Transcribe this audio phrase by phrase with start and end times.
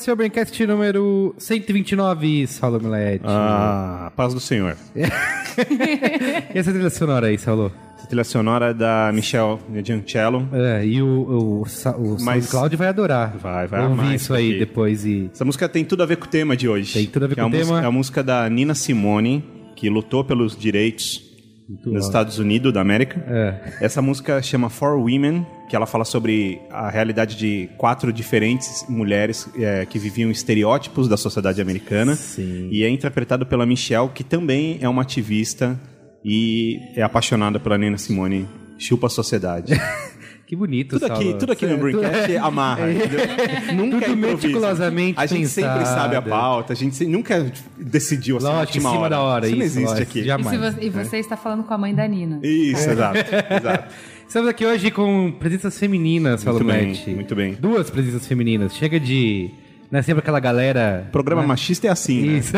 [0.00, 3.24] Esse é o Braincast número 129, Saulo Milaete.
[3.26, 4.76] Ah, paz do Senhor.
[6.54, 7.70] E essa trilha sonora aí, Saulo?
[7.98, 10.48] Essa trilha sonora é da Michelle Giancello.
[10.52, 13.36] É, e o, o, Sa- o Mas- SoundCloud vai adorar.
[13.36, 15.28] Vai, vai Ouvir amar isso aí depois e...
[15.32, 16.94] Essa música tem tudo a ver com o tema de hoje.
[16.94, 17.82] Tem tudo a ver com é o música- tema.
[17.82, 19.44] É a música da Nina Simone,
[19.76, 21.29] que lutou pelos direitos
[21.70, 21.98] nos bom.
[21.98, 23.22] Estados Unidos da América.
[23.28, 23.84] É.
[23.84, 29.48] Essa música chama For Women, que ela fala sobre a realidade de quatro diferentes mulheres
[29.56, 32.16] é, que viviam estereótipos da sociedade americana.
[32.16, 32.68] Sim.
[32.72, 35.78] E é interpretado pela Michelle, que também é uma ativista
[36.24, 38.48] e é apaixonada pela Nina Simone.
[38.76, 39.72] Chupa a sociedade.
[40.50, 42.90] Que bonito, Tudo aqui, tudo aqui no Braincast amarra.
[42.90, 43.20] entendeu?
[43.72, 48.36] Nunca Tudo é meticulosamente A gente sempre sabe a pauta, a gente se- nunca decidiu
[48.38, 49.10] assim, Lógico, em última cima hora.
[49.10, 49.46] da hora.
[49.46, 50.18] Isso, não isso, existe lógico, aqui.
[50.18, 50.48] E, Jamais.
[50.48, 52.40] se você, e você está falando com a mãe da Nina.
[52.42, 53.94] Isso, exato, exato.
[54.26, 57.52] Estamos aqui hoje com presenças femininas, Saulo Muito bem, muito bem.
[57.54, 58.74] Duas presenças femininas.
[58.74, 59.50] Chega de...
[59.88, 61.08] Não é sempre aquela galera...
[61.12, 62.38] Programa machista é assim, né?
[62.38, 62.52] Isso.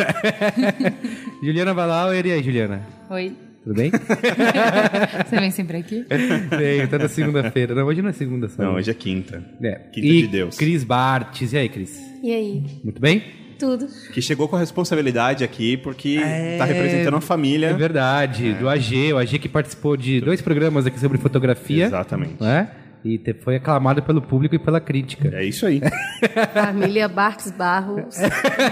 [1.44, 2.80] Juliana Valauer, e aí, Juliana?
[3.10, 3.36] Oi.
[3.62, 3.90] Tudo bem?
[5.28, 6.04] Você vem sempre aqui?
[6.50, 7.74] Bem, toda segunda-feira.
[7.74, 8.62] Não, hoje não é segunda, só.
[8.62, 9.42] Não, hoje é quinta.
[9.62, 9.74] É.
[9.92, 10.56] Quinta e de Deus.
[10.56, 11.52] Cris Bartes.
[11.52, 11.96] E aí, Cris?
[12.22, 12.64] E aí?
[12.82, 13.22] Muito bem?
[13.58, 13.86] Tudo.
[14.12, 16.18] Que chegou com a responsabilidade aqui, porque
[16.58, 17.72] tá representando a É família.
[17.74, 18.54] verdade.
[18.54, 19.12] Do AG.
[19.12, 21.84] O AG que participou de dois programas aqui sobre fotografia.
[21.86, 22.34] Exatamente.
[22.40, 22.68] Não é?
[23.04, 25.28] E te- foi aclamado pelo público e pela crítica.
[25.34, 25.80] É isso aí.
[26.54, 28.16] Família Bartes Barros,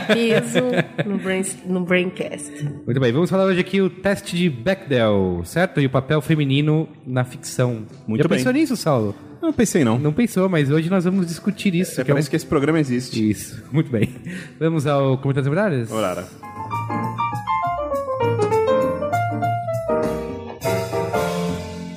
[0.06, 0.60] peso
[1.04, 2.64] no, brain, no Braincast.
[2.86, 5.80] Muito bem, vamos falar hoje aqui o teste de Bechdel, certo?
[5.80, 7.82] E o papel feminino na ficção.
[8.06, 8.38] Muito Já bem.
[8.38, 9.14] pensou nisso, Saulo?
[9.42, 9.98] Não pensei não.
[9.98, 11.94] Não pensou, mas hoje nós vamos discutir isso.
[11.96, 13.30] Você que é um- parece que esse programa existe.
[13.30, 14.10] Isso, muito bem.
[14.60, 15.90] Vamos ao comentário das verdades?
[15.90, 16.24] Orara.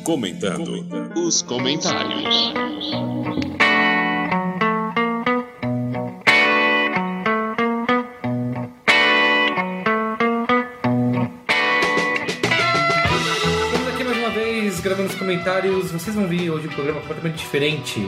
[0.04, 2.54] Comentando os comentários.
[13.72, 15.92] Estamos aqui mais uma vez gravando os comentários.
[15.92, 18.02] Vocês vão ver hoje um programa completamente diferente.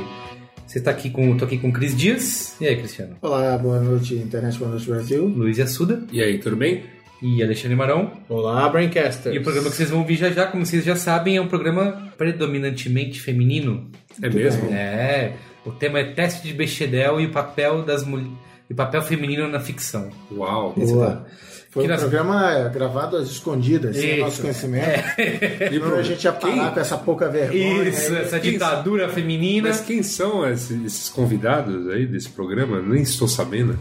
[0.67, 1.37] Você está aqui com.
[1.37, 2.59] tô aqui com o Cris Dias.
[2.59, 3.15] E aí, Cristiano?
[3.21, 5.25] Olá, boa noite, internet, boa noite, Brasil.
[5.25, 6.94] Luiz Assuda E aí, tudo bem?
[7.25, 8.11] E Alexandre Marão.
[8.29, 9.35] Olá, Braincasters.
[9.35, 11.47] E o programa que vocês vão ouvir já já, como vocês já sabem, é um
[11.47, 13.89] programa predominantemente feminino.
[14.21, 14.69] É mesmo?
[14.71, 15.33] É.
[15.65, 18.31] O tema é teste de Bechdel e o papel das mulheres.
[18.69, 20.09] E papel feminino na ficção.
[20.31, 20.73] Uau.
[20.75, 21.25] Boa.
[21.69, 25.03] Foi Que um nós- programa gravado às escondidas, sem o nosso conhecimento.
[25.19, 27.83] E a gente ia parar quem- com essa pouca vergonha.
[27.89, 28.21] Isso, né?
[28.21, 29.67] essa Quem- ditadura feminina.
[29.69, 32.81] Mas quem são esses, esses convidados aí desse programa?
[32.81, 33.77] Nem estou sabendo.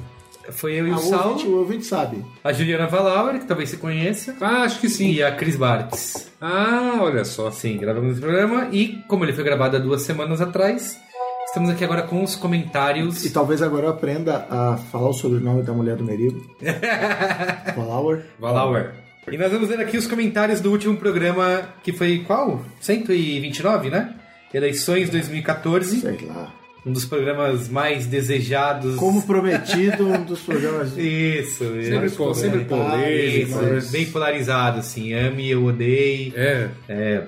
[0.50, 2.24] Foi eu e Ah, o o, ouvinte, Saulo, o ouvinte sabe.
[2.42, 5.10] a Juliana Valauer, que talvez você conheça, Ah, acho que sim.
[5.12, 6.30] e a Cris Bartz.
[6.40, 7.50] Ah, olha só.
[7.50, 10.98] Sim, gravamos esse programa e, como ele foi gravado há duas semanas atrás,
[11.46, 13.24] estamos aqui agora com os comentários.
[13.24, 16.40] E talvez agora eu aprenda a falar o sobrenome da mulher do Merigo.
[17.76, 18.24] Valauer.
[18.38, 18.92] Valauer.
[19.30, 22.60] E nós vamos ver aqui os comentários do último programa, que foi qual?
[22.80, 24.14] 129, né?
[24.52, 26.52] Eleições 2014, Sei lá.
[26.86, 28.96] Um dos programas mais desejados.
[28.96, 30.96] Como prometido, um dos programas.
[30.98, 32.16] Isso, Sempre, isso.
[32.16, 33.64] pô, sempre polêmico.
[33.78, 35.12] Isso, bem polarizado, assim.
[35.14, 36.32] Ame, eu odeio.
[36.36, 37.18] É, É,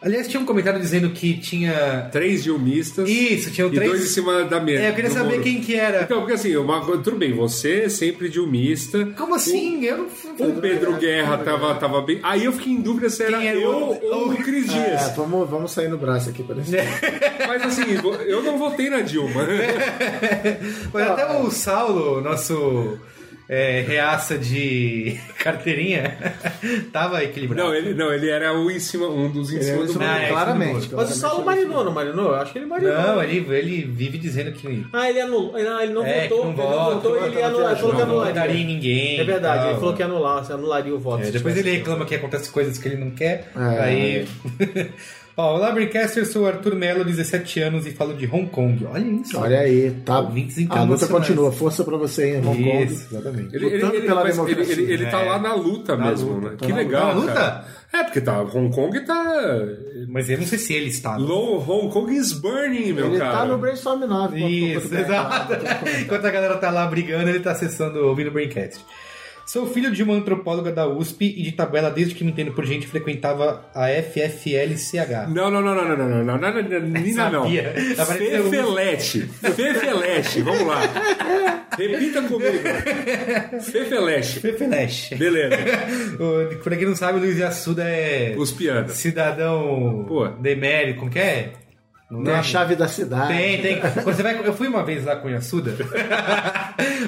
[0.00, 2.08] Aliás, tinha um comentário dizendo que tinha.
[2.12, 3.90] três dilmistas Isso, tinham e três.
[3.90, 4.82] dois em cima da mesa.
[4.84, 5.42] É, eu queria saber muro.
[5.42, 6.02] quem que era.
[6.02, 9.06] Então, porque assim, uma, tudo bem, você é sempre dilmista.
[9.16, 9.84] Como assim?
[9.84, 10.08] Eu
[10.38, 10.48] não.
[10.50, 12.20] O Pedro Guerra tava, tava bem.
[12.22, 15.16] Aí eu fiquei em dúvida se era era eu o ou o Cris É, Dias.
[15.16, 16.70] vamos, vamos sair no braço aqui, parece.
[17.48, 17.82] Mas assim,
[18.26, 19.40] eu não votei na Dilma.
[20.92, 22.98] Mas até o Saulo, nosso
[23.48, 26.16] é, reaça de carteirinha,
[26.92, 27.68] tava equilibrado.
[27.68, 30.22] Não, ele, não, ele era o em cima, um dos em cima é do Ah,
[30.22, 30.88] é, claramente.
[30.94, 32.26] Mas o Saulo marinou, não marinou?
[32.26, 32.92] Eu acho que ele marinou.
[32.94, 34.86] Não, ele, ele vive dizendo que.
[34.92, 35.52] Ah, ele anulou.
[35.52, 36.44] Não, ele não É, votou.
[36.44, 38.60] não ele não votou vota, ele anulou, ele falou que não votaria anularia.
[38.62, 39.20] em ninguém.
[39.20, 39.70] É verdade, tal.
[39.70, 41.24] ele falou que ia anular, você anularia o voto.
[41.24, 43.50] É, depois ele reclama que acontece coisas que ele não quer.
[43.56, 43.80] É.
[43.82, 44.28] Aí.
[45.40, 48.84] Ó, olá, Bricaster, sou o Arthur Melo, 17 anos e falo de Hong Kong.
[48.86, 49.38] Olha isso.
[49.38, 50.18] Olha aí, tá.
[50.18, 51.52] Ouvintes A luta continua.
[51.52, 52.84] Força pra você em Hong Kong.
[52.92, 53.54] Isso, exatamente.
[53.54, 54.72] Ele, ele, Lutando ele, pela ele, democracia.
[54.72, 55.24] ele, ele tá É.
[55.28, 56.56] lá na luta Na mesmo, luta, né?
[56.58, 57.14] tá Que na legal.
[57.14, 57.32] luta.
[57.34, 57.64] cara.
[57.92, 58.42] É, porque tá.
[58.42, 59.32] Hong Kong tá.
[60.08, 61.16] Mas eu não sei se ele está.
[61.16, 63.38] Low, Hong Kong is burning, meu Ele cara.
[63.38, 64.44] tá no Brainstorm 9.
[64.44, 65.52] Isso, exato.
[66.02, 68.84] Enquanto a galera tá lá brigando, ele tá acessando, ouvindo o Braincast.
[69.48, 72.66] Sou filho de uma antropóloga da USP e de tabela desde que me entendo por
[72.66, 75.26] gente frequentava a FFLCH.
[75.30, 77.46] Não, não, não, não, não, não, não, não, não, não, não.
[77.46, 77.50] Um-
[78.06, 79.20] Fefelete.
[79.22, 80.80] Fefelete, vamos lá.
[81.78, 82.58] Repita comigo.
[83.62, 84.40] Fefelete.
[84.40, 85.14] Fefeleche.
[85.14, 85.56] Beleza.
[86.62, 88.54] Pra quem não sabe, Luiz Assuda é Os
[88.88, 90.28] cidadão Pô.
[90.28, 91.52] demérito, como que é?
[92.10, 92.48] Não Tem a lembro.
[92.50, 93.28] chave da cidade.
[93.36, 93.80] Tem, tem.
[93.80, 95.74] Quando você vai, eu fui uma vez lá com o Yasuda.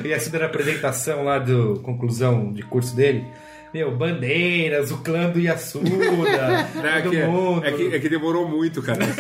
[0.03, 3.25] o Yasuda era a apresentação lá do conclusão de curso dele.
[3.73, 5.89] Meu, bandeiras, o clã do Yasuda,
[6.85, 7.65] É todo que, mundo.
[7.65, 8.99] é, que, é que demorou muito, cara.
[9.07, 9.15] Você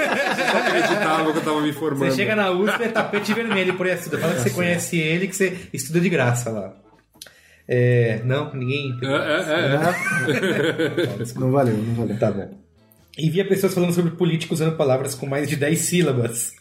[0.50, 2.11] só acreditava que eu tava me formando.
[2.11, 4.19] Você chega na USP é tapete vermelho por Yasuda.
[4.19, 6.75] Fala que você conhece ele, que você estuda de graça lá.
[7.69, 8.99] É, não, ninguém.
[9.03, 10.32] É, é,
[11.23, 11.38] é.
[11.38, 12.19] Não valeu, não valeu.
[12.19, 12.50] Tá bom.
[13.18, 16.52] E via pessoas falando sobre políticos usando palavras com mais de 10 sílabas.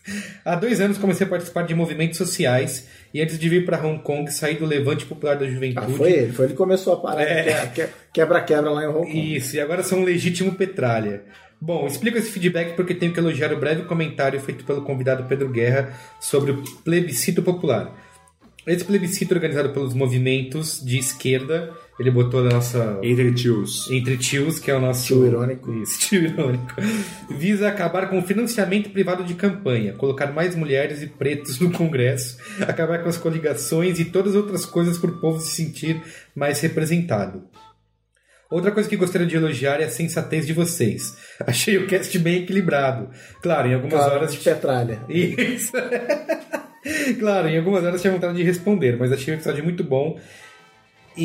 [0.43, 4.01] Há dois anos comecei a participar de movimentos sociais e antes de vir para Hong
[4.01, 5.93] Kong saí do Levante Popular da Ah, Juventude.
[5.93, 7.21] foi ele, foi ele que começou a parar.
[7.21, 7.67] É.
[7.67, 9.35] que- que- Quebra-quebra lá em Hong Kong.
[9.37, 11.21] Isso, e agora sou um legítimo Petralha.
[11.61, 15.49] Bom, explico esse feedback porque tenho que elogiar o breve comentário feito pelo convidado Pedro
[15.49, 17.93] Guerra sobre o plebiscito popular.
[18.65, 23.89] Esse plebiscito organizado pelos movimentos de esquerda, ele botou na nossa Entre tios.
[23.91, 25.05] entre tios, que é o nosso.
[25.07, 25.73] Tio irônico.
[25.73, 26.73] Isso, tio irônico.
[27.29, 32.37] Visa acabar com o financiamento privado de campanha, colocar mais mulheres e pretos no Congresso,
[32.61, 36.01] acabar com as coligações e todas as outras coisas para o povo se sentir
[36.35, 37.43] mais representado.
[38.49, 41.15] Outra coisa que gostaria de elogiar é a sensatez de vocês.
[41.45, 43.09] Achei o cast bem equilibrado.
[43.43, 44.31] Claro, em algumas Claro, horas.
[44.33, 45.01] de Petralha.
[45.07, 45.71] Isso.
[47.19, 50.17] claro, em algumas horas tinha vontade de responder, mas achei o episódio muito bom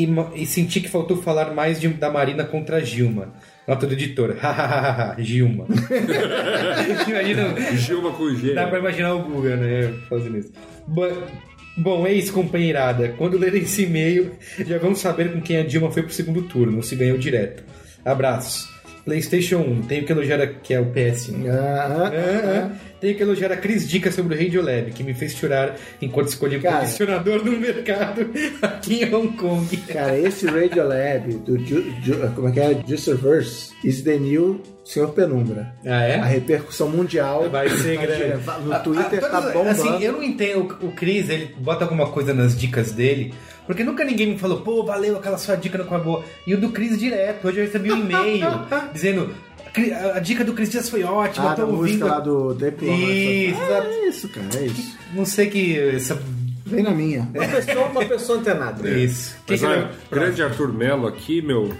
[0.03, 3.33] e, e senti que faltou falar mais de- da Marina contra a Gilma.
[3.67, 4.35] Nota do editor.
[4.41, 5.65] Hahaha, Gilma.
[7.07, 8.53] Imagina, Gilma com G.
[8.53, 9.93] dá pra imaginar o Google, né?
[10.09, 10.51] Fazendo isso.
[10.87, 11.45] Bo-
[11.77, 13.09] Bom, é isso, companheirada.
[13.17, 14.31] Quando lerem esse e-mail,
[14.65, 17.63] já vamos saber com quem a Dilma foi pro segundo turno, se ganhou direto.
[18.05, 18.69] Abraços.
[19.05, 21.47] PlayStation 1, tenho que elogiar a, que é o PS1.
[21.47, 22.85] Ah, ah, Ah, ah.
[22.99, 26.57] Tenho que elogiar a Cris Dica sobre o Radiolab, que me fez chorar enquanto escolhi
[26.57, 26.79] um Cara.
[26.79, 28.27] condicionador no mercado
[28.63, 29.77] aqui em Hong Kong.
[29.77, 32.79] Cara, esse Radiolab do Ju, Ju- como é que é?
[32.87, 35.71] Juicerverse is the new Senhor Penumbra.
[35.85, 36.15] Ah, é?
[36.15, 38.43] A repercussão mundial Vai ser grande.
[38.65, 39.69] No Twitter Ah, tá todas- bombando.
[39.69, 40.77] Assim, eu não entendo.
[40.81, 43.33] O, o Cris, ele bota alguma coisa nas dicas dele.
[43.65, 46.23] Porque nunca ninguém me falou, pô, valeu, aquela sua dica não acabou.
[46.45, 47.47] E o do Cris direto.
[47.47, 48.45] Hoje eu recebi um e-mail
[48.93, 49.29] dizendo.
[49.73, 52.05] "Cri- A dica do Cris Dias foi ótima, Ah, tô ouvindo.
[52.07, 52.93] lá do Diploma.
[52.97, 53.87] Isso, exato.
[53.87, 54.97] é isso, cara, é isso.
[55.13, 55.77] Não sei que.
[55.79, 56.21] Essa...
[56.67, 57.29] Vem na minha.
[57.35, 58.89] Uma pessoa, uma pessoa antenada.
[58.89, 59.35] Isso.
[59.47, 61.73] Mas Que olha, grande Arthur Melo aqui, meu.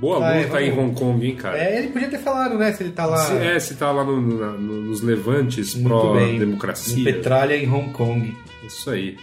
[0.00, 0.90] Boa Vai, luta em vamos.
[0.90, 1.56] Hong Kong, hein, cara?
[1.56, 2.72] É, ele podia ter falado, né?
[2.72, 5.84] Se ele tá lá Se, é, se tá lá no- no- no- nos levantes em
[5.84, 7.04] pró-democracia.
[7.04, 8.36] Petralha em Hong Kong.
[8.66, 9.16] Isso aí.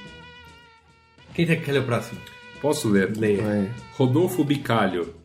[1.34, 2.20] Quem tem que ler o próximo?
[2.62, 3.12] Posso ler?
[3.24, 3.70] É.
[3.94, 5.16] Rodolfo Bicalho.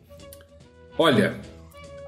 [0.97, 1.39] Olha,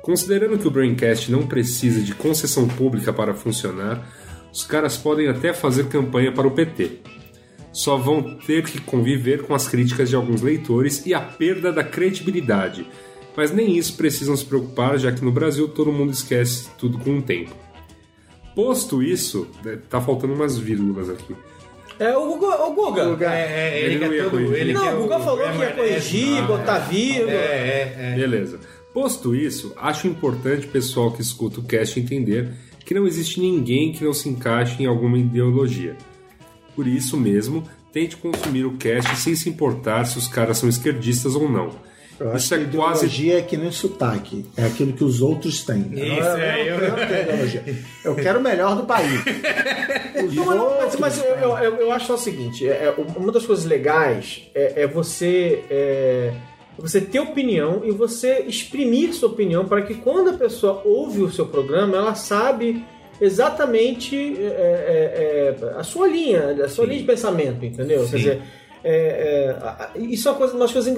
[0.01, 4.07] considerando que o Braincast não precisa de concessão pública para funcionar,
[4.51, 6.99] os caras podem até fazer campanha para o PT.
[7.71, 11.83] Só vão ter que conviver com as críticas de alguns leitores e a perda da
[11.83, 12.87] credibilidade.
[13.37, 17.19] Mas nem isso precisam se preocupar, já que no Brasil todo mundo esquece tudo com
[17.19, 17.55] o tempo.
[18.55, 21.35] Posto isso, né, tá faltando umas vírgulas aqui.
[21.99, 22.65] É o Guga.
[22.65, 23.33] O Guga.
[23.33, 24.31] É, é, Ele ele, não é todo.
[24.31, 24.55] corrigir.
[24.55, 27.31] Ele Não, é o Guga falou que ia corrigir, é, botar vírgula.
[27.31, 28.15] É, é, é.
[28.15, 28.59] Beleza.
[28.93, 32.51] Posto isso, acho importante o pessoal que escuta o cast entender
[32.83, 35.95] que não existe ninguém que não se encaixe em alguma ideologia.
[36.75, 37.63] Por isso mesmo,
[37.93, 41.69] tente consumir o cast sem se importar se os caras são esquerdistas ou não.
[42.19, 43.05] Eu acho Isso é que quase.
[43.05, 44.45] ideologia é que nem sotaque.
[44.57, 45.89] É aquilo que os outros têm.
[45.93, 47.75] Isso, eu, é, eu, eu- eu.
[48.05, 49.23] Eu quero o melhor do país.
[50.33, 52.93] Não, mas, mas- outros, mas eu, eu, eu- eu acho só o seguinte: é, é,
[53.15, 55.63] uma das coisas legais é, é você.
[55.69, 56.33] É,
[56.77, 61.29] você ter opinião e você exprimir sua opinião para que quando a pessoa ouve o
[61.29, 62.85] seu programa, ela sabe
[63.19, 68.03] exatamente é, é, é, a sua linha, a sua linha de pensamento, entendeu?
[68.05, 68.09] Sim.
[68.11, 68.41] Quer dizer,
[68.83, 69.55] é,
[69.95, 70.93] é, isso é uma coisa, umas coisas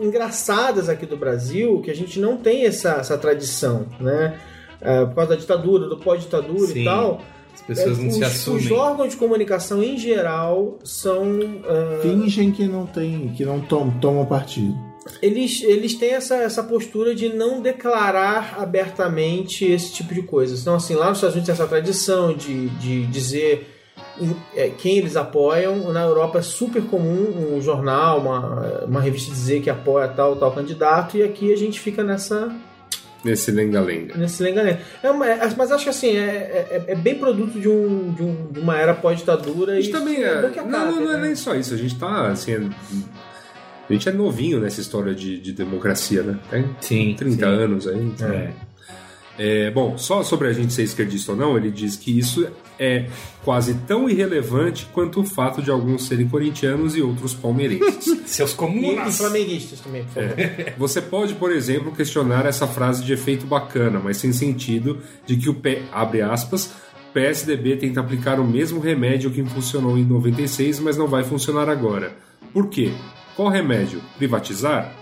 [0.00, 4.38] engraçadas aqui do Brasil, que a gente não tem essa, essa tradição, né?
[4.80, 7.20] É, por causa da ditadura, do pós-ditadura e tal.
[7.52, 8.60] As pessoas É, não os, se assumem.
[8.64, 11.24] Os órgãos de comunicação em geral são.
[11.68, 14.76] ah, Fingem que não tem, que não tom, tomam partido.
[15.20, 20.54] eles, eles têm essa, essa postura de não declarar abertamente esse tipo de coisa.
[20.54, 23.74] Então, assim, lá nos Estados Unidos tem essa tradição de, de dizer
[24.78, 25.92] quem eles apoiam.
[25.92, 30.52] Na Europa é super comum um jornal, uma, uma revista dizer que apoia tal tal
[30.52, 32.52] candidato, e aqui a gente fica nessa,
[33.24, 34.16] Nesse lenga-lenga.
[34.16, 34.78] nesse lenga-lenga.
[35.02, 38.46] É é- mas acho que assim, é, é, é bem produto de, um, de, um-
[38.52, 39.72] de uma era pós-ditadura.
[39.72, 40.40] A gente também é.
[40.64, 41.26] Não, não, não é né?
[41.26, 41.74] nem só isso.
[41.74, 42.52] A gente tá, assim.
[42.52, 42.68] é-
[43.88, 46.38] A gente é novinho nessa história de, de democracia, né?
[46.50, 47.42] Tem Sim, 30 sim.
[47.42, 47.98] anos aí.
[48.04, 48.50] então- É.
[49.40, 52.46] É, bom, só sobre a gente ser esquerdista ou não, ele diz que isso
[52.78, 53.06] é
[53.44, 58.22] quase tão irrelevante quanto o fato de alguns serem corintianos e outros palmeirenses.
[58.26, 60.36] Seus E, e flamenguistas também, por favor.
[60.76, 65.48] Você pode, por exemplo, questionar essa frase de efeito bacana, mas sem sentido, de que
[65.48, 66.72] o P, abre aspas,
[67.12, 72.12] PSDB tenta aplicar o mesmo remédio que funcionou em 96, mas não vai funcionar agora.
[72.52, 72.92] Por quê?
[73.34, 74.00] Qual remédio?
[74.16, 74.94] Privatizar?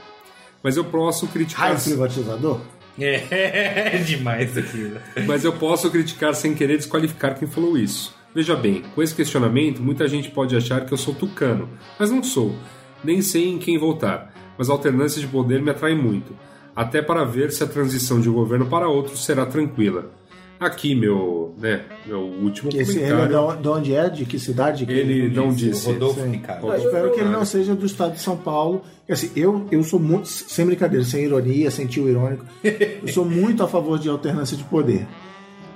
[0.63, 1.69] Mas eu posso criticar.
[1.69, 2.61] Raio privatizador?
[2.99, 4.99] É, demais aquilo.
[5.27, 8.15] Mas eu posso criticar sem querer desqualificar quem falou isso.
[8.35, 12.23] Veja bem, com esse questionamento, muita gente pode achar que eu sou tucano, mas não
[12.23, 12.55] sou.
[13.03, 16.37] Nem sei em quem votar, mas a alternância de poder me atrai muito,
[16.75, 20.11] até para ver se a transição de um governo para outro será tranquila.
[20.59, 23.57] Aqui, meu, né, meu último Que esse, ele é comentário.
[23.57, 24.09] de de onde é?
[24.09, 24.87] De que cidade?
[24.87, 25.87] que Ele não O disse.
[25.93, 26.31] Rodolfo Sim.
[26.31, 26.67] Ricardo.
[26.69, 28.83] Eu espero que ele não seja do estado de São Paulo.
[29.09, 33.63] Assim, eu, eu sou muito, sem brincadeira, sem ironia, sem tio irônico, eu sou muito
[33.63, 35.07] a favor de alternância de poder.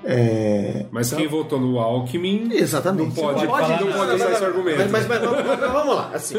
[0.02, 3.08] É, Mas quem votou no Alckmin Exatamente.
[3.08, 4.78] não pode, Você não pode- pode, Não, usar esse argumento.
[4.78, 6.10] Mas, mas- mas- mas- mas vamos lá.
[6.14, 6.36] Assim,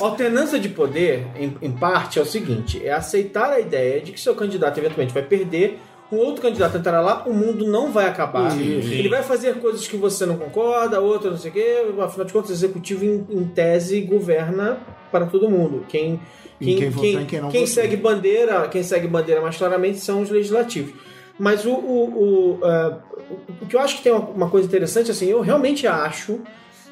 [0.00, 4.20] alternância de poder, em, em parte, é o seguinte: é aceitar a ideia de que
[4.20, 5.78] seu candidato eventualmente vai perder,
[6.12, 8.52] um outro candidato entrará lá, o mundo não vai acabar.
[8.98, 11.76] Ele vai fazer coisas que você não concorda, outra não sei o quê.
[12.00, 14.78] Afinal de contas, o executivo, em, em tese, governa
[15.10, 15.84] para todo mundo.
[15.88, 16.20] Quem,
[16.60, 17.66] quem e quem não votou.
[17.66, 20.92] segue bandeira, quem segue bandeira mais claramente são os legislativos.
[21.38, 22.98] Mas o, o, o, ah,
[23.30, 26.40] o- o que eu acho que tem uma, uma coisa interessante, assim, eu realmente acho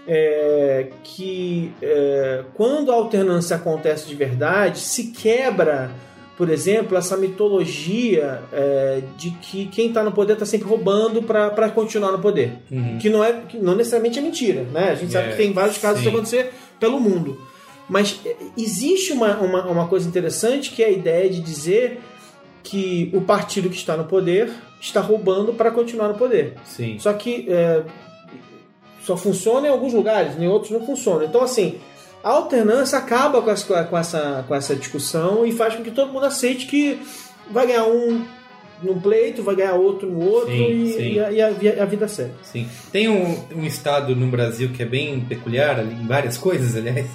[0.09, 5.91] é, que é, quando a alternância acontece de verdade, se quebra,
[6.41, 11.69] por exemplo, essa mitologia é, de que quem está no poder está sempre roubando para
[11.69, 12.55] continuar no poder.
[12.99, 14.63] Que, não é, que não necessariamente é mentira.
[14.63, 14.89] Né?
[14.89, 16.05] A gente sabe É, que tem vários casos sim.
[16.05, 17.39] de acontecer pelo mundo.
[17.87, 22.01] Mas é, existe uma, uma, uma coisa interessante que é a ideia de dizer
[22.63, 26.55] que o partido que está no poder está roubando para continuar no poder.
[26.65, 26.99] Sim.
[26.99, 27.83] Só que é,
[29.03, 31.27] só funciona em alguns lugares, em outros não funciona.
[31.27, 31.75] Então, assim,
[32.23, 36.13] a alternância acaba com essa, com essa, com essa discussão e faz com que todo
[36.13, 37.01] mundo aceite que
[37.51, 38.25] vai ganhar um
[38.83, 41.13] num pleito, vai ganhar outro no outro Sim, e, sim.
[41.13, 42.33] e a, e a- vida segue.
[42.43, 42.67] Sim.
[42.91, 47.07] Tem um, um estado no Brasil que é bem peculiar, em várias coisas, aliás.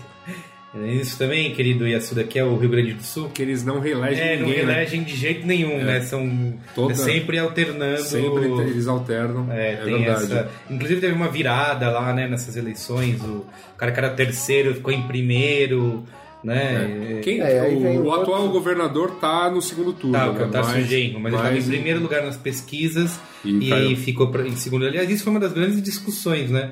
[0.77, 3.29] É Isso também, querido Yasuda, que é o Rio Grande do Sul.
[3.29, 4.73] Que eles não reelegem É, não ninguém, né?
[4.73, 6.01] elegem de jeito nenhum, né?
[6.01, 8.01] São Toda- é sempre alternando.
[8.01, 9.49] Sempre eles alternam.
[9.51, 10.23] É, É, tem verdade.
[10.25, 10.51] essa.
[10.69, 13.21] Inclusive teve uma virada lá, né, nessas eleições.
[13.21, 13.45] O
[13.77, 16.03] cara que era terceiro ficou em primeiro.
[16.43, 17.19] né?
[17.23, 20.15] Quem, É, o o o atual outro- governador tá no segundo turno.
[20.15, 20.43] Tá, né?
[20.45, 23.95] o Tarcísio Mas- Genro, mas ele estava em mas- primeiro lugar nas pesquisas E e,
[23.95, 24.85] ficou pra- em segundo.
[24.85, 26.71] Aliás, isso foi uma das grandes discussões, né?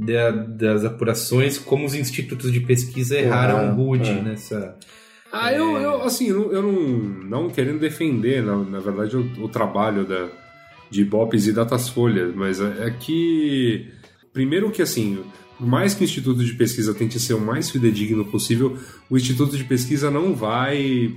[0.00, 4.22] Da- das apurações, como os institutos de pesquisa erraram Erraram, rude é.
[4.22, 4.76] nessa.
[5.32, 6.72] Ah, eu, eu assim, eu, eu não,
[7.42, 10.28] não querendo defender, na, na verdade, o, o trabalho da,
[10.90, 13.86] de Ibope's e Datasfolha, mas é, é que,
[14.32, 15.20] primeiro que assim,
[15.56, 18.76] por mais que o Instituto de Pesquisa tente ser o mais fidedigno possível,
[19.08, 21.14] o Instituto de Pesquisa não vai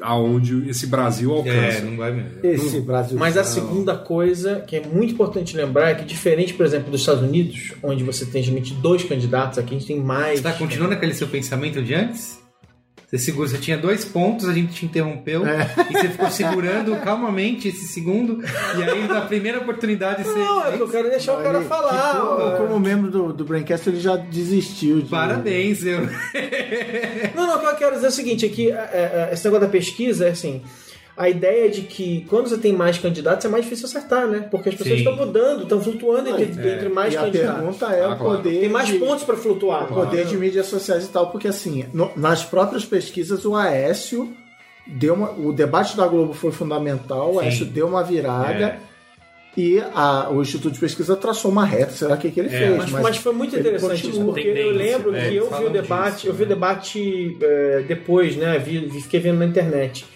[0.00, 1.78] aonde esse Brasil alcança.
[1.78, 2.30] É, não vai mesmo.
[2.42, 3.18] Esse Brasil.
[3.18, 7.00] Mas a segunda coisa que é muito importante lembrar é que, diferente, por exemplo, dos
[7.00, 10.38] Estados Unidos, onde você tem geralmente dois candidatos, aqui a gente tem mais.
[10.38, 12.38] Você tá continuando aquele seu pensamento de antes?
[13.08, 17.68] Você segura, você tinha dois pontos, a gente te interrompeu e você ficou segurando calmamente
[17.68, 18.44] esse segundo,
[18.76, 20.38] e aí na primeira oportunidade você.
[20.38, 22.20] Não, é que eu quero deixar o cara falar.
[22.20, 22.56] como, ó.
[22.58, 25.08] como membro do, do Braincast, ele já desistiu de.
[25.08, 26.00] Parabéns, eu.
[27.34, 29.44] Não, não, o que eu quero dizer é o seguinte, é que é, é, esse
[29.44, 30.62] negócio da pesquisa é assim.
[31.18, 34.46] A ideia é de que quando você tem mais candidatos é mais difícil acertar, né?
[34.50, 35.04] Porque as pessoas Sim.
[35.08, 36.74] estão mudando, estão flutuando entre, É.
[36.76, 37.54] entre mais E a candidatos.
[37.60, 38.36] pergunta é Ah, o claro.
[38.36, 38.60] poder.
[38.60, 39.84] Tem mais de, pontos para flutuar.
[39.90, 44.32] o poder de mídias sociais e tal, porque assim, no- nas próprias pesquisas, o Aécio
[44.86, 45.32] deu uma.
[45.32, 47.44] O debate da Globo foi fundamental, o Sim.
[47.46, 48.64] Aécio deu uma virada.
[48.64, 48.78] É.
[49.56, 52.76] E a- o Instituto de Pesquisa traçou uma reta, será que, que ele É, fez?
[52.76, 56.14] Mas, mas foi muito interessante isso, porque eu lembro é, que eu vi o debate,
[56.14, 56.48] disso, eu vi o é.
[56.48, 58.56] debate é, depois, né?
[58.58, 60.06] Vi- fiquei vendo na internet.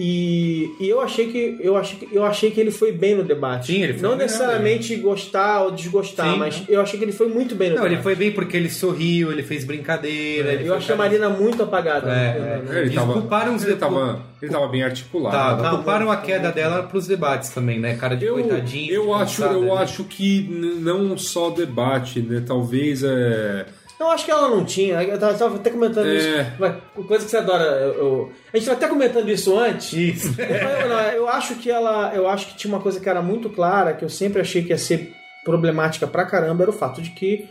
[0.00, 3.24] E, e eu achei que eu achei que eu achei que ele foi bem no
[3.24, 3.66] debate.
[3.66, 6.66] Sim, ele foi Não bem, necessariamente gostar ou desgostar, Sim, mas né?
[6.68, 7.94] eu achei que ele foi muito bem no Não, debate.
[7.96, 10.52] ele foi bem porque ele sorriu, ele fez brincadeira.
[10.52, 12.08] ele Eu achei a cara- Marina muito apagada.
[12.12, 12.62] É, né?
[12.70, 12.78] é.
[12.82, 15.36] Ele tava, culparam os ele depo- tava, ele tava bem articulado.
[15.36, 17.96] Tá, Tá, culparam a queda dela pros debates também, né?
[17.96, 18.92] Cara de Eu, coitadinho.
[18.92, 19.82] eu de acho, cansada, eu né?
[19.82, 20.42] acho que
[20.80, 22.40] não só debate, né?
[22.46, 23.66] Talvez é.
[23.98, 25.02] Não, acho que ela não tinha.
[25.02, 26.14] Eu tava, tava até comentando É.
[26.16, 27.04] isso.
[27.06, 27.64] Coisa que você adora.
[27.64, 29.92] eu- eu- a gente tava até comentando isso antes.
[29.92, 30.40] Isso.
[30.40, 32.12] Eu, não, eu acho que ela.
[32.14, 34.70] Eu acho que tinha uma coisa que era muito clara, que eu sempre achei que
[34.70, 35.12] ia ser
[35.44, 37.48] problemática pra caramba, era o fato de que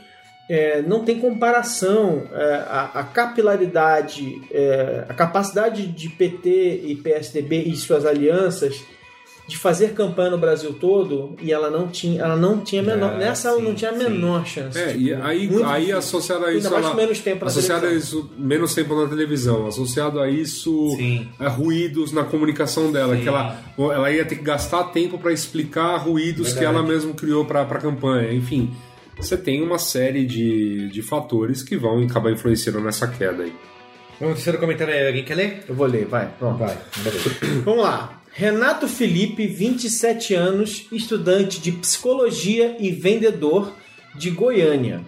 [0.49, 7.63] é, não tem comparação é, a, a capilaridade, é, a capacidade de PT e PSDB
[7.63, 8.81] e suas alianças
[9.47, 13.13] de fazer campanha no Brasil todo e ela não tinha, ela não tinha a menor,
[13.13, 13.99] Ah, nessa ela não sim, tinha a sim.
[14.03, 14.77] menor chance.
[14.77, 16.69] É, tipo, e aí, muito aí associado a Ainda isso.
[16.69, 19.65] mais ela- com menos tempo na associado a isso, menos tempo na televisão.
[19.65, 21.29] Associado a isso, Sim.
[21.39, 23.15] a ruídos na comunicação dela.
[23.15, 23.21] Sim.
[23.21, 26.77] Que ela, ela ia ter que gastar tempo para explicar ruídos que Verdade.
[26.79, 28.33] ela mesma criou para a campanha.
[28.33, 28.75] Enfim,
[29.17, 33.53] você tem uma série de, de fatores que vão acabar influenciando nessa queda aí.
[34.19, 35.07] Vamos terceiro comentário aí.
[35.07, 35.63] Alguém quer ler?
[35.69, 36.27] Eu vou ler, vai.
[36.37, 36.57] Pronto.
[36.57, 36.77] Vai.
[37.63, 38.16] Vamos lá.
[38.39, 43.73] Renato Felipe, 27 anos, estudante de psicologia e vendedor
[44.13, 45.03] de Goiânia.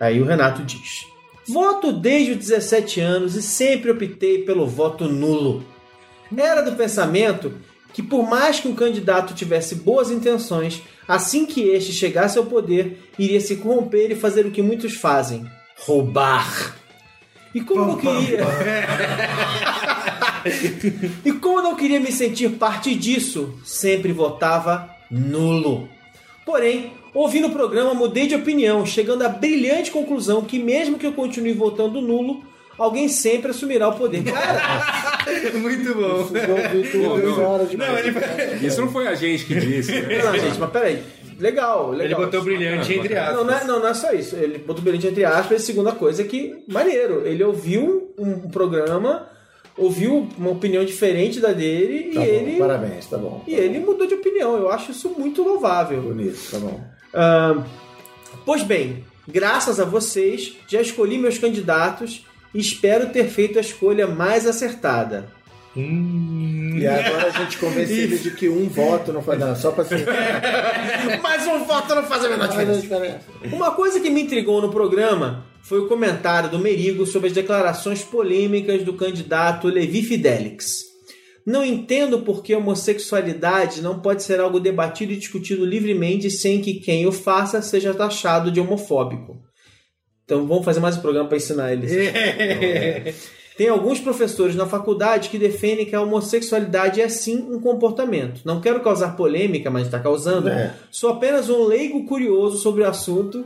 [0.00, 1.04] Aí o Renato diz:
[1.46, 5.62] Voto desde os 17 anos e sempre optei pelo voto nulo.
[6.34, 7.52] Era do pensamento
[7.92, 13.10] que, por mais que um candidato tivesse boas intenções, assim que este chegasse ao poder,
[13.18, 15.44] iria se corromper e fazer o que muitos fazem:
[15.80, 16.74] roubar.
[17.54, 18.44] E como eu queria.
[21.24, 25.88] E como eu não queria me sentir parte disso, sempre votava nulo.
[26.46, 31.12] Porém, ouvindo o programa, mudei de opinião, chegando à brilhante conclusão que, mesmo que eu
[31.12, 32.42] continue votando nulo,
[32.78, 34.22] alguém sempre assumirá o poder.
[34.24, 35.18] Cara,
[35.58, 36.24] Muito bom.
[36.24, 37.34] Vitor, não.
[37.34, 39.92] fora de Não, ele, Isso não foi a gente que disse.
[39.92, 40.22] né?
[40.22, 41.02] não, gente, mas peraí.
[41.38, 42.20] Legal, ele legal.
[42.20, 43.36] botou brilhante entre aspas.
[43.36, 44.36] Não, não é, não, não é só isso.
[44.36, 45.50] Ele botou brilhante entre aspas.
[45.52, 49.28] E a segunda coisa é que, maneiro, ele ouviu um programa,
[49.76, 52.58] ouviu uma opinião diferente da dele Tá e bom, ele.
[52.58, 53.42] Parabéns, tá bom.
[53.46, 54.56] E ele mudou de opinião.
[54.56, 56.02] Eu acho isso muito louvável.
[56.02, 56.80] Bonito, tá bom.
[57.14, 57.62] Ah,
[58.44, 64.06] pois bem, graças a vocês, já escolhi meus candidatos e espero ter feito a escolha
[64.06, 65.28] mais acertada.
[65.78, 69.70] Hum, E agora a gente convence ele de que um voto não faz nada, só
[69.70, 70.04] pra ser.
[71.22, 73.20] Mas um voto não faz a menor diferença.
[73.52, 78.02] Uma coisa que me intrigou no programa foi o comentário do Merigo sobre as declarações
[78.02, 80.88] polêmicas do candidato Levi Fidelix.
[81.46, 86.60] Não entendo por que a homossexualidade não pode ser algo debatido e discutido livremente sem
[86.60, 89.40] que quem o faça seja taxado de homofóbico.
[90.24, 91.90] Então vamos fazer mais um programa para ensinar eles.
[93.58, 98.40] Tem alguns professores na faculdade que defendem que a homossexualidade é sim um comportamento.
[98.44, 100.48] Não quero causar polêmica, mas está causando.
[100.48, 100.72] É.
[100.92, 103.44] Sou apenas um leigo curioso sobre o assunto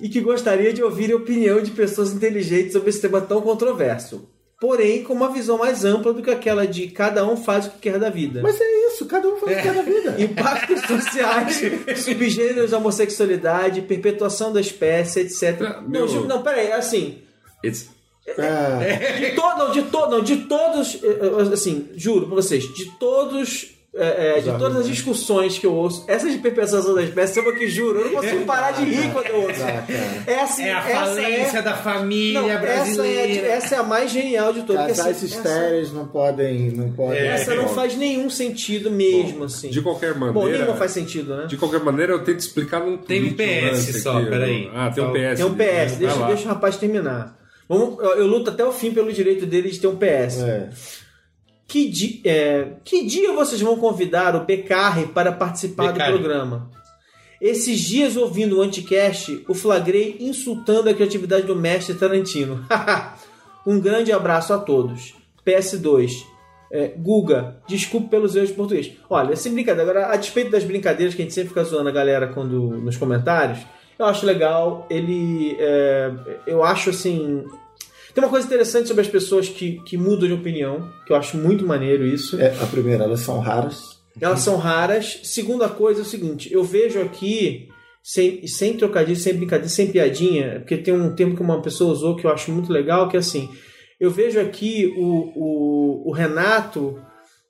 [0.00, 4.26] e que gostaria de ouvir a opinião de pessoas inteligentes sobre esse tema tão controverso.
[4.58, 7.78] Porém, com uma visão mais ampla do que aquela de cada um faz o que
[7.80, 8.40] quer da vida.
[8.42, 10.16] Mas é isso, cada um faz o que quer da vida.
[10.20, 11.60] Impactos sociais,
[12.02, 15.60] subgêneros da homossexualidade, perpetuação da espécie, etc.
[15.86, 17.18] Meu- Não, não, peraí, assim.
[17.62, 17.90] It's-
[18.36, 22.84] É, De todo, não, de não, de todos, eh, eh, assim, juro pra vocês, de
[22.98, 27.40] todos, eh, eh, de todas as discussões que eu ouço, essa de perpetuação da espécie,
[27.40, 28.00] o que juro?
[28.00, 29.60] Eu não consigo parar de rir quando eu ouço.
[30.26, 33.46] Essa, É a essa falência da família não, essa é, brasileira.
[33.46, 34.86] a- essa é a mais genial de todas.
[34.88, 36.70] casais assim, essa, estéreis não podem.
[36.70, 39.70] Não podem essa não faz nenhum sentido mesmo, assim.
[39.70, 40.58] De qualquer Bom, maneira.
[40.58, 41.46] nenhuma faz sentido, né?
[41.46, 44.64] De qualquer maneira, eu tento explicar num Tem um PS só, peraí.
[44.66, 45.36] eu- Ah, tem um Então, PS.
[45.36, 47.37] Tem um PS, deixa, deixa o rapaz terminar.
[47.68, 50.40] Vamos, eu, eu luto até o fim pelo direito dele de ter um PS.
[50.42, 50.70] É.
[51.66, 56.70] Que, di- é, que dia vocês vão convidar o Becarre para participar do programa?
[57.40, 62.64] Esses dias, ouvindo o Anticast, o flagrei insultando a criatividade do mestre Tarantino.
[63.66, 65.14] um grande abraço a todos.
[65.46, 66.12] PS2.
[66.70, 68.92] É, Guga, desculpe pelos erros de português.
[69.08, 71.92] Olha, sem brincadeira, agora, a despeito das brincadeiras que a gente sempre fica zoando a
[71.92, 73.60] galera quando, nos comentários,
[73.98, 74.86] eu acho legal.
[74.88, 75.56] Ele.
[75.58, 76.10] é,
[76.46, 77.44] eu acho assim.
[78.14, 81.36] Tem uma coisa interessante sobre as pessoas que, que mudam de opinião, que eu acho
[81.36, 82.40] muito maneiro isso.
[82.40, 83.98] É, a primeira, elas são raras.
[84.20, 85.20] Elas são raras.
[85.22, 87.68] Segunda coisa é o seguinte: eu vejo aqui,
[88.02, 92.16] sem, sem trocadilho, sem brincadeira, sem piadinha, porque tem um termo que uma pessoa usou
[92.16, 93.48] que eu acho muito legal, que é assim:
[94.00, 97.00] eu vejo aqui o, o, o Renato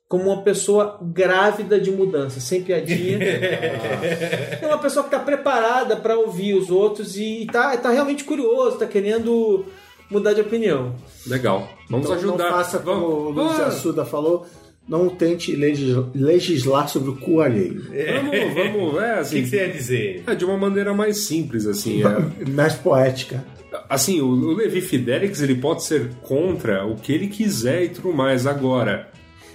[0.09, 3.19] como uma pessoa grávida de mudança, sem piadinha.
[4.61, 8.73] é uma pessoa que está preparada para ouvir os outros e está tá realmente curioso,
[8.73, 9.65] está querendo
[10.09, 10.95] mudar de opinião.
[11.27, 11.69] Legal.
[11.89, 12.43] Vamos Então, ajudar.
[12.45, 14.45] Não faça como o vamos, Luiz Assuda falou.
[14.87, 17.83] Não tente legis- legislar sobre o cu alheio.
[17.83, 19.41] vamos, vamos, é O que, assim.
[19.43, 20.23] que você ia dizer?
[20.25, 22.01] é, de uma maneira mais simples, assim.
[22.01, 22.49] é.
[22.49, 23.45] Mais poética.
[23.87, 28.11] Assim, o, o Levi Fidelix ele pode ser contra o que ele quiser e tudo
[28.11, 29.11] mais agora.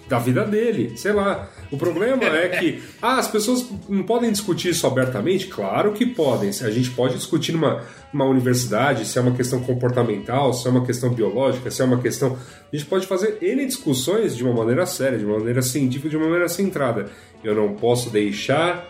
[0.08, 1.48] Da vida dele, sei lá.
[1.70, 5.46] O problema é que ah, as pessoas não podem discutir isso abertamente?
[5.46, 6.50] Claro que podem.
[6.50, 10.84] A gente pode discutir numa, numa universidade se é uma questão comportamental, se é uma
[10.84, 12.36] questão biológica, se é uma questão.
[12.72, 16.16] A gente pode fazer N discussões de uma maneira séria, de uma maneira científica, de
[16.16, 17.10] uma maneira centrada.
[17.42, 18.86] Eu não posso deixar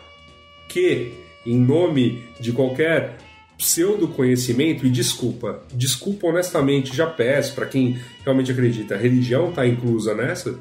[0.69, 1.15] que,
[1.47, 3.17] em nome de qualquer
[3.57, 9.67] pseudo conhecimento, e desculpa, desculpa honestamente, já peço para quem realmente acredita, a religião está
[9.67, 10.59] inclusa nessa,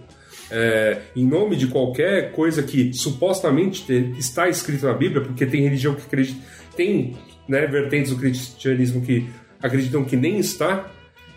[0.52, 5.62] é, em nome de qualquer coisa que supostamente te- está escrito na Bíblia, porque tem
[5.64, 6.40] religião que acredita,
[6.76, 7.16] tem
[7.48, 9.28] né, vertentes do cristianismo que
[9.62, 10.88] acreditam que nem está,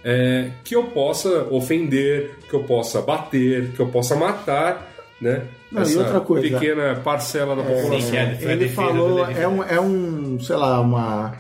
[0.05, 5.43] é, que eu possa ofender, que eu possa bater, que eu possa matar, né?
[5.73, 8.01] Não, e outra coisa, pequena parcela da população.
[8.01, 11.35] Sim, é- Ele falou, é um, é um, sei lá, uma,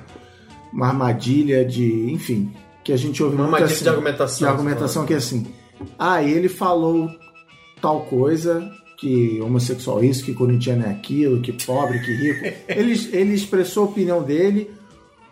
[0.72, 2.52] uma armadilha de, enfim,
[2.82, 5.46] que a gente ouve Uma muito armadilha assim, de argumentação, De argumentação que é assim,
[5.98, 7.08] ah, ele falou
[7.86, 12.44] tal coisa, que homossexual isso, que corintiano é aquilo, que pobre, que rico.
[12.66, 14.72] Ele, ele expressou a opinião dele,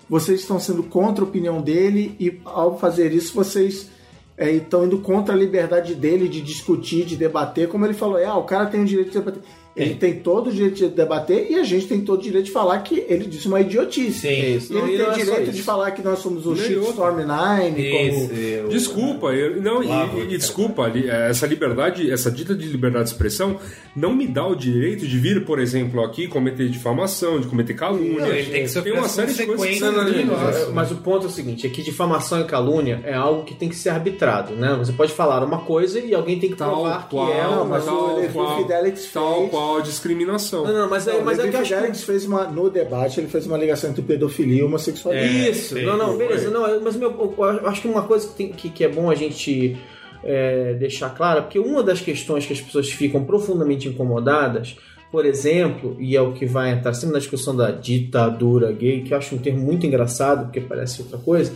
[0.09, 3.91] vocês estão sendo contra a opinião dele e ao fazer isso vocês
[4.39, 8.25] é, estão indo contra a liberdade dele de discutir, de debater, como ele falou, é,
[8.25, 9.43] ah, o cara tem o direito de debater.
[9.77, 12.53] Ele tem todo o direito de debater e a gente tem todo o direito de
[12.53, 14.21] falar que ele disse uma idiotice.
[14.21, 14.57] Sim.
[14.57, 14.73] Isso.
[14.73, 16.55] E Não, ele e não tem é só direito de falar que nós somos o
[16.55, 18.39] Shitstorm Nine, Isso, como...
[18.41, 20.27] eu- Desculpa, eu, não, e- Claro, e, cara.
[20.39, 23.57] desculpa, li- essa liberdade, essa dita de liberdade de expressão
[23.97, 28.21] não me dá o direito de vir, por exemplo, aqui cometer difamação, de cometer calúnia.
[28.21, 30.73] Não, ele tem que sofrer Tem uma série de coisas que negócio.
[30.73, 33.69] Mas o ponto é o seguinte, é que difamação e calúnia é algo que tem
[33.69, 34.77] que ser arbitrado, né?
[34.79, 37.53] Você pode falar uma coisa e alguém tem que Tal provar qual, que é Não,
[37.57, 37.65] uma...
[37.65, 40.65] mas tal qual, Fidelix tal fez- qual discriminação.
[40.65, 41.75] Não, não, mas, é, mas é que acho que...
[41.75, 45.51] Fidelix fez uma, no debate, ele fez uma ligação entre pedofilia e homossexualidade.
[45.51, 46.19] Isso, sim, não, não, foi.
[46.19, 46.51] beleza.
[46.51, 49.15] Não, mas meu, eu acho que uma coisa que, tem- que, que é bom a
[49.15, 49.77] gente
[50.23, 54.77] é, deixar clara, porque uma das questões que as pessoas ficam profundamente incomodadas,
[55.11, 59.15] por exemplo, e é o que vai entrar sempre na discussão da ditadura gay, que
[59.15, 61.53] eu acho um termo muito engraçado, porque parece outra coisa,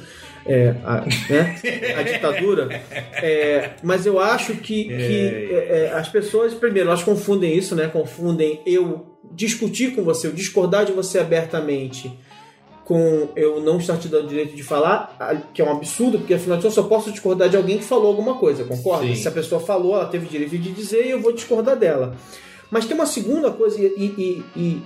[0.48, 1.56] é, a, né?
[1.96, 2.68] a ditadura,
[3.22, 7.86] é, mas eu acho que, que é, é, as pessoas, primeiro, elas confundem isso, né?
[7.86, 12.10] Confundem eu discutir com você, eu discordar de você abertamente
[12.84, 16.56] com eu não estar te dando direito de falar, que é um absurdo, porque afinal
[16.56, 19.06] de contas eu só posso discordar de alguém que falou alguma coisa, concorda?
[19.06, 19.14] Sim.
[19.14, 22.16] Se a pessoa falou, ela teve direito de dizer e eu vou discordar dela.
[22.70, 24.82] Mas tem uma segunda coisa e, e- e-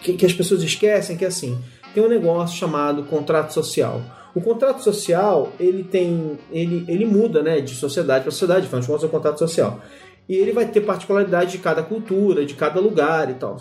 [0.00, 1.58] que, que as pessoas esquecem, que é assim,
[1.92, 4.00] tem um negócio chamado contrato social.
[4.34, 6.38] O contrato social, ele tem.
[6.52, 9.80] ele, ele muda né, de sociedade para sociedade, afinal de contas é um contrato social.
[10.28, 13.56] E ele vai ter particularidade de cada cultura, de cada lugar e tal.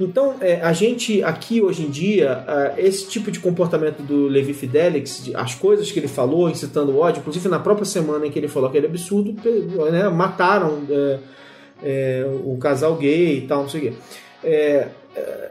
[0.00, 4.54] Então, é, a gente aqui hoje em dia, ah, esse tipo de comportamento do Levi
[4.54, 8.38] Fidelix, de- as coisas que ele falou, incitando ódio, inclusive na própria semana em que
[8.38, 9.34] ele falou aquele absurdo,
[9.92, 11.18] né, mataram é,
[11.82, 13.92] é, o casal gay e tal, não sei o quê.
[14.42, 15.50] É, é,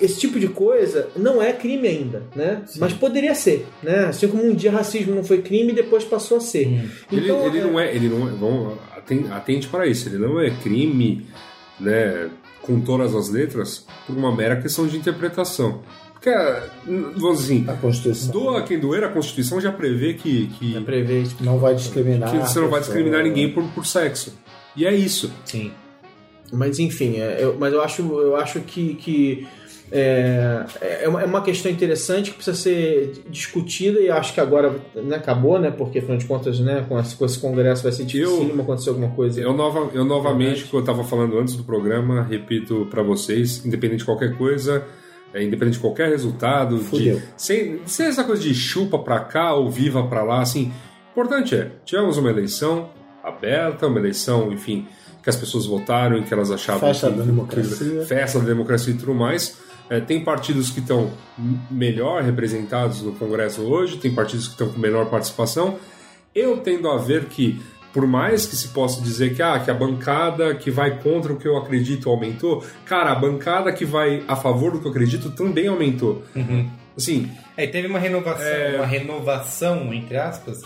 [0.00, 2.62] esse tipo de coisa não é crime ainda, né?
[2.78, 4.06] Mas poderia ser, né?
[4.06, 6.66] Assim como um dia racismo não foi crime e depois passou a ser.
[7.10, 10.40] Ele, Então, ele não é, ele não é, vamos, aten- atente para isso, ele não
[10.40, 11.26] é crime,
[11.80, 12.30] né,
[12.62, 15.82] com todas as letras, por uma mera questão de interpretação.
[16.12, 16.62] Porque, ah,
[17.16, 21.24] vamos assim, A Constituição doa quem doer, a Constituição já prevê que, que, é prevê
[21.40, 22.30] não vai discriminar.
[22.30, 24.32] que você não vai discriminar ninguém por, por sexo.
[24.76, 25.32] E é isso.
[25.44, 25.72] Sim.
[26.52, 29.46] Mas enfim, é, eu, mas eu acho, eu acho que, que
[29.94, 30.64] é,
[31.02, 35.16] é, uma, é uma questão interessante que precisa ser discutida e acho que agora né,
[35.16, 35.70] acabou, né?
[35.70, 39.10] Porque afinal de contas, né, com esse, com esse congresso vai ser difícil acontecer alguma
[39.10, 39.38] coisa.
[39.38, 43.98] Eu, nova, eu novamente, que eu estava falando antes do programa, repito para vocês, independente
[43.98, 44.82] de qualquer coisa,
[45.34, 49.70] é, independente de qualquer resultado, de, sem, sem essa coisa de chupa pra cá ou
[49.70, 50.72] viva pra lá, assim,
[51.10, 52.88] importante é, tivemos uma eleição
[53.22, 54.86] aberta, uma eleição, enfim,
[55.22, 58.04] que as pessoas votaram e que elas achavam Festa que, da democracia.
[58.06, 59.60] festa da democracia e tudo mais.
[59.94, 61.10] É, tem partidos que estão
[61.70, 65.78] melhor representados no Congresso hoje, tem partidos que estão com menor participação.
[66.34, 67.60] Eu tendo a ver que,
[67.92, 71.36] por mais que se possa dizer que, ah, que a bancada que vai contra o
[71.36, 75.30] que eu acredito aumentou, cara, a bancada que vai a favor do que eu acredito
[75.30, 76.22] também aumentou.
[76.96, 78.76] Assim, É, teve uma renovação, É.
[78.76, 80.62] uma renovação, entre aspas,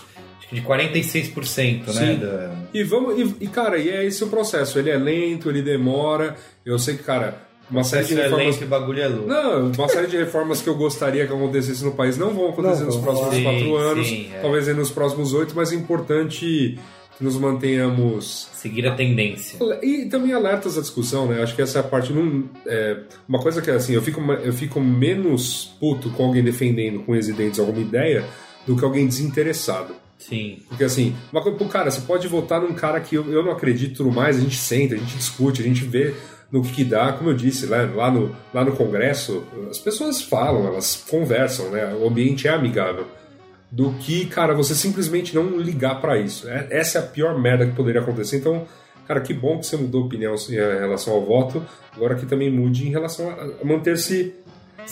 [0.49, 1.93] de 46%, né?
[1.93, 2.19] Sim.
[2.19, 4.79] da- E vamos e, e, cara, e é esse o processo.
[4.79, 6.35] Ele é lento, ele demora.
[6.65, 8.45] Eu sei que, cara, uma série de reformas.
[8.45, 9.27] lento e bagulho é louco.
[9.27, 12.79] Não, uma série de reformas que eu gostaria que acontecesse no país não vão acontecer
[12.79, 14.39] Não nos próximos Sim, quatro anos, sim, é.
[14.39, 16.77] talvez aí nos próximos oito, mas é importante
[17.17, 19.57] que nos mantenhamos Seguir a tendência.
[19.81, 21.41] e também alertas à discussão, né?
[21.41, 24.53] Acho que essa é a parte não é, uma coisa que assim eu fico eu
[24.53, 28.23] fico menos puto com alguém defendendo com unhas e dentes alguma ideia
[28.65, 29.93] do que alguém desinteressado.
[30.17, 30.59] Sim.
[30.67, 33.51] Porque assim, uma coisa, pô, cara, você pode votar num cara que eu, eu não
[33.51, 36.13] acredito mais, a gente senta, a gente discute, a gente vê
[36.51, 40.65] no que, dá, como eu disse, lá, lá, no, lá no Congresso, as pessoas falam,
[40.65, 41.93] elas conversam, né?
[41.99, 43.05] O ambiente é amigável.
[43.69, 46.47] Do que, cara, você simplesmente não ligar pra isso.
[46.47, 48.37] É- essa é a pior merda que poderia acontecer.
[48.37, 48.65] Então,
[49.05, 51.61] cara, que bom que você mudou opinião em relação ao voto.
[51.93, 54.33] Agora que também mude em relação a a manter-se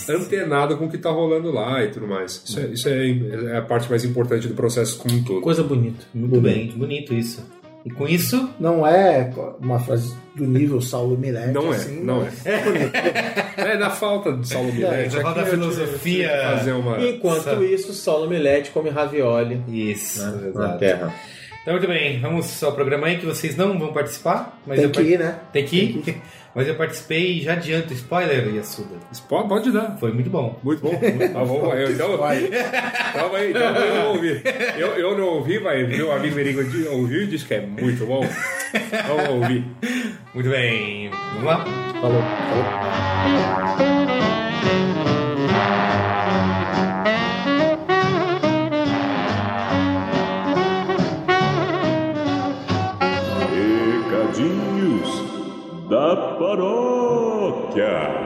[0.10, 2.42] antenado com o que tá rolando lá e tudo mais.
[2.46, 3.10] Isso, é, isso é,
[3.54, 5.40] é a parte mais importante do processo como um todo.
[5.42, 6.06] Coisa bonita.
[6.14, 7.46] Muito bem, bonito isso.
[7.86, 11.54] E com isso, Não é uma frase do nível Saulo Mirete.
[11.54, 15.16] Não é, assim, não mas É, na falta de Saulo Milete.
[15.16, 16.32] na falta aqui da filosofia.
[16.58, 17.00] Fazer uma...
[17.06, 17.74] Enquanto Sabe.
[17.74, 21.14] isso, Saulo Milete come ravioli isso, né, na terra.
[21.66, 24.56] Então, muito bem, vamos ao programa aí que vocês não vão participar.
[24.68, 25.40] Mas Tem eu que ir, né?
[25.52, 26.22] Tem que ir.
[26.54, 28.98] Mas eu participei e já adianto spoiler, Yasuda.
[29.28, 29.98] Pode, pode dar.
[30.00, 30.60] Foi muito bom.
[30.64, 30.92] Muito bom.
[31.34, 32.10] Tá bom, eu, então,
[33.14, 34.42] calma aí, então eu não ouvi.
[34.78, 38.24] Eu, eu não ouvi, mas meu amigo Merigo ouviu e disse que é muito bom.
[39.08, 39.66] Vamos ouvir.
[40.36, 41.66] Muito bem, vamos lá.
[42.00, 42.22] Falou,
[43.80, 44.25] falou.
[56.36, 58.25] Da paróquia.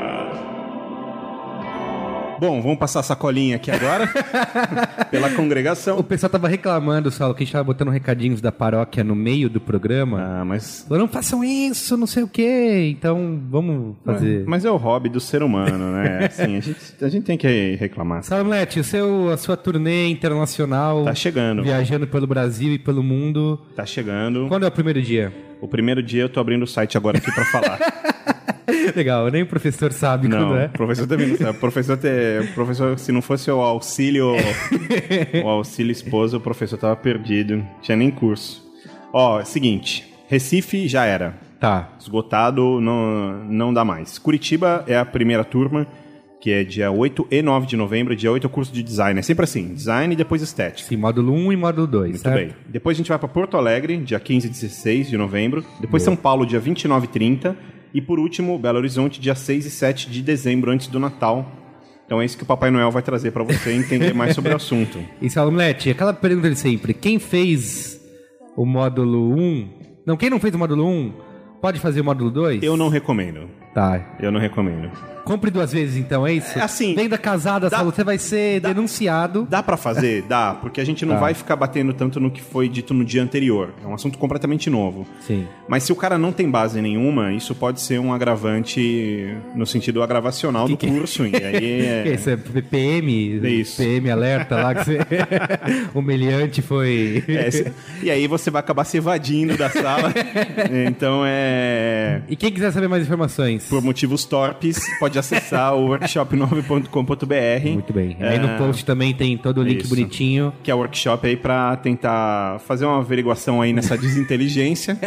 [2.40, 4.08] Bom, vamos passar a sacolinha aqui agora
[5.12, 6.00] pela congregação.
[6.00, 9.50] O pessoal tava reclamando, Saulo, que a gente tava botando recadinhos da paróquia no meio
[9.50, 10.22] do programa.
[10.22, 12.90] Ah, mas Falou, não façam isso, não sei o quê.
[12.98, 14.46] Então, vamos fazer.
[14.48, 16.26] Mas é o hobby do ser humano, né?
[16.32, 18.24] Assim, a, gente, a gente tem que reclamar.
[18.24, 21.04] Saulo Mete, o seu, a sua turnê internacional.
[21.04, 21.62] Tá chegando.
[21.64, 23.60] Viajando pelo Brasil e pelo mundo.
[23.76, 24.48] Tá chegando.
[24.48, 25.34] Quando é o primeiro dia?
[25.62, 27.80] O primeiro dia eu tô abrindo o site agora aqui pra falar.
[28.96, 30.66] Legal, nem o professor sabe Não, quando é.
[30.66, 31.58] o professor também não sabe.
[31.58, 32.08] O professor, te,
[32.42, 34.34] o professor, se não fosse o auxílio,
[35.44, 37.66] o auxílio esposa, o professor tava perdido.
[37.82, 38.68] Tinha nem curso.
[39.14, 40.08] Ó, seguinte.
[40.28, 41.38] Recife já era.
[41.60, 41.90] Tá.
[42.00, 44.18] Esgotado, não, não dá mais.
[44.18, 45.86] Curitiba é a primeira turma,
[46.40, 48.16] que é dia 8 e 9 de novembro.
[48.16, 49.20] Dia 8 é o curso de design.
[49.20, 50.88] É sempre assim, design e depois estética.
[50.88, 52.12] Sim, módulo 1 e módulo 2.
[52.12, 52.52] Muito bem.
[52.68, 55.66] Depois a gente vai para Porto Alegre, dia 15 e 16 de novembro.
[55.82, 57.58] Depois São Paulo, dia 29 e 30.
[57.94, 61.46] E por último, Belo Horizonte, dia 6 e 7 de dezembro, antes do Natal.
[62.06, 64.56] Então é isso que o Papai Noel vai trazer para você entender mais sobre o
[64.56, 65.00] assunto.
[65.22, 65.56] E Saulo
[65.92, 68.02] aquela pergunta de sempre: quem fez
[68.56, 69.70] o módulo 1?
[70.06, 71.14] Não, quem não fez o módulo 1
[71.62, 72.64] pode fazer o módulo 2?
[72.64, 73.50] Eu não recomendo.
[73.74, 74.18] Tá.
[74.20, 74.90] Eu não recomendo.
[75.30, 76.58] Compre duas vezes então, é isso?
[76.58, 79.46] É assim, Venda casada, dá- Saulo, você vai ser denunciado.
[79.50, 80.24] Dá pra fazer?
[80.28, 81.22] Dá, porque a gente não Tá.
[81.22, 83.70] vai ficar batendo tanto no que foi dito no dia anterior.
[83.84, 85.06] É um assunto completamente novo.
[85.22, 85.46] Sim.
[85.68, 90.02] Mas se o cara não tem base nenhuma, isso pode ser um agravante no sentido
[90.02, 91.26] agravacional do curso.
[91.28, 91.60] E aí
[92.04, 92.14] Que é...
[92.16, 93.40] isso é PM?
[93.46, 93.78] É isso.
[93.78, 94.98] PM alerta lá que você.
[95.94, 97.24] Humilhante foi.
[97.28, 100.12] É, e aí você vai acabar se evadindo da sala.
[100.88, 102.22] então é.
[102.28, 103.66] E quem quiser saber mais informações.
[103.66, 107.70] Por motivos torpes, pode acessar o workshop9.com.br.
[107.74, 108.18] Muito bem.
[108.20, 109.90] Aí no post também tem todo o link Isso.
[109.90, 110.54] bonitinho.
[110.64, 114.98] Que é o workshop aí pra tentar fazer uma averiguação aí nessa desinteligência.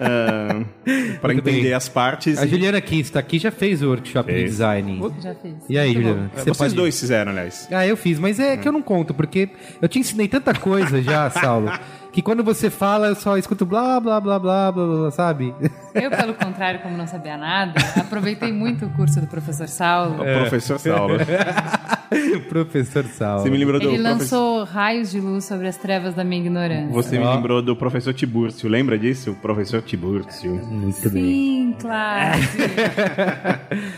[0.00, 0.60] ah,
[1.20, 1.72] pra Muito entender bem.
[1.74, 2.38] as partes.
[2.38, 4.50] A e- Juliana que está aqui já fez o workshop de Fez.
[4.50, 5.00] design.
[5.22, 5.54] Já fiz.
[5.68, 6.08] E aí, Muito bom.
[6.14, 6.30] Juliana?
[6.36, 7.68] É, Vocês dois fizeram, aliás.
[7.70, 9.48] Ah, eu fiz, mas é que eu não conto, porque
[9.80, 11.70] eu te ensinei tanta coisa já, Saulo,
[12.18, 15.54] que quando você fala, eu só escuto blá, blá, blá, blá, blá, blá, sabe?
[15.94, 20.14] Eu, pelo contrário, como não sabia nada, aproveitei muito o curso do professor Saulo.
[20.14, 21.16] O professor Saulo.
[22.48, 23.42] Professor Saulo.
[23.42, 24.36] Você me lembrou do Ele professor...
[24.36, 26.90] lançou raios de luz sobre as trevas da minha ignorância.
[26.90, 27.34] Você me Ó.
[27.34, 28.68] lembrou do professor Tiburcio.
[28.68, 29.32] Lembra disso?
[29.32, 30.50] O professor Tiburcio.
[30.50, 31.22] Muito bem.
[31.22, 32.38] Sim, claro.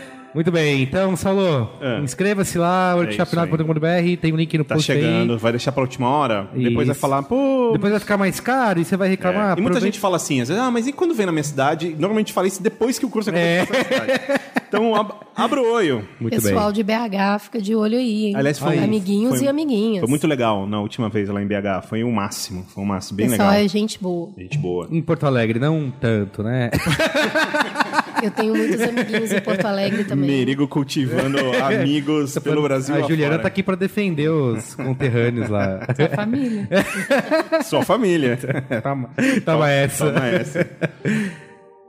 [0.33, 1.99] Muito bem, então, Saulo, É.
[1.99, 3.17] inscreva-se lá, isso aí.
[3.17, 5.39] workshop.com.br, tem um link no Tá post chegando, aí.
[5.39, 6.47] vai deixar pra última hora?
[6.55, 7.01] Depois vai Isso.
[7.01, 7.71] falar, pô.
[7.73, 9.41] Depois vai ficar mais caro e você vai reclamar.
[9.41, 9.43] É.
[9.43, 11.43] E muita aproveita- gente fala assim, às vezes, ah, mas e quando vem na minha
[11.43, 11.95] cidade?
[11.99, 13.61] Normalmente fala isso depois que o curso É.
[13.61, 14.41] aconteceu na cidade.
[14.67, 16.07] Então, ab abra o olho.
[16.19, 18.35] Muito Pessoal de BH fica de olho aí, hein?
[18.37, 19.99] Aliás, foi- Amiguinhos foi- e amiguinhas.
[19.99, 21.81] Foi muito legal na última vez lá em BH.
[21.81, 22.65] Foi o máximo.
[22.73, 23.17] Foi o máximo.
[23.17, 23.65] Bem Pessoal legal.
[23.65, 24.29] é gente boa.
[24.37, 24.87] Gente boa.
[24.89, 26.69] Em Porto Alegre, não tanto, né?
[28.21, 30.29] Eu tenho muitos amiguinhos em Porto Alegre também.
[30.29, 32.95] Merigo cultivando amigos pelo Brasil.
[32.95, 33.41] A Juliana afora.
[33.43, 35.79] tá aqui pra defender os conterrâneos lá.
[35.95, 36.67] Sua família.
[37.63, 38.37] Sua família.
[38.83, 39.09] Toma,
[39.45, 40.11] toma essa.
[40.11, 40.67] Toma essa.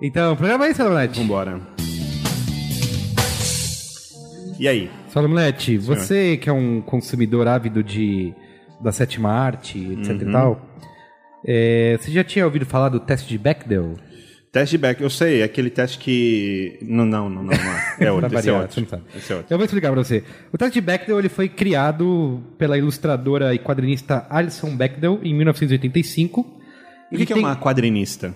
[0.00, 1.20] Então, programa aí, Salomete.
[1.20, 1.60] Vambora.
[4.58, 4.90] E aí?
[5.08, 8.32] Salomete, você que é um consumidor ávido de,
[8.80, 10.28] da sétima arte, etc Uhum.
[10.28, 10.60] e tal,
[11.44, 13.96] é, você já tinha ouvido falar do teste de Bechdel?
[14.52, 16.78] Teste de back, eu sei, é aquele teste que.
[16.82, 17.44] Não, não, não, não.
[17.44, 17.96] não é.
[18.06, 18.86] É outro, esse é outro.
[19.16, 19.54] Esse é outro.
[19.54, 20.22] Eu vou explicar pra você.
[20.52, 26.40] O teste de Bechdel ele foi criado pela ilustradora e quadrinista Alison Bechdel em 1985.
[26.42, 28.34] O que, que é tem- uma quadrinista?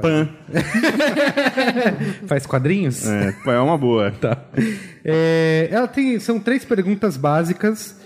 [0.00, 0.28] Pan.
[2.28, 3.04] Faz quadrinhos?
[3.08, 4.12] É, é uma boa.
[4.12, 4.44] Tá.
[5.04, 7.99] É, ela tem, são três perguntas básicas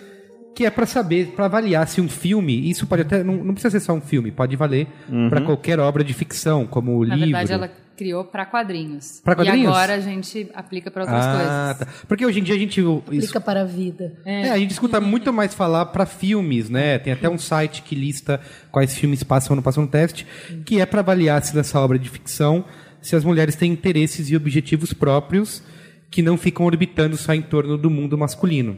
[0.55, 3.79] que é pra saber, pra avaliar se um filme, isso pode até não, não precisa
[3.79, 5.29] ser só um filme, pode valer Uhum.
[5.29, 7.31] pra qualquer obra de ficção, como o Na livro.
[7.33, 9.21] verdade, ela criou pra quadrinhos.
[9.23, 9.63] Pra quadrinhos?
[9.65, 11.79] E agora a gente aplica pra outras ah, coisas.
[11.95, 12.07] tá.
[12.09, 14.15] Porque hoje em dia a gente Aplica para a vida.
[14.25, 16.99] É, a gente escuta muito mais falar pra filmes, né?
[16.99, 18.41] Tem até um site que lista
[18.73, 20.27] quais filmes passam ou não passam no teste,
[20.65, 22.65] que é pra avaliar se nessa obra de ficção
[23.01, 25.63] se as mulheres têm interesses e objetivos próprios
[26.11, 28.77] que não ficam orbitando só em torno do mundo masculino.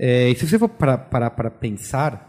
[0.00, 2.28] É, e se você for para parar para pensar,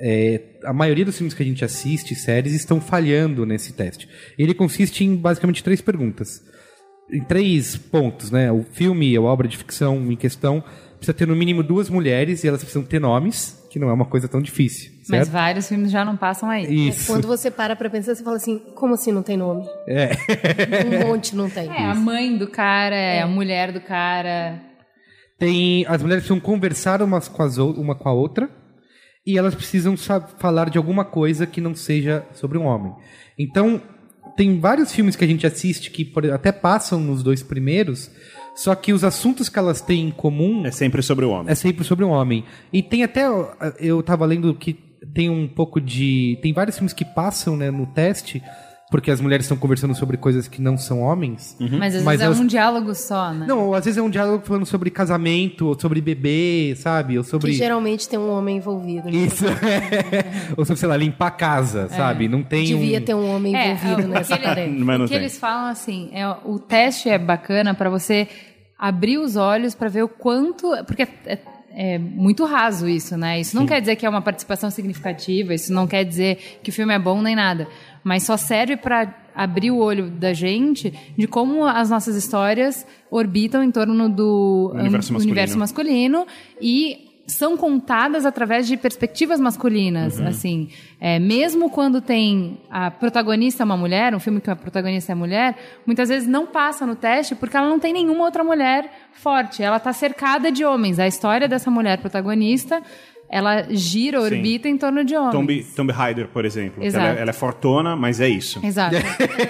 [0.00, 4.08] é, a maioria dos filmes que a gente assiste, séries, estão falhando nesse teste.
[4.38, 6.42] Ele consiste em basicamente três perguntas.
[7.10, 8.50] Em três pontos, né?
[8.50, 10.62] O filme, a obra de ficção em questão,
[10.96, 14.06] precisa ter no mínimo duas mulheres e elas precisam ter nomes, que não é uma
[14.06, 14.90] coisa tão difícil.
[14.98, 15.30] Mas Certo?
[15.30, 16.88] vários filmes já não passam aí.
[16.88, 17.06] Isso.
[17.06, 19.64] Quando você para pra pensar, você fala assim, como assim não tem nome?
[19.88, 20.10] É.
[20.84, 21.68] Um monte não tem.
[21.68, 24.60] É, a mãe do cara, é a mulher do cara.
[25.38, 28.48] Tem, as mulheres precisam conversar umas com as, uma com a outra
[29.26, 32.92] e elas precisam sa- falar de alguma coisa que não seja sobre um homem.
[33.38, 33.80] Então,
[34.36, 38.10] tem vários filmes que a gente assiste que por- até passam nos dois primeiros,
[38.54, 41.50] só que os assuntos que elas têm em comum É sempre sobre o homem.
[41.52, 42.44] é sempre sobre um homem.
[42.72, 43.26] E tem até.
[43.78, 44.72] Eu tava lendo que
[45.12, 46.38] tem um pouco de.
[46.40, 48.42] Tem vários filmes que passam né, no teste,
[48.90, 51.56] porque as mulheres estão conversando sobre coisas que não são homens.
[51.58, 53.46] Mas às Mas vezes elas- é um diálogo só, né?
[53.48, 57.18] Não, ou às vezes é um diálogo falando sobre casamento, ou sobre bebê, sabe?
[57.18, 57.50] Ou sobre.
[57.50, 59.06] Que geralmente tem um homem envolvido.
[59.10, 59.16] né?
[59.16, 59.44] Isso.
[60.56, 62.28] ou sobre, sei lá, limpar a casa, sabe?
[62.28, 63.02] Não tem Devia um.
[63.02, 64.70] ter um homem É, envolvido o nessa tarefa.
[64.78, 65.22] Mas não o que tem.
[65.22, 68.28] eles falam assim, é, o teste é bacana pra você
[68.78, 71.38] abrir os olhos pra ver o quanto, porque é, é-
[71.78, 73.38] é muito raso isso, né?
[73.40, 76.72] Isso não quer dizer que é uma participação significativa, isso não quer dizer que o
[76.72, 77.66] filme é bom nem nada,
[78.06, 83.64] mas só serve pra abrir o olho da gente de como as nossas histórias orbitam
[83.64, 85.22] em torno do Universo masculino.
[85.24, 86.26] universo masculino
[86.60, 90.68] e são contadas através de perspectivas masculinas, assim.
[91.00, 95.14] É, mesmo quando tem a protagonista é uma mulher, um filme que a protagonista é
[95.16, 99.64] mulher, muitas vezes não passa no teste porque ela não tem nenhuma outra mulher forte.
[99.64, 101.00] Ela está cercada de homens.
[101.00, 102.80] A história dessa mulher protagonista,
[103.28, 105.32] ela gira, orbita em torno de homens.
[105.32, 106.82] Tomb, Tomb Raider, por exemplo.
[106.84, 108.64] Ela, é- ela é fortona, mas é isso.
[108.64, 108.96] Exato.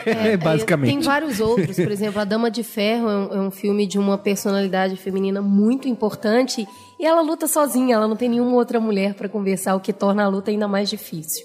[0.07, 0.91] É, basicamente.
[0.91, 3.99] Tem vários outros, por exemplo, A Dama de Ferro é um, é um filme de
[3.99, 6.67] uma personalidade feminina muito importante
[6.99, 10.25] e ela luta sozinha, ela não tem nenhuma outra mulher para conversar, o que torna
[10.25, 11.45] a luta ainda mais difícil.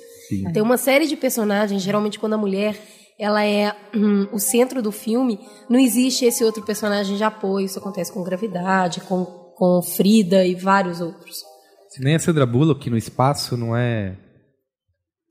[0.53, 2.75] Tem uma série de personagens, geralmente quando a mulher
[3.19, 7.65] ela é hum, o centro do filme, não existe esse outro personagem de apoio.
[7.65, 9.25] Isso acontece com Gravidade, com,
[9.55, 11.38] com Frida e vários outros.
[11.93, 14.15] Se nem a Sandra Bullock no espaço não é.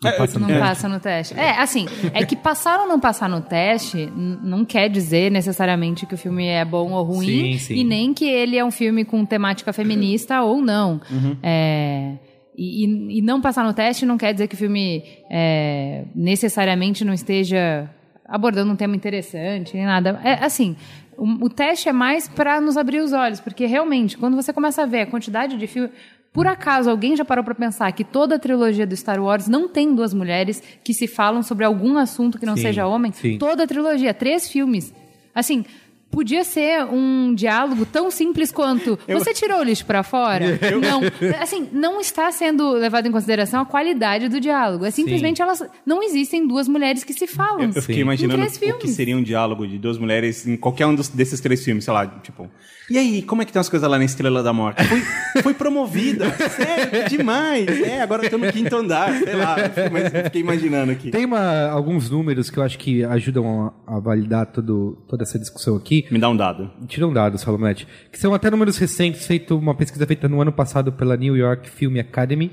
[0.02, 1.34] Não passa no não passa no teste.
[1.38, 4.06] É, assim, é que passar ou não passar no teste
[4.42, 7.74] não quer dizer necessariamente que o filme é bom ou ruim, Sim, sim.
[7.74, 11.02] e nem que ele é um filme com temática feminista ou não.
[11.10, 11.36] Uhum.
[11.42, 12.14] É,
[12.56, 17.04] e, e- e não passar no teste não quer dizer que o filme é, necessariamente
[17.04, 17.90] não esteja
[18.26, 20.18] abordando um tema interessante, nem nada.
[20.24, 20.76] É assim.
[21.18, 24.82] O, o teste é mais para nos abrir os olhos, porque realmente, quando você começa
[24.82, 25.90] a ver a quantidade de filmes.
[26.32, 29.68] Por acaso alguém já parou para pensar que toda a trilogia do Star Wars não
[29.68, 33.10] tem duas mulheres que se falam sobre algum assunto que não Sim, seja homem?
[33.12, 33.36] sim.
[33.36, 34.94] Toda a trilogia, três filmes.
[35.34, 35.64] Assim,
[36.10, 40.58] podia ser um diálogo tão simples quanto você tirou o lixo para fora?
[40.80, 41.00] Não,
[41.40, 44.84] assim, não está sendo levado em consideração a qualidade do diálogo.
[44.84, 47.62] É simplesmente elas não existem duas mulheres que se falam.
[47.62, 50.94] Eu, eu fiquei imaginando o que seria um diálogo de duas mulheres em qualquer um
[50.94, 52.48] dos- desses três filmes, sei lá, tipo.
[52.90, 54.82] E aí, como é que tem as coisas lá na Estrela da Morte?
[54.84, 57.68] Foi, foi promovida, sério, demais.
[57.82, 59.56] É, agora eu tô no quinto andar, sei lá.
[59.60, 61.10] eu Mas eu fiquei imaginando aqui.
[61.10, 65.38] Tem uma- alguns números que eu acho que ajudam a, a validar todo, toda essa
[65.38, 65.99] discussão aqui.
[66.10, 66.70] Me dá um dado.
[66.86, 67.86] Tira um dado, Salomete.
[68.10, 71.68] Que são até números recentes, feito uma pesquisa feita no ano passado pela New York
[71.68, 72.50] Film Academy,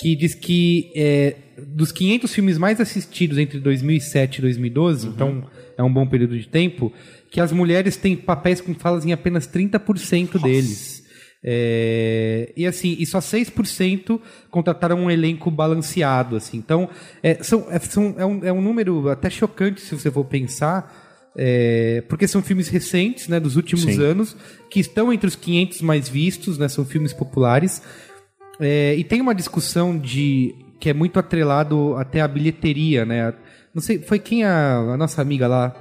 [0.00, 1.36] que diz que é,
[1.68, 5.44] dos 500 filmes mais assistidos entre 2007 e 2012, então
[5.76, 6.92] é um bom período de tempo,
[7.30, 11.02] que as mulheres têm papéis com falas em apenas 30% deles.
[11.44, 14.20] É, e assim, e só 6%
[14.50, 16.36] contrataram um elenco balanceado.
[16.36, 16.56] Assim.
[16.56, 16.88] Então,
[17.22, 21.01] é, são, é, são- é um, é um número até chocante se você for pensar,
[21.36, 24.02] é, porque são filmes recentes, né, dos últimos Sim.
[24.02, 24.36] anos,
[24.70, 27.82] que estão entre os 500 mais vistos, né, são filmes populares.
[28.60, 33.32] É, e tem uma discussão de que é muito atrelado até à bilheteria, né?
[33.72, 35.74] Não sei, foi quem a, a nossa amiga lá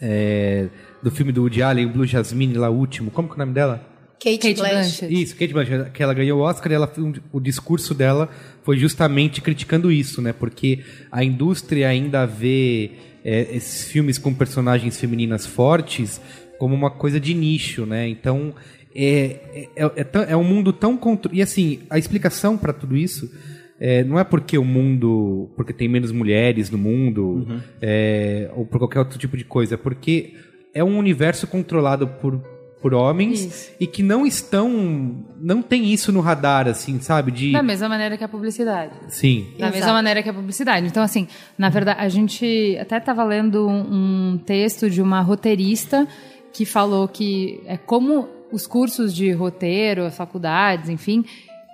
[0.00, 0.68] é,
[1.02, 3.52] do filme do Woody Allen, o Blue Jasmine lá último, como que é o nome
[3.52, 3.84] dela?
[4.22, 4.98] Kate, Kate Blanchett.
[5.06, 5.22] Blanchett.
[5.22, 6.92] Isso, Kate Blanchett, que ela ganhou o Oscar e ela,
[7.32, 8.28] o discurso dela
[8.62, 10.32] foi justamente criticando isso, né?
[10.32, 12.92] Porque a indústria ainda vê
[13.28, 16.18] é, esses filmes com personagens femininas fortes
[16.58, 18.08] como uma coisa de nicho, né?
[18.08, 18.54] Então
[18.94, 21.32] é, é, é, é um mundo tão contro...
[21.34, 23.30] e assim a explicação para tudo isso
[23.78, 27.46] é, não é porque o mundo porque tem menos mulheres no mundo
[27.82, 30.32] é, ou por qualquer outro tipo de coisa, é porque
[30.72, 32.40] é um universo controlado por
[32.80, 33.70] por homens Isso.
[33.80, 38.16] e que não estão não tem isso no radar assim sabe de Da mesma maneira
[38.16, 38.92] que a publicidade.
[39.08, 39.76] sim Da Exato.
[39.76, 40.86] mesma maneira que a publicidade.
[40.86, 41.26] Então, assim,
[41.56, 46.06] na verdade, a gente até estava lendo um, um texto de uma roteirista
[46.52, 51.24] que falou que é como os cursos de roteiro, as faculdades, enfim,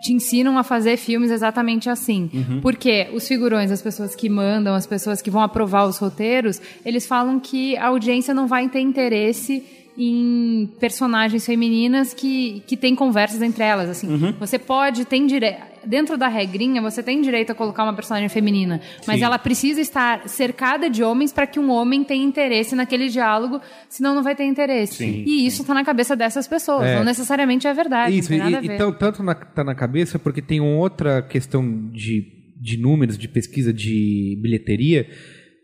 [0.02, 2.28] te ensinam a fazer filmes exatamente assim.
[2.60, 7.06] Porque os figurões, as pessoas que mandam, as pessoas que vão aprovar os roteiros, eles
[7.06, 9.62] falam que a audiência não vai ter interesse
[9.96, 14.34] em personagens femininas que, que têm conversas entre elas, assim.
[14.38, 15.74] Você pode, tem direito...
[15.86, 19.24] Dentro da regrinha, você tem direito a colocar uma personagem feminina, mas Sim.
[19.24, 24.14] ela precisa estar cercada de homens para que um homem tenha interesse naquele diálogo, senão
[24.14, 24.94] não vai ter interesse.
[24.94, 26.96] Sim, e isso tá na cabeça dessas pessoas, É.
[26.96, 30.40] não necessariamente é verdade, isso não tem e, então tanto na, tá na cabeça porque
[30.40, 35.06] tem outra questão de, de números de pesquisa de bilheteria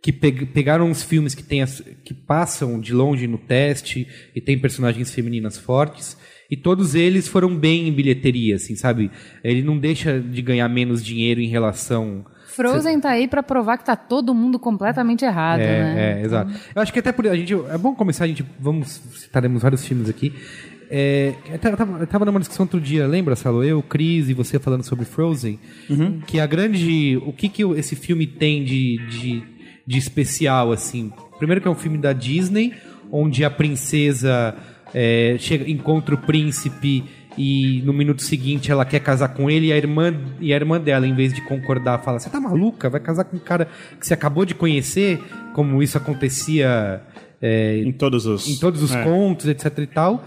[0.03, 4.41] que pe- pegaram os filmes que tem as, que passam de longe no teste e
[4.41, 6.17] tem personagens femininas fortes
[6.51, 9.11] e todos eles foram bem em bilheteria, assim, sabe?
[9.45, 13.85] Ele não deixa de ganhar menos dinheiro em relação Frozen tá aí para provar que
[13.85, 16.21] tá todo mundo completamente errado, é, né?
[16.21, 16.53] É, exato.
[16.75, 19.85] Eu acho que até por a gente é bom começar a gente vamos citaremos vários
[19.87, 20.35] filmes aqui.
[20.93, 23.63] É, eu tava, eu tava numa discussão outro dia, lembra, Salo?
[23.63, 25.59] Eu, Cris e você falando sobre Frozen,
[26.27, 29.41] que a grande, o que que esse filme tem de, de,
[29.91, 31.13] de especial assim?
[31.39, 32.75] Primeiro que é um filme da Disney,
[33.11, 34.55] onde a princesa
[34.95, 37.05] é, chega, encontra o príncipe
[37.37, 40.81] e no minuto seguinte ela quer casar com ele e a irmã e a irmã
[40.81, 43.69] dela em vez de concordar fala você tá maluca vai casar com um cara
[44.01, 45.23] que você acabou de conhecer
[45.55, 47.01] como isso acontecia
[47.41, 48.49] é, Em todos os.
[48.49, 49.05] em todos os É.
[49.05, 50.25] contos etc e tal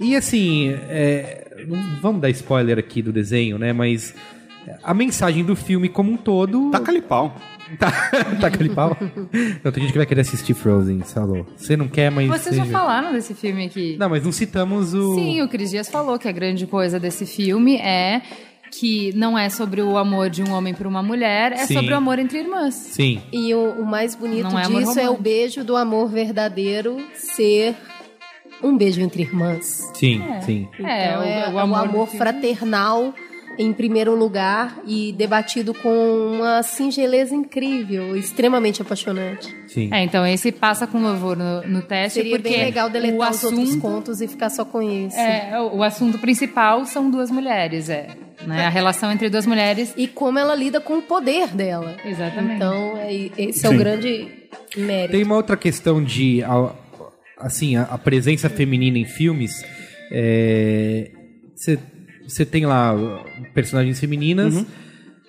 [0.00, 4.14] e assim é, não vamos dar spoiler aqui do desenho né mas
[4.82, 7.36] a mensagem do filme como um todo Taca ali pau.
[7.78, 7.90] Tá,
[8.40, 8.96] tá aquele pau
[9.64, 12.64] não tem gente que vai querer assistir Frozen Salô você não quer mas Vocês já
[12.66, 13.96] falaram desse filme aqui.
[13.98, 17.26] não mas não citamos o Sim, o Cris Dias falou que a grande coisa desse
[17.26, 18.22] filme é
[18.70, 21.72] que não é sobre o amor de um homem por uma mulher, é Sim.
[21.74, 22.74] sobre o amor entre irmãs.
[22.74, 25.22] sim E o, o mais bonito Não é amor disso é o romântico.
[25.22, 27.74] beijo do amor verdadeiro ser
[28.62, 29.90] um beijo entre irmãs.
[29.94, 32.18] sim sim É, Então, o- é, o o amor amor, do filme.
[32.18, 33.14] fraternal
[33.58, 35.88] em primeiro lugar e debatido com
[36.36, 39.54] uma singeleza incrível, extremamente apaixonante.
[39.66, 42.90] sim É, então esse passa com louvor no, no teste, Seria porque bem legal o
[42.90, 45.18] deletar os outros assunto, contos e ficar só com esse.
[45.18, 48.08] é, o, o assunto principal são duas mulheres, é.
[48.46, 48.64] Né?
[48.64, 49.92] A relação entre duas mulheres.
[49.96, 51.96] E como ela lida com o poder dela.
[52.04, 52.54] Exatamente.
[52.54, 53.74] Então, é- esse é Sim.
[53.74, 54.28] o grande
[54.76, 55.10] mérito.
[55.12, 56.72] Tem uma outra questão de a-
[57.36, 59.52] assim a, a presença feminina em filmes.
[61.54, 61.78] Você
[62.44, 62.94] tem lá
[63.54, 64.54] personagens femininas.
[64.56, 64.66] Uhum.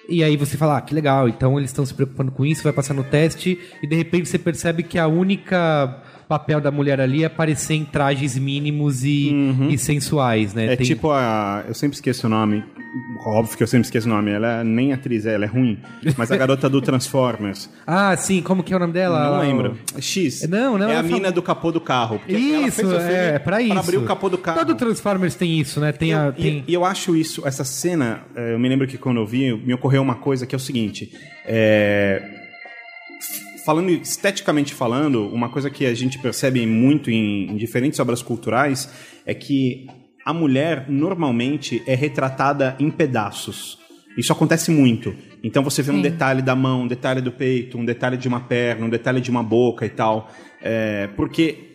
[0.08, 2.74] E aí você fala, ah, que legal, então eles estão se preocupando com isso, vai
[2.74, 7.24] passar no teste, e de repente você percebe que a única papel da mulher ali
[7.24, 9.32] é aparecer em trajes mínimos e,
[9.70, 10.66] e sensuais, né?
[10.66, 10.72] Uhum.
[10.72, 11.64] É Tem- tipo a.
[11.68, 12.64] Eu sempre esqueço o nome.
[13.24, 14.32] Óbvio que eu sempre esqueço o nome.
[14.32, 15.78] Ela é nem atriz, ela é ruim.
[16.18, 17.70] Mas a garota do Transformers.
[17.86, 19.20] Ah, sim, como que é o nome dela?
[19.30, 19.78] Não Ah, lembro.
[20.00, 20.48] X.
[20.48, 22.22] Não, não, É a mina fala- do capô do carro.
[22.28, 23.72] Isso, é, é pra isso.
[23.74, 24.60] Pra abrir o capô do carro.
[24.60, 25.92] Todo Transformers tem isso, né?
[25.92, 26.64] Tem a, tem...
[26.68, 29.54] E, e eu acho isso, essa cena, eh, eu me lembro que quando eu vi,
[29.54, 31.12] me ocorreu uma coisa que é o seguinte.
[31.46, 32.22] é,
[33.66, 38.90] falando esteticamente falando, uma coisa que a gente percebe muito em, em diferentes obras culturais
[39.26, 39.86] é que
[40.30, 43.80] a mulher normalmente é retratada em pedaços.
[44.16, 45.16] Isso acontece muito.
[45.44, 46.02] Então você vê um Sim.
[46.04, 49.32] detalhe da mão, um detalhe do peito, um detalhe de uma perna, um detalhe de
[49.32, 50.32] uma boca e tal.
[50.62, 51.70] É, porque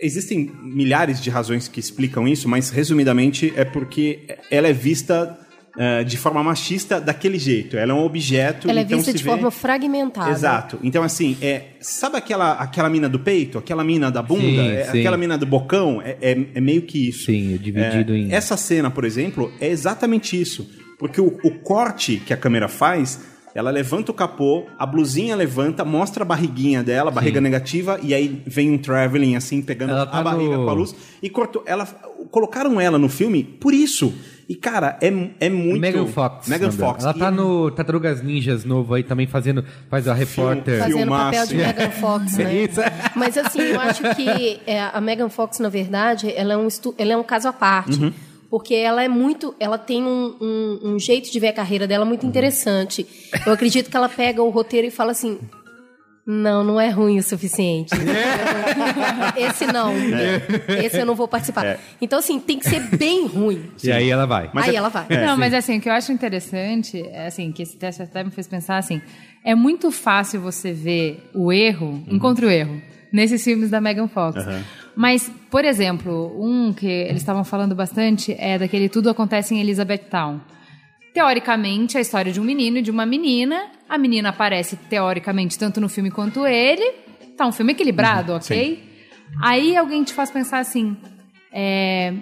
[0.00, 5.36] Existem milhares de razões que explicam isso, mas resumidamente é porque ela é vista
[5.78, 7.76] eh, de forma machista daquele jeito.
[7.76, 8.68] Ela é um objeto.
[8.68, 10.30] Ela é então vista de vê- forma fragmentada.
[10.30, 10.78] Exato.
[10.82, 13.56] Então, assim, é, sabe aquela, aquela mina do peito?
[13.58, 14.42] Aquela mina da bunda?
[14.42, 14.98] Sim, É, sim.
[15.00, 16.02] Aquela mina do bocão?
[16.02, 17.26] É, é- é meio que isso.
[17.26, 18.32] Sim, é dividido É, em...
[18.32, 20.68] Essa cena, por exemplo, é exatamente isso.
[20.98, 23.20] Porque o, o corte que a câmera faz,
[23.54, 28.12] ela levanta o capô, a blusinha levanta, mostra a barriguinha dela, a barriga negativa, e
[28.12, 30.94] aí vem um traveling assim, pegando tá a barriga no- com a luz.
[31.22, 31.62] E cortou.
[31.66, 31.86] Ela,
[32.32, 34.12] colocaram ela no filme por isso.
[34.48, 35.08] E, cara, é,
[35.40, 35.78] é muito.
[35.78, 36.48] Megan Fox.
[36.48, 36.70] Megan.
[36.70, 37.04] Fox.
[37.04, 39.62] Ela E tá é no Tartarugas Ninjas novo aí também fazendo.
[39.90, 40.78] Faz a repórter.
[40.78, 41.24] Fazendo Filmaço.
[41.24, 42.54] papel de Megan Fox, né?
[42.54, 42.80] Isso.
[43.14, 46.94] Mas assim, eu acho que é, a Megan Fox, na verdade, ela é um, estu-
[46.96, 48.02] ela é um caso à parte.
[48.02, 48.12] Uhum.
[48.50, 49.54] Porque ela é muito.
[49.60, 52.30] Ela tem um, um- um jeito de ver a carreira dela muito Uhum.
[52.30, 53.06] interessante.
[53.44, 55.38] Eu acredito que ela pega o roteiro e fala assim.
[56.30, 57.94] Não, não é ruim o suficiente.
[59.34, 59.94] Esse não.
[60.84, 61.78] Esse eu não vou participar.
[62.02, 63.70] Então, assim, tem que ser bem ruim.
[63.82, 64.50] E aí ela vai.
[64.54, 65.06] Aí ela vai.
[65.08, 68.30] não, mas assim, o que eu acho interessante, é assim, que esse teste até me
[68.30, 69.00] fez pensar assim,
[69.42, 72.78] é muito fácil você ver o erro, encontre o erro,
[73.10, 74.44] nesses filmes da Megan Fox.
[74.94, 80.40] Mas, por exemplo, um que eles estavam falando bastante é daquele Tudo Acontece em Elizabethtown.
[81.14, 83.66] Teoricamente, a história de um menino e de uma menina.
[83.88, 86.92] A menina aparece, teoricamente, tanto no filme quanto ele.
[87.36, 88.82] Tá um filme equilibrado, ok?
[89.42, 90.96] Aí alguém te faz pensar assim:
[91.52, 92.12] é,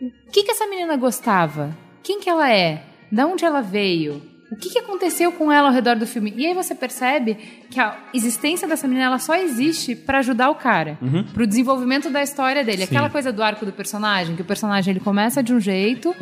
[0.00, 1.76] o que, que essa menina gostava?
[2.02, 2.82] Quem que ela é?
[3.10, 4.22] Da onde ela veio?
[4.50, 6.32] O que, que aconteceu com ela ao redor do filme?
[6.36, 7.36] E aí você percebe
[7.70, 11.24] que a existência dessa menina ela só existe pra ajudar o cara, Uhum.
[11.24, 12.82] pro desenvolvimento da história dele.
[12.82, 16.14] Aquela coisa do arco do personagem, que o personagem ele começa de um jeito,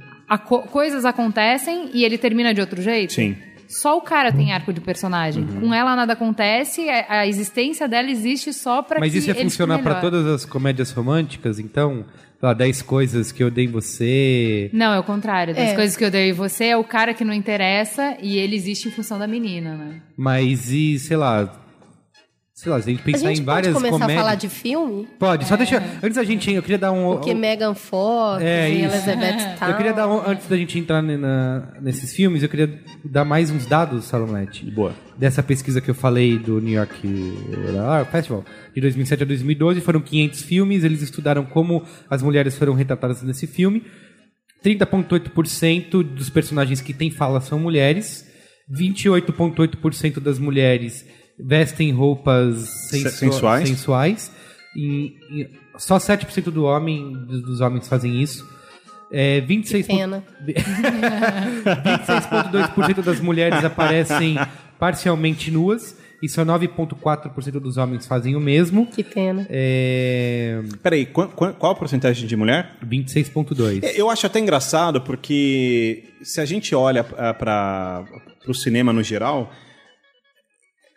[0.00, 0.01] a
[0.38, 3.12] co- coisas acontecem e ele termina de outro jeito.
[3.14, 3.36] Sim.
[3.68, 5.44] Só o cara tem arco de personagem.
[5.44, 5.60] Uhum.
[5.62, 9.34] Com ela nada acontece, a, a existência dela existe só pra Mas que isso ia
[9.34, 10.00] funcionar melhor.
[10.00, 12.04] todas as comédias românticas, então?
[12.38, 14.68] Sei lá, 10 coisas que eu dei em você.
[14.74, 15.54] Não, é o contrário.
[15.54, 15.74] Das É.
[15.74, 18.88] coisas que eu dei em você é o cara que não interessa e ele existe
[18.88, 20.02] em função da menina, né?
[20.16, 21.61] Mas e, sei lá.
[22.62, 24.18] Sei lá, se a gente A pensar gente em pode várias começar comédias.
[24.18, 25.08] a falar de filme?
[25.18, 25.82] Pode, só deixa.
[26.00, 26.48] Antes da gente.
[26.52, 27.16] Eu queria dar um.
[27.16, 28.94] Porque Megan Fox É e isso.
[28.94, 29.68] Elizabeth Town.
[29.68, 33.50] Eu queria dar, um- antes da gente entrar na- nesses filmes, eu queria dar mais
[33.50, 34.70] uns dados, Salomete.
[34.70, 34.94] Boa.
[35.18, 40.00] Dessa pesquisa que eu falei do New York eh, Festival, de 2007 a 2012, foram
[40.00, 43.82] 500 filmes, eles estudaram como as mulheres foram retratadas nesse filme.
[44.64, 48.24] 30,8% dos personagens que têm fala são mulheres,
[48.72, 51.04] 28,8% das mulheres
[51.44, 52.56] vestem roupas
[52.90, 53.68] sensu- sensuais.
[53.68, 54.32] sensuais
[54.76, 58.46] e, e só 7% do homem, dos homens fazem isso.
[59.10, 60.24] É, 26 Pena.
[60.46, 64.36] 26,2% das mulheres aparecem
[64.78, 68.86] parcialmente nuas e só 9,4% dos homens fazem o mesmo.
[68.86, 69.44] Que pena.
[69.50, 72.76] É, Peraí, qu- qu- qual a porcentagem de mulher?
[72.86, 73.82] 26,2%.
[73.96, 78.04] Eu acho até engraçado porque se a gente olha para
[78.46, 79.50] o cinema no geral,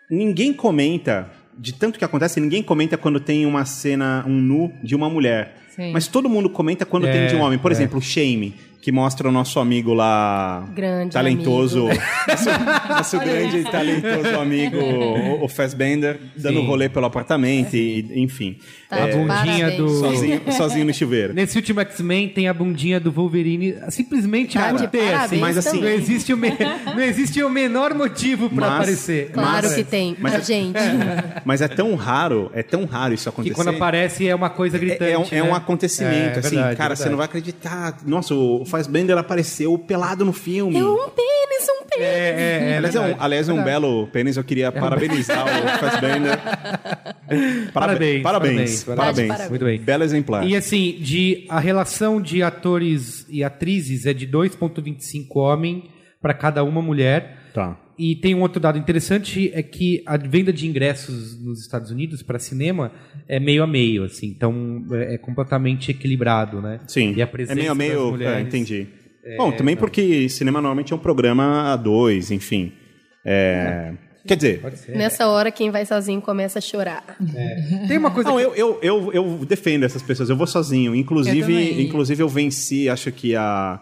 [0.09, 4.95] ninguém comenta, de tanto que acontece, ninguém comenta quando tem uma cena, um nu de
[4.95, 5.57] uma mulher.
[5.69, 5.91] Sim.
[5.91, 7.59] Mas todo mundo comenta quando É, tem de um homem.
[7.59, 7.73] Por é.
[7.73, 8.55] exemplo, o Shame,
[8.85, 10.63] que mostra o nosso amigo lá.
[10.75, 11.87] Grande talentoso.
[11.87, 12.03] amigo.
[12.29, 12.49] nosso
[12.93, 16.67] nosso grande e talentoso amigo, o, o Fassbender, dando Sim.
[16.67, 18.59] rolê pelo apartamento, e, enfim.
[18.87, 21.33] Tá A de bundinha do- Sozinho, sozinho no chuveiro.
[21.33, 25.37] Nesse último X-Men tem a bundinha do Wolverine simplesmente Tá de ter, assim.
[25.37, 26.53] mas assim, Não existe, o me-
[26.85, 29.31] não existe o menor motivo pra Mas- aparecer.
[29.31, 30.15] Claro Mas- que tem.
[30.19, 30.77] mas- a gente.
[31.43, 33.55] Mas é tão raro, é tão raro isso Que acontecer.
[33.55, 35.11] quando aparece é uma coisa É- gritante.
[35.11, 35.53] é, um, é um né?
[35.53, 37.09] acontecimento, É, assim, verdade, cara, você verdade.
[37.09, 37.97] não vai acreditar.
[38.05, 40.77] Nossa, o Você Fassbender apareceu pelado no filme.
[40.77, 42.05] É um pênis, um pênis.
[42.05, 44.37] É, é, aliás, é um, aliás, é um belo pênis.
[44.37, 46.39] Eu queria parabenizar o Fassbender.
[47.73, 49.27] Parabéns, Parabéns, parabéns, parabéns, parabéns.
[49.27, 49.49] parabéns.
[49.49, 49.79] Muito bem.
[49.79, 50.45] Belo exemplar.
[50.45, 55.89] E assim, de, a relação de atores e atrizes é de 2,25 homem
[56.21, 57.37] para cada uma mulher.
[57.53, 57.77] Tá.
[57.97, 62.21] E tem um outro dado interessante é que a venda de ingressos nos Estados Unidos
[62.21, 62.91] para cinema
[63.27, 66.79] é meio a meio, assim, então é, é completamente equilibrado, né?
[66.87, 67.13] Sim.
[67.15, 68.11] E a é presença meio a meio.
[68.11, 68.87] mulheres- É, entendi.
[69.37, 72.71] Bom, também porque cinema normalmente é um programa a dois, enfim.
[73.25, 73.93] É,
[74.27, 74.95] Quer dizer, ser.
[74.97, 77.03] Nessa hora, quem vai sozinho começa a chorar.
[77.87, 80.29] Tem uma coisa Não, que- eu, eu, eu, eu defendo essas pessoas.
[80.29, 80.91] Eu vou sozinho.
[80.91, 81.81] Eu Inclusive, também.
[81.81, 83.79] inclusive eu venci, acho que a.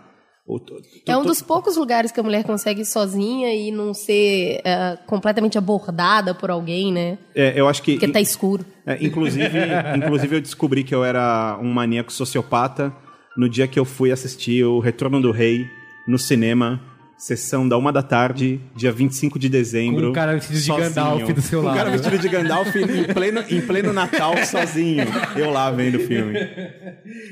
[1.08, 4.98] É um dos poucos lugares que a mulher consegue ir sozinha e não ser eh,
[5.08, 7.18] completamente abordada por alguém, né?
[7.34, 7.94] é, eu acho que.
[7.94, 8.66] Porque tá escuro.
[8.86, 9.58] É, inclusive,
[9.96, 12.94] inclusive, eu descobri que eu era um maníaco sociopata
[13.38, 15.66] no dia que eu fui assistir o Retorno do Rei
[16.06, 16.82] no cinema,
[17.26, 20.02] sessão da uma da tarde, dia 25 de dezembro.
[20.04, 20.84] Com um cara vestido de sozinho.
[20.90, 21.98] Gandalf do seu Com Um cara lado.
[22.02, 25.06] vestido de Gandalf em pleno, em pleno Natal, sozinho.
[25.36, 26.34] Eu lá vendo o filme.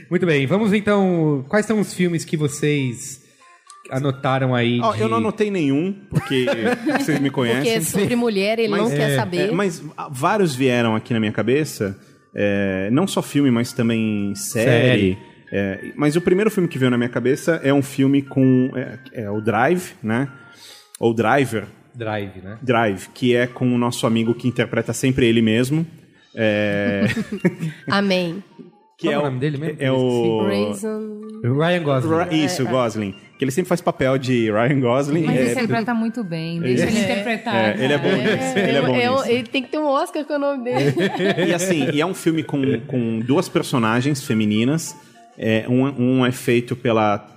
[0.09, 1.43] Muito bem, vamos então.
[1.49, 3.21] Quais são os filmes que vocês
[3.89, 4.79] anotaram aí?
[4.81, 6.45] Ó, de- Eu não anotei nenhum, porque
[6.97, 7.81] vocês me Porque conhecem.
[7.81, 9.49] sobre mulher ele não quer saber.
[9.49, 11.99] É, mas vários vieram aqui na minha cabeça,
[12.33, 15.17] é, não só filme, mas também série.
[15.51, 19.23] É, mas o primeiro filme que veio na minha cabeça é um filme com é,
[19.23, 20.29] é o Drive, né?
[20.99, 22.57] Ou Driver, Drive, né?
[22.61, 25.85] Drive, que é com o nosso amigo que interpreta sempre ele mesmo.
[26.33, 27.03] É,
[27.89, 28.41] Amém.
[28.97, 29.77] que Qual é é o nome dele mesmo?
[29.79, 30.47] É o.
[31.43, 32.09] Ryan Gosling.
[32.15, 33.15] Ra- Isso, Gosling.
[33.37, 35.23] Que ele sempre faz papel de Ryan Gosling.
[35.25, 37.55] Mas É, ele interpreta muito bem, deixa ele interpretar.
[37.55, 38.57] é, ele é bom nisso.
[38.59, 39.25] Ele é bom É, nisso.
[39.29, 40.93] ele tem que ter um Oscar com o nome dele.
[41.49, 44.95] E assim, e é um filme com, com duas personagens femininas.
[45.37, 47.27] É, um, um é feito pela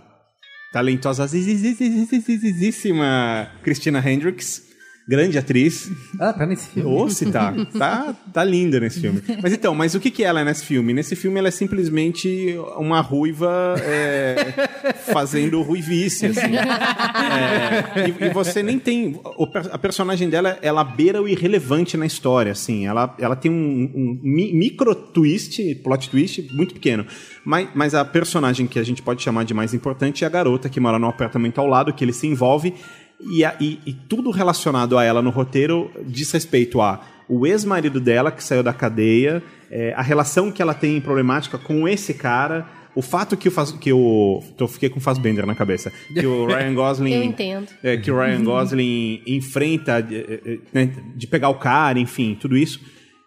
[0.72, 4.73] talentosíssima Christina Hendricks,
[5.06, 5.90] grande atriz.
[6.18, 6.90] Ah, tá nesse filme.
[6.90, 9.22] Ô, se tá, tá, tá linda nesse filme.
[9.42, 10.94] Mas então, mas o que, que ela é nesse filme?
[10.94, 14.68] Nesse filme ela é simplesmente uma ruiva é,
[15.12, 16.56] fazendo ruivice, assim.
[16.56, 19.20] É, e, e você nem tem...
[19.24, 22.86] o a personagem dela, ela beira o irrelevante na história, assim.
[22.86, 27.06] Ela, ela tem um, um mi- micro twist, plot twist, muito pequeno.
[27.44, 30.68] Mas, mas a personagem que a gente pode chamar de mais importante é a garota
[30.68, 32.74] que mora num apartamento ao lado, que ele se envolve
[33.20, 37.98] e, a- e- e tudo relacionado a ela no roteiro diz respeito a o ex-marido
[38.00, 42.66] dela que saiu da cadeia, é, a relação que ela tem problemática com esse cara,
[42.94, 46.44] o fato que o Faz- que o tô fiquei com Fassbender na cabeça, que o
[46.46, 47.68] Ryan Gosling Eu entendo.
[47.82, 52.56] é, que o Ryan Gosling enfrenta de, eh, né, de pegar o cara, enfim, tudo
[52.58, 52.78] isso.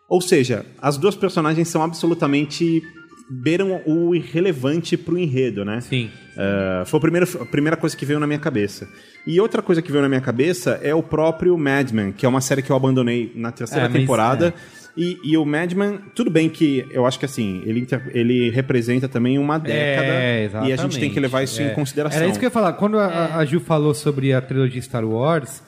[0.08, 2.82] Ou seja, as duas personagens são absolutamente
[3.30, 5.82] beiram o irrelevante pro enredo, né?
[5.82, 6.10] Sim.
[6.36, 8.88] Uh, foi a primeira, a primeira coisa que veio na minha cabeça.
[9.26, 12.30] E outra coisa que veio na minha cabeça é o próprio Mad Men, que é
[12.30, 14.54] uma série que eu abandonei na terceira É, temporada.
[14.96, 18.50] E, e o Mad Men, tudo bem que eu acho que assim, ele, inter- ele
[18.50, 20.08] representa também uma década.
[20.08, 21.70] É, e a gente tem que levar isso exatamente.
[21.70, 21.76] em É.
[21.76, 22.20] consideração.
[22.20, 22.74] Era isso que eu ia falar.
[22.74, 25.62] Quando a, a Ju falou sobre a trilogia Star Wars,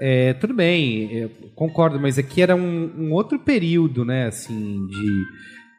[0.00, 5.22] é, tudo bem, eu concordo, mas aqui era um, um outro período, né, assim, de,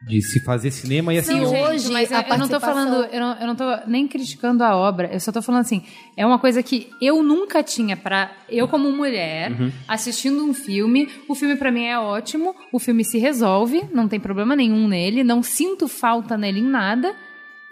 [0.02, 1.32] de se fazer cinema e assim.
[1.32, 3.56] Sim, Não, gente, hoje, mas eu, a eu não tô falando, eu não, eu não
[3.56, 5.82] tô nem criticando a obra, eu só tô falando assim,
[6.16, 9.72] é uma coisa que eu nunca tinha pra eu como mulher Uhum.
[9.88, 14.20] assistindo um filme, o filme pra mim é ótimo, o filme se resolve, não tem
[14.20, 17.14] problema nenhum nele, não sinto falta nele em nada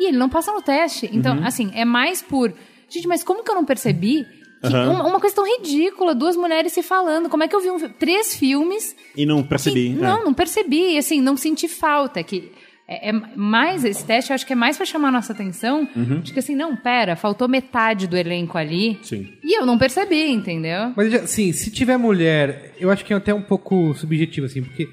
[0.00, 1.08] e ele não passa no teste.
[1.12, 1.44] Então, Uhum.
[1.46, 2.52] assim, é mais por,
[2.88, 4.26] gente, mas como que eu não percebi
[4.70, 4.90] que Aham.
[4.90, 7.78] uma, uma coisa tão ridícula, duas mulheres se falando, como é que eu vi um,
[7.88, 9.90] três filmes E não percebi.
[9.94, 10.02] que- é.
[10.02, 12.22] não, não percebi, assim, não senti falta.
[12.22, 12.50] Que
[12.86, 15.88] é, é mais, esse teste eu acho que é mais pra chamar a nossa atenção.
[15.96, 16.20] Uhum.
[16.20, 18.98] De que assim, não, pera, faltou metade do elenco ali.
[19.02, 19.28] Sim.
[19.42, 20.92] E eu não percebi, entendeu?
[20.96, 24.86] Mas, assim, se tiver mulher, eu acho que é até um pouco subjetivo, assim, porque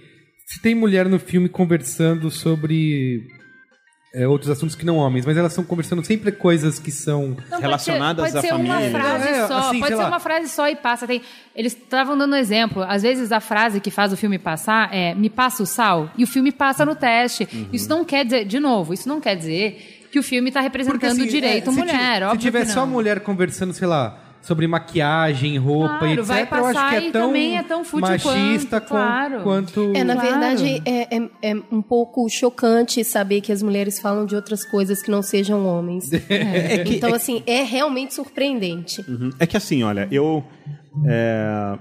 [0.48, 3.22] se tem mulher no filme conversando sobre
[4.14, 7.36] é, outros assuntos que não homens, mas elas estão conversando sempre coisas que são Não,
[7.50, 8.90] pode Relacionadas ser, pode à ser família.
[8.90, 10.08] uma frase É, só, assim, pode ser lá.
[10.08, 11.08] uma frase só e passa.
[11.08, 11.22] Tem,
[11.56, 12.84] eles estavam dando exemplo.
[12.84, 16.24] Às vezes a frase que faz o filme passar é me passa o sal e
[16.24, 17.48] o filme passa no teste.
[17.54, 17.68] Uhum.
[17.72, 21.00] Isso não quer dizer, de novo, isso não quer dizer que o filme está representando
[21.00, 22.24] Porque, assim, o direito é, se mulher.
[22.24, 26.26] óbvio Se tiver que só mulher conversando, sei lá, sobre maquiagem, roupa Claro, e etc,
[26.26, 29.42] vai eu acho passar que e é tão também é tão machista quanto, quan- claro.
[29.44, 29.94] quanto...
[29.96, 30.30] É, na Claro.
[30.30, 35.02] verdade, é, é, é um pouco chocante saber que as mulheres falam de outras coisas
[35.02, 36.10] que não sejam homens.
[36.88, 39.02] então, assim, é realmente surpreendente.
[39.08, 39.30] Uhum.
[39.40, 40.44] É que assim, olha, eu,
[41.06, 41.78] é,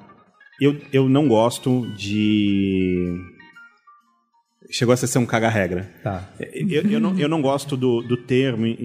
[0.60, 0.76] eu.
[0.92, 3.16] Eu não gosto de.
[4.70, 5.90] Chegou a ser um caga-regra.
[6.02, 6.28] Tá.
[6.38, 8.76] Eu, eu não, eu não gosto do, do termo e-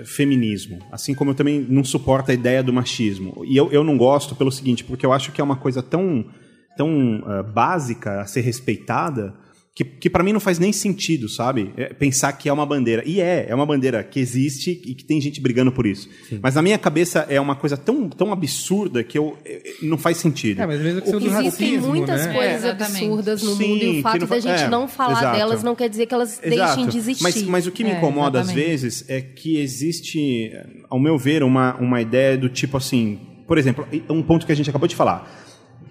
[0.00, 3.42] e feminismo, assim como eu também não suporto a ideia do machismo.
[3.46, 6.24] E eu, eu não gosto pelo seguinte, porque eu acho que é uma coisa tão,
[6.76, 9.34] tão ah, básica a ser respeitada
[9.74, 11.72] que, que para mim não faz nem sentido, sabe?
[11.78, 13.02] É pensar que é uma bandeira.
[13.06, 16.10] E é, é uma bandeira que existe e que tem gente brigando por isso.
[16.42, 20.18] Mas na minha cabeça é uma coisa tão, tão absurda que eu, eh, não faz
[20.18, 20.60] sentido.
[20.60, 21.44] É, mas mesmo que do Existem
[21.76, 22.34] racismo, muitas né?
[22.34, 24.86] coisas É, absurdas no Sim, mundo e que o fato não da gente é, não
[24.86, 25.36] falar exato.
[25.38, 26.86] delas não quer dizer que elas deixem Exato.
[26.88, 27.22] de existir.
[27.22, 30.52] Mas, mas o que me É, incomoda às vezes é que existe,
[30.90, 33.18] ao meu ver, uma, uma ideia do tipo assim.
[33.46, 35.40] Por exemplo, um ponto que a gente acabou de falar.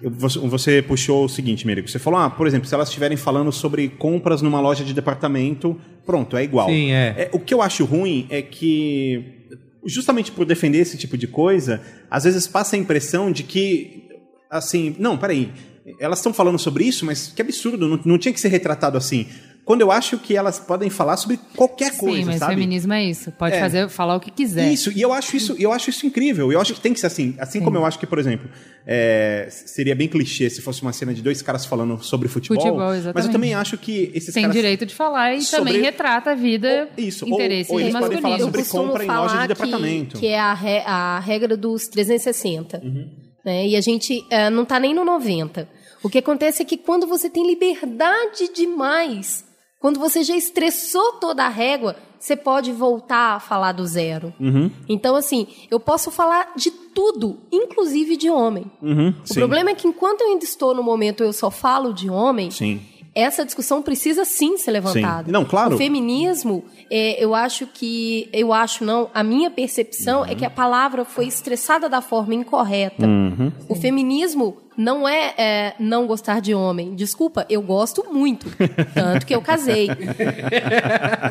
[0.03, 1.89] Você, puxou o seguinte, Merico.
[1.89, 5.79] Você falou, ah, por exemplo, se elas estiverem falando sobre compras numa loja de departamento,
[6.05, 6.69] pronto, é igual.
[6.69, 7.29] Sim, é.
[7.31, 9.47] o que eu acho ruim é que,
[9.85, 14.07] justamente por defender esse tipo de coisa, às vezes passa a impressão de que,
[14.49, 15.51] assim, não, peraí,
[15.99, 19.27] elas estão falando sobre isso, mas que absurdo, não, não tinha que ser retratado assim.
[19.63, 22.55] Quando eu acho que elas podem falar sobre qualquer coisa, Sim, mas sabe?
[22.55, 23.31] feminismo é isso.
[23.31, 23.59] Pode É.
[23.59, 24.71] fazer, falar o que quiser.
[24.71, 26.51] Isso, e eu acho isso, eu acho isso incrível.
[26.51, 27.35] Eu acho que tem que ser assim.
[27.37, 28.49] Assim como eu acho que, por exemplo,
[28.87, 32.57] é, seria bem clichê se fosse uma cena de dois caras falando sobre futebol.
[32.57, 33.31] Futebol, mas eu exatamente.
[33.31, 34.55] também acho que esses Tem caras.
[34.55, 38.19] direito de falar e Sobre- também retrata a vida, Isso, ou- interesses ou eles podem
[38.19, 40.13] falar sobre compra em loja de departamento.
[40.15, 42.81] Que, que é a, re- a regra dos 360.
[42.83, 43.07] Uhum.
[43.45, 43.67] né?
[43.67, 45.67] E a gente eh, não está nem no 90.
[46.03, 49.45] O que acontece é que quando você tem liberdade demais,
[49.81, 54.31] quando você já estressou toda a régua, você pode voltar a falar do zero.
[54.39, 58.65] Uhum, Então, assim, eu posso falar de tudo, inclusive de homem.
[58.81, 61.93] uhum, O sim, problema é que enquanto eu ainda estou no momento eu só falo
[61.93, 62.79] de homem, Sim.
[63.13, 65.25] Essa discussão precisa sim ser levantada.
[65.25, 65.31] Sim.
[65.31, 65.75] Não, claro.
[65.75, 68.29] O feminismo, é, eu acho que.
[68.31, 73.05] Eu acho não, a minha percepção é que a palavra foi estressada da forma incorreta.
[73.05, 73.51] Uhum.
[73.67, 76.95] O feminismo não é, é, não gostar de homem.
[76.95, 78.47] Desculpa, eu gosto muito.
[78.93, 79.89] Tanto que eu casei.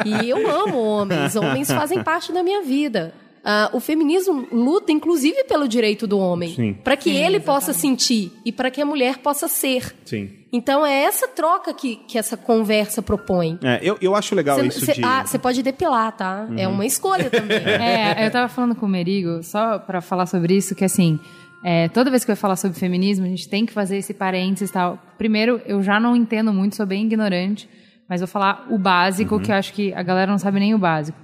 [0.05, 1.37] E eu amo homens.
[1.37, 3.13] Homens fazem parte da minha vida.
[3.45, 6.55] Ah, o feminismo luta, inclusive, pelo direito do homem.
[6.55, 6.75] Sim.
[6.85, 9.95] Para que ele possa sentir e para que a mulher possa ser.
[10.05, 10.31] Sim.
[10.53, 13.59] Então é essa troca que, que essa conversa propõe.
[13.63, 15.03] É, eu, eu acho legal Cê- isso cê- de.
[15.03, 15.09] Uhum.
[15.09, 16.47] ah, você pode depilar, tá?
[16.57, 17.57] É uma escolha também.
[17.65, 21.19] É, eu tava falando com o Merigo, só pra falar sobre isso, que assim,
[21.65, 24.69] é, toda vez que eu falar sobre feminismo, a gente tem que fazer esse parênteses
[24.71, 24.99] e tal.
[25.17, 27.69] Primeiro, eu já não entendo muito, sou bem ignorante,
[28.09, 29.41] mas vou falar o básico, Uhum.
[29.41, 31.17] que eu acho que a galera não sabe nem o básico.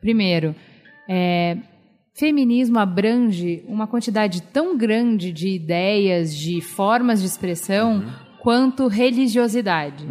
[0.00, 0.54] Primeiro,
[1.08, 1.56] é,
[2.14, 8.12] feminismo abrange uma quantidade tão grande de ideias, de formas de expressão, Uhum.
[8.40, 10.06] quanto religiosidade.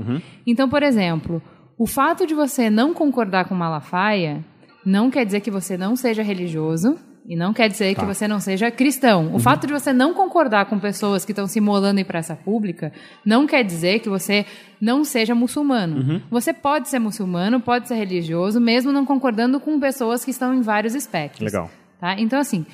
[0.46, 1.42] Então, por exemplo,
[1.78, 4.44] o fato de você não concordar com Malafaia
[4.86, 6.98] não quer dizer que você não seja religioso
[7.28, 9.36] e não quer dizer que você não seja cristão.
[9.36, 12.94] O fato de você não concordar com pessoas que estão se molando em praça pública
[13.26, 14.46] não quer dizer que você
[14.80, 16.22] não seja muçulmano.
[16.32, 20.62] Você pode ser muçulmano, pode ser religioso, mesmo não concordando com pessoas que estão em
[20.62, 21.52] vários espectros.
[21.52, 21.70] Legal.
[22.00, 22.16] Tá?
[22.18, 22.66] Então, assim,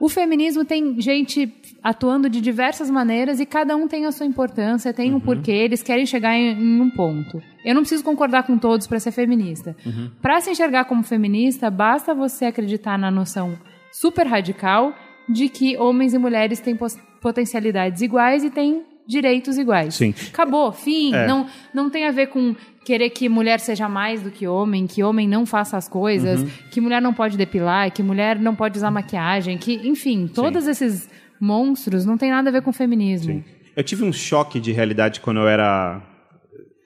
[0.00, 4.92] o feminismo tem gente atuando de diversas maneiras e cada um tem a sua importância,
[4.92, 7.40] tem um porquê, eles querem chegar em, em um ponto.
[7.64, 9.76] Eu não preciso concordar com todos para ser feminista.
[10.20, 13.56] Para se enxergar como feminista, basta você acreditar na noção
[13.92, 14.94] super radical
[15.28, 16.76] de que homens e mulheres têm
[17.20, 19.94] potencialidades iguais e têm direitos iguais.
[19.94, 20.14] Sim.
[20.28, 21.14] Acabou, fim.
[21.14, 21.26] É.
[21.26, 25.02] Não, não tem a ver com querer que mulher seja mais do que homem, que
[25.02, 28.90] homem não faça as coisas, que mulher não pode depilar, que mulher não pode usar
[28.90, 31.10] maquiagem, que, enfim, todos esses
[31.40, 33.34] monstros não tem nada a ver com feminismo.
[33.34, 33.44] Sim.
[33.76, 36.02] Eu tive um choque de realidade quando eu era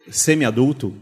[0.09, 0.95] semi-adulto,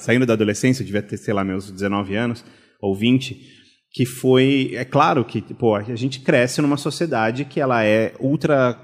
[0.00, 2.44] saindo da adolescência, eu devia ter, sei lá, meus 19 anos
[2.80, 3.61] ou 20,
[3.92, 8.78] que foi, é claro que, pô, a gente cresce numa sociedade que ela é ultra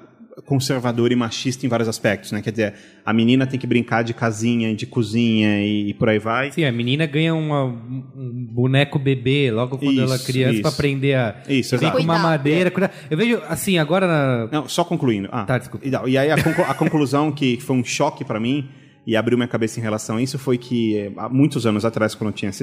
[0.46, 2.40] conservadora e machista em vários aspectos, né?
[2.40, 6.18] Quer dizer, a menina tem que brincar de casinha, de cozinha e, e por aí
[6.18, 6.52] vai.
[6.52, 10.70] Sim, a menina ganha uma- um boneco bebê logo quando Isso, ela é criança pra
[10.70, 11.42] aprender a.
[11.48, 12.70] Isso, vem com uma madeira.
[12.70, 12.92] cuidar.
[13.10, 14.48] Eu vejo, assim, agora na.
[14.52, 15.28] Não, só concluindo.
[15.32, 15.86] Ah, Tá, desculpa.
[15.86, 18.68] E, não, e aí a, conclu- a conclusão que foi um choque para mim
[19.06, 22.14] e abriu minha cabeça em relação a isso foi que eh, há muitos anos atrás,
[22.14, 22.62] quando eu tinha essa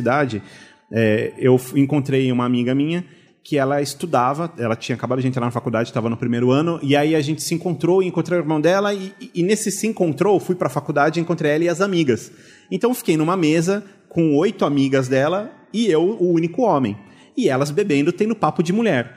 [0.92, 3.06] eh, eu encontrei uma amiga minha
[3.44, 6.96] que ela estudava, ela tinha acabado de entrar na faculdade, estava no primeiro ano, e
[6.96, 10.56] aí a gente se encontrou, encontrei o irmão dela, e, e- nesse se encontrou, fui
[10.56, 12.32] para a faculdade, encontrei ela e as amigas.
[12.72, 16.98] Então fiquei numa mesa com oito amigas dela e eu, o único homem.
[17.38, 19.16] E elas bebendo, tendo papo de mulher.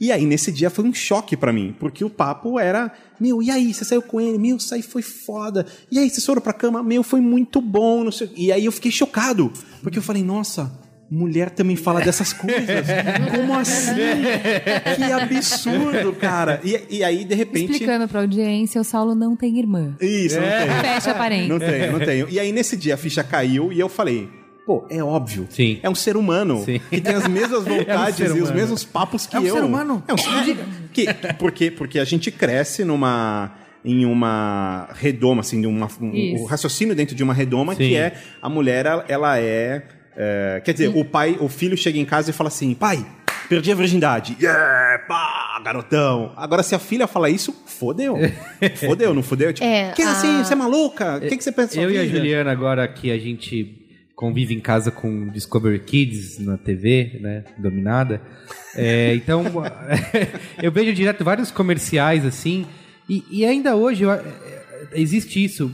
[0.00, 3.50] E aí, nesse dia, foi um choque pra mim, porque o papo era, meu, e
[3.50, 4.38] aí, você saiu com ele?
[4.38, 5.66] Meu, isso foi foda.
[5.90, 6.82] E aí, vocês foram pra cama?
[6.82, 8.08] Meu, foi muito bom.
[8.36, 9.52] E aí eu fiquei chocado,
[9.82, 10.72] porque eu falei, nossa,
[11.10, 12.86] Mulher também fala dessas coisas.
[13.34, 13.94] Como assim?
[14.96, 16.60] Que absurdo, cara.
[16.62, 17.72] E, e aí, de repente.
[17.72, 19.94] Explicando pra audiência, o Saulo não tem irmã.
[20.00, 20.80] Isso, não tem.
[20.82, 21.48] Fecha parênteses.
[21.48, 22.28] Não tenho, não tenho.
[22.28, 24.28] E aí, nesse dia, a ficha caiu e eu falei.
[24.66, 25.46] Pô, é óbvio.
[25.48, 25.80] Sim.
[25.82, 26.78] É um ser humano Sim.
[26.90, 29.54] que tem as mesmas vontades ser e os mesmos papos que É um eu.
[29.54, 30.04] ser humano.
[30.06, 30.58] É um ser humano.
[30.92, 31.06] Que,
[31.38, 36.94] porque, porque a gente cresce numa em uma redoma, assim, de uma, um, o raciocínio
[36.94, 37.78] dentro de uma redoma Sim.
[37.78, 39.82] que é a mulher, ela- ela é,
[40.20, 43.06] é, quer dizer, o pai, o filho chega em casa e fala assim, pai,
[43.48, 46.32] perdi a virgindade, yeah, pá, garotão.
[46.36, 48.16] Agora se a filha fala isso, fodeu,
[48.84, 49.52] fodeu, não fodeu?
[49.52, 51.16] Tipo, É, que assim, a- você é maluca?
[51.18, 51.80] O que, que você pensa?
[51.80, 53.76] Eu e a filha?" Juliana, agora que a gente
[54.16, 57.44] convive em casa com Discovery Kids na TV, né?
[57.56, 58.20] Dominada.
[58.74, 59.44] É, então,
[60.60, 62.66] eu vejo direto vários comerciais assim.
[63.08, 64.22] E, e ainda hoje eu- é,
[64.94, 65.72] existe isso.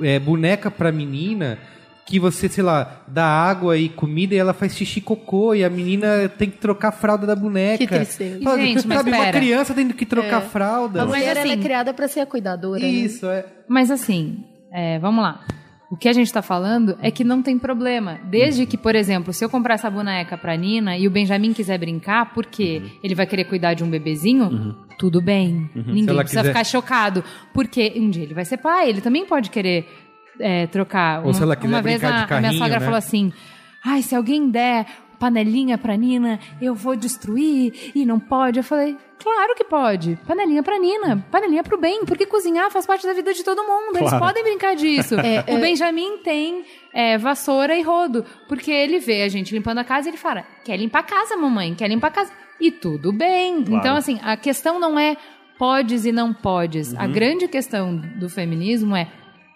[0.00, 1.58] É, boneca pra menina
[2.06, 5.64] que você, sei lá, dá água e comida e ela faz xixi e cocô e
[5.64, 7.78] a menina tem que trocar a fralda da boneca.
[7.78, 8.42] Que tristeza.
[8.42, 9.38] Sabe, Gente, mas sabe, uma pera.
[9.38, 10.46] criança tendo que trocar É.
[10.46, 11.02] fralda.
[11.02, 12.80] A mulher é assim- criada pra ser a cuidadora.
[12.80, 12.88] né?
[12.88, 13.44] Isso, é.
[13.68, 15.40] Mas assim, é, vamos lá.
[15.92, 18.20] O que a gente tá falando é que não tem problema.
[18.30, 21.78] Desde que, por exemplo, se eu comprar essa boneca pra Nina e o Benjamin quiser
[21.78, 25.68] brincar, porque ele vai querer cuidar de um bebezinho, tudo bem.
[25.72, 27.24] Se Ninguém precisa quiser- ficar chocado.
[27.52, 29.84] Porque um dia ele vai ser pai, ele também pode querer
[30.40, 31.24] é, trocar.
[31.24, 32.84] Ou se ela quiser uma vez brincar de a, a minha carrinho, sogra né?
[32.84, 33.32] falou assim:
[33.84, 34.86] ai, se alguém der
[35.18, 38.58] panelinha pra Nina, eu vou destruir e não pode.
[38.58, 40.18] Eu falei, claro que pode.
[40.26, 43.98] Panelinha pra Nina, panelinha pro bem, porque cozinhar faz parte da vida de todo mundo.
[43.98, 44.24] Eles Claro.
[44.24, 45.14] podem brincar disso.
[45.20, 45.60] É, o é.
[45.60, 46.64] Benjamin tem
[46.94, 50.42] é, vassoura e rodo, porque ele vê a gente limpando a casa e ele fala,
[50.64, 52.32] quer limpar a casa, mamãe, quer limpar a casa.
[52.58, 53.64] E tudo bem.
[53.68, 55.16] Então, assim, a questão não é
[55.58, 56.94] podes e não podes.
[56.94, 59.06] A grande questão do feminismo é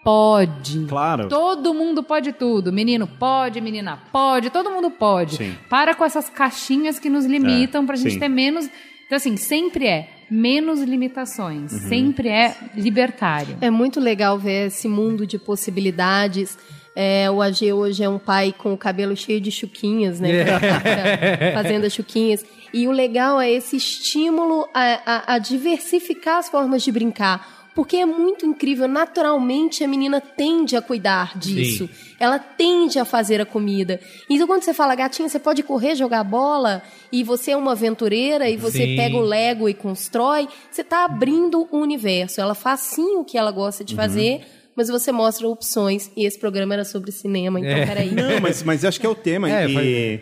[0.05, 0.85] pode.
[0.87, 1.27] Claro.
[1.27, 2.71] Todo mundo pode tudo.
[2.71, 5.35] Menino pode, menina pode, todo mundo pode.
[5.37, 5.55] Sim.
[5.67, 8.19] Para com essas caixinhas que nos limitam pra gente sim.
[8.19, 8.69] ter menos.
[9.07, 11.73] Então, assim, sempre é menos limitações.
[11.73, 11.79] Uhum.
[11.89, 13.57] Sempre é libertário.
[13.59, 16.57] É muito legal ver esse mundo de possibilidades.
[16.95, 20.29] É, o AG hoje é um pai com o cabelo cheio de chuquinhas, né?
[20.45, 22.45] Fica Fazendo as chuquinhas.
[22.73, 27.54] E o legal é esse estímulo a, a- a diversificar as formas de brincar.
[27.75, 28.87] Porque é muito incrível.
[28.87, 31.89] Naturalmente, a menina tende a cuidar disso.
[32.17, 33.99] Ela tende a fazer a comida.
[34.29, 38.49] Então, quando você fala, gatinha, você pode correr, jogar bola, e você é uma aventureira,
[38.49, 38.95] e você Sim.
[38.95, 42.39] pega o Lego e constrói, você está abrindo o universo.
[42.39, 44.41] Ela faz sim o que ela gosta de fazer,
[44.73, 46.09] mas você mostra opções.
[46.15, 47.85] E esse programa era sobre cinema, então É.
[47.85, 48.11] peraí.
[48.11, 49.49] Não, mas, mas acho que é o tema.
[49.51, 50.21] É, e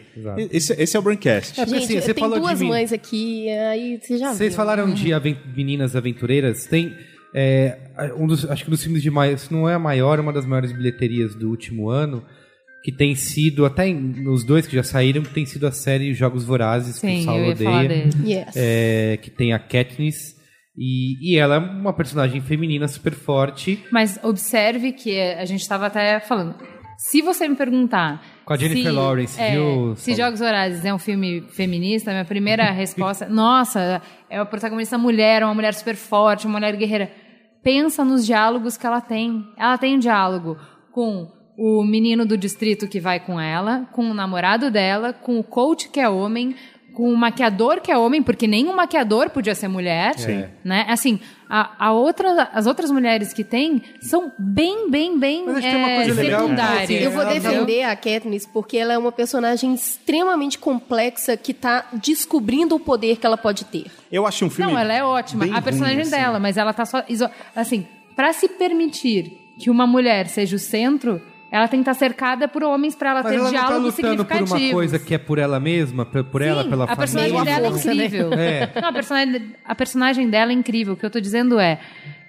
[0.51, 1.59] esse, esse é o Braincast.
[1.61, 4.57] É, Gente, assim, você tem falou de duas mães aqui, aí você já Vocês viu.
[4.57, 6.65] falaram de aven- meninas aventureiras.
[6.65, 6.95] Tem
[7.35, 7.77] é,
[8.17, 10.31] um dos, acho que um dos filmes de maior, se não é a maior, uma
[10.31, 12.23] das maiores bilheterias do último ano,
[12.83, 16.43] que tem sido até nos dois que já saíram, que tem sido a série Jogos
[16.43, 18.09] Vorazes que o Sim, Saulo odeia.
[18.25, 18.53] Yes.
[18.55, 20.35] é, que tem a Katniss
[20.77, 23.83] e, e ela é uma personagem feminina super forte.
[23.91, 26.55] Mas observe que a gente estava até falando.
[26.97, 28.23] Se você me perguntar.
[28.45, 30.15] Com a Jennifer se, Lawrence, é, viu, Se?
[30.15, 33.27] Jogos Vorazes é um filme feminista, minha primeira resposta.
[33.27, 37.11] Nossa, é a protagonista mulher, uma mulher super forte, uma mulher guerreira.
[37.63, 39.47] Pensa nos diálogos que ela tem.
[39.57, 40.57] Ela tem um diálogo
[40.91, 45.43] com o menino do distrito que vai com ela, com o namorado dela, com o
[45.43, 46.55] coach que é homem,
[46.93, 50.45] com o maquiador que é homem, porque nenhum maquiador podia ser mulher, Sim.
[50.63, 50.85] né?
[50.87, 51.19] Assim,
[51.49, 55.73] a, a outra, as outras mulheres que tem são bem, bem, bem Mas acho que
[55.73, 56.83] tem uma é, secundárias.
[56.83, 61.85] assim, Eu vou defender a Katniss porque ela é uma personagem extremamente complexa que está
[61.93, 63.85] descobrindo o poder que ela pode ter.
[64.11, 64.71] Eu acho um filme.
[64.71, 65.45] Não, ela é ótima.
[65.45, 66.11] A personagem ruim, assim.
[66.11, 67.03] dela, mas ela tá só.
[67.55, 71.21] Assim, pra se permitir que uma mulher seja o centro,
[71.53, 73.95] ela tem que estar cercada por homens pra ela Mas ter ela não tá diálogos
[73.95, 76.95] lutando por uma coisa que é por ela mesma, por, por ela, Sim, pela a
[76.95, 77.05] família.
[77.05, 77.77] personagem dela é né?
[77.77, 78.33] incrível.
[78.43, 78.81] É.
[78.81, 80.95] Não, a, personagem, a personagem dela é incrível.
[80.95, 81.79] O que eu tô dizendo é,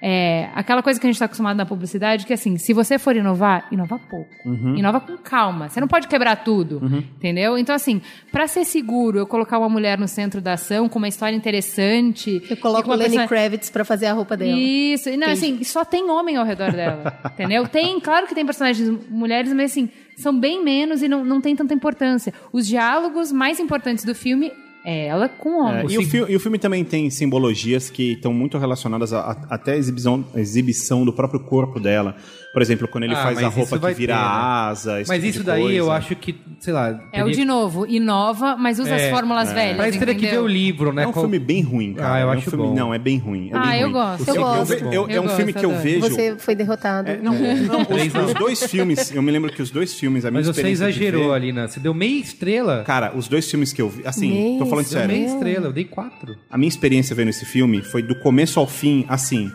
[0.06, 3.16] é aquela coisa que a gente tá acostumado na publicidade, que assim, se você for
[3.16, 4.28] inovar, inova pouco.
[4.44, 4.76] Uhum.
[4.76, 5.70] Inova com calma.
[5.70, 6.78] Você não pode quebrar tudo,
[7.16, 7.56] entendeu?
[7.56, 11.08] Então, assim, pra ser seguro, eu colocar uma mulher no centro da ação, com uma
[11.08, 12.42] história interessante...
[12.50, 14.52] Eu coloco o Lenny personagem- Kravitz pra fazer a roupa dela.
[14.58, 17.66] isso, e não, assim, só tem homem ao redor dela, entendeu?
[17.66, 19.88] Tem, claro que tem personagens mulheres, mas assim,
[20.18, 22.34] são bem menos e não, não tem tanta importância.
[22.52, 24.52] Os diálogos mais importantes do filme
[24.84, 25.86] É ela com É, homem.
[25.94, 29.72] e, o e o filme também tem simbologias que estão muito relacionadas a, a- até
[29.72, 32.14] a exibição, a exibição do próprio corpo dela.
[32.54, 34.26] Por exemplo, quando ele Ah, faz a mas roupa que vira ter, né?
[34.28, 35.00] asa.
[35.00, 35.76] esse Mas tipo isso de daí coisa.
[35.76, 37.00] eu acho que, sei lá.
[37.12, 39.54] É o de novo, inova, mas usa É, as fórmulas é.
[39.54, 39.76] velhas.
[39.76, 41.02] Pra isso teria que ver o livro, né?
[41.02, 42.14] É um Qual- filme bem ruim, cara.
[42.14, 42.74] Ah, eu É um acho filme- bom.
[42.74, 43.50] Não, é bem ruim.
[43.52, 43.92] é Ah, bem eu ruim.
[43.92, 44.28] gosto.
[44.28, 44.66] Eu gosto.
[44.70, 45.82] ve- eu- Eu é um gosto, filme que eu adoro.
[45.84, 46.00] vejo.
[46.08, 47.10] Você foi derrotado.
[47.10, 50.30] É, não, não, os, os dois filmes, eu me lembro que os dois filmes, a
[50.30, 51.66] minha Mas você exagerou ver- ali, né?
[51.66, 52.84] Você deu meia estrela.
[52.86, 55.08] Cara, os dois filmes que eu vi, assim, Meia tô falando Deu sério.
[55.12, 56.36] meia estrela, eu dei quatro.
[56.48, 59.50] A minha experiência vendo esse filme foi do começo ao fim, assim.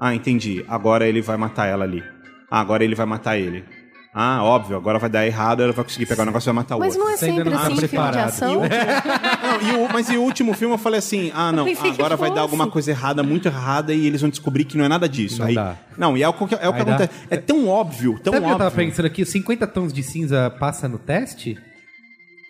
[0.00, 0.64] Ah, entendi.
[0.66, 2.02] Agora ele vai matar ela ali.
[2.50, 3.64] Ah, agora ele vai matar ele.
[4.12, 6.74] Ah, óbvio, agora vai dar errado, ela vai conseguir pegar o negócio e vai matar
[6.74, 7.04] o Mas outro.
[7.04, 8.28] não é Você ainda sempre não assim filme de preparado.
[8.28, 8.62] ação?
[9.40, 12.30] Não, e o- mas e o último filme eu falei assim: ah, não, agora vai
[12.34, 15.38] dar alguma coisa errada, muito errada, e eles vão descobrir que não é nada disso.
[15.40, 15.76] Não Aí, dá.
[15.96, 17.10] não, e é o que, é o que acontece.
[17.30, 18.86] É tão óbvio, tão Sabe o que eu tava óbvio.
[18.86, 19.24] pensando aqui?
[19.24, 21.56] 50 tons de cinza passa no teste?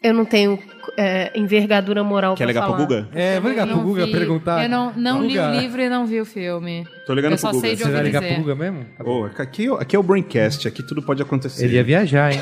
[0.02, 0.58] Eu não tenho
[0.98, 2.84] é, envergadura moral Quer pra ligar pro falar.
[2.86, 3.08] Guga?
[3.12, 4.62] É, vou ligar pro Guga vi- perguntar.
[4.62, 6.86] Eu não, não li Guga, o livro e não vi o filme.
[7.06, 7.66] Tô ligando eu só pro Guga.
[7.68, 8.34] sei de Você vai ouvir ligar dizer.
[8.34, 8.86] pro Guga mesmo?
[9.04, 11.66] Ô, aqui, aqui é o Braincast, aqui tudo pode acontecer.
[11.66, 12.40] Ele ia viajar, hein?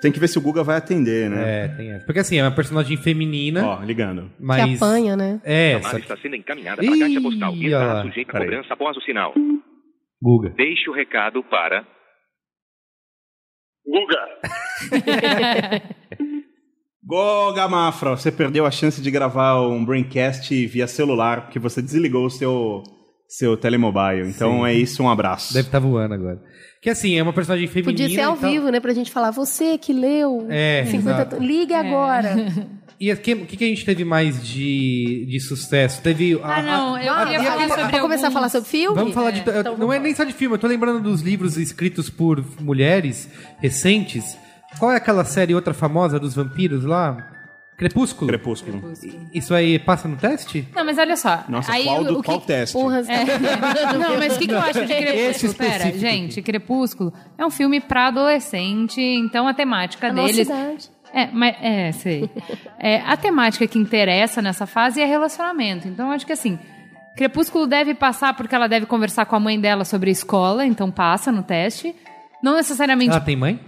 [0.00, 1.64] Tem que ver se o Guga vai atender, né?
[1.64, 2.06] É, tem essa.
[2.06, 4.30] Porque assim, é uma personagem feminina, Ó, ligando.
[4.40, 4.64] mas...
[4.64, 5.40] Que apanha, né?
[5.44, 8.02] É, chamada só está sendo encaminhada para a caixa postal e olha lá.
[8.02, 8.48] sujeita a Peraí.
[8.48, 9.34] cobrança após o sinal.
[10.22, 10.50] Guga.
[10.56, 11.86] Deixe o recado para...
[13.86, 14.18] Guga,
[17.18, 22.26] Goga Mafra, você perdeu a chance de gravar um Braincast via celular, porque você desligou
[22.26, 22.82] o seu,
[23.28, 24.28] seu telemobile.
[24.28, 24.66] Então Sim.
[24.66, 25.54] é isso, um abraço.
[25.54, 26.42] Deve estar voando agora.
[26.82, 27.92] Que assim, é uma personagem feminina.
[28.02, 28.50] Podia ser ao e tal.
[28.50, 28.80] vivo, né?
[28.80, 31.36] Pra gente falar, você que leu É, 50 exato.
[31.36, 32.34] tons, liga agora.
[33.00, 36.00] E o que, que, que a gente teve mais de, de sucesso?
[36.00, 36.38] Teve.
[36.40, 38.68] a- Ah, não, eu a- queria a- falar a- sobre Pra começar a falar sobre
[38.68, 38.96] filme?
[38.96, 39.40] Vamos falar de.
[39.40, 42.42] então não é vamos nem só de filme, eu tô lembrando dos livros escritos por
[42.60, 43.28] mulheres
[43.60, 44.38] recentes.
[44.78, 47.30] Qual é aquela série outra famosa dos vampiros lá?
[47.76, 48.28] Crepúsculo?
[48.28, 48.92] Crepúsculo.
[49.32, 50.68] Isso aí passa no teste?
[50.74, 51.42] Não, mas olha só.
[51.48, 52.26] Nossa, aí, qual, do, o que...
[52.26, 52.72] qual teste?
[52.72, 53.24] Porra, É.
[53.98, 55.54] Não, mas o que, que eu acho de Esse Crepúsculo?
[55.54, 60.48] Pera, gente, Crepúsculo é um filme pra adolescente, então a temática a deles.
[61.12, 62.30] É, mas, é, sei.
[62.78, 65.88] É, a temática que interessa nessa fase é relacionamento.
[65.88, 66.58] Então, eu acho que assim,
[67.16, 70.90] Crepúsculo deve passar porque ela deve conversar com a mãe dela sobre a escola, então
[70.90, 71.94] passa no teste.
[72.42, 73.58] Não necessariamente Ela tem mãe?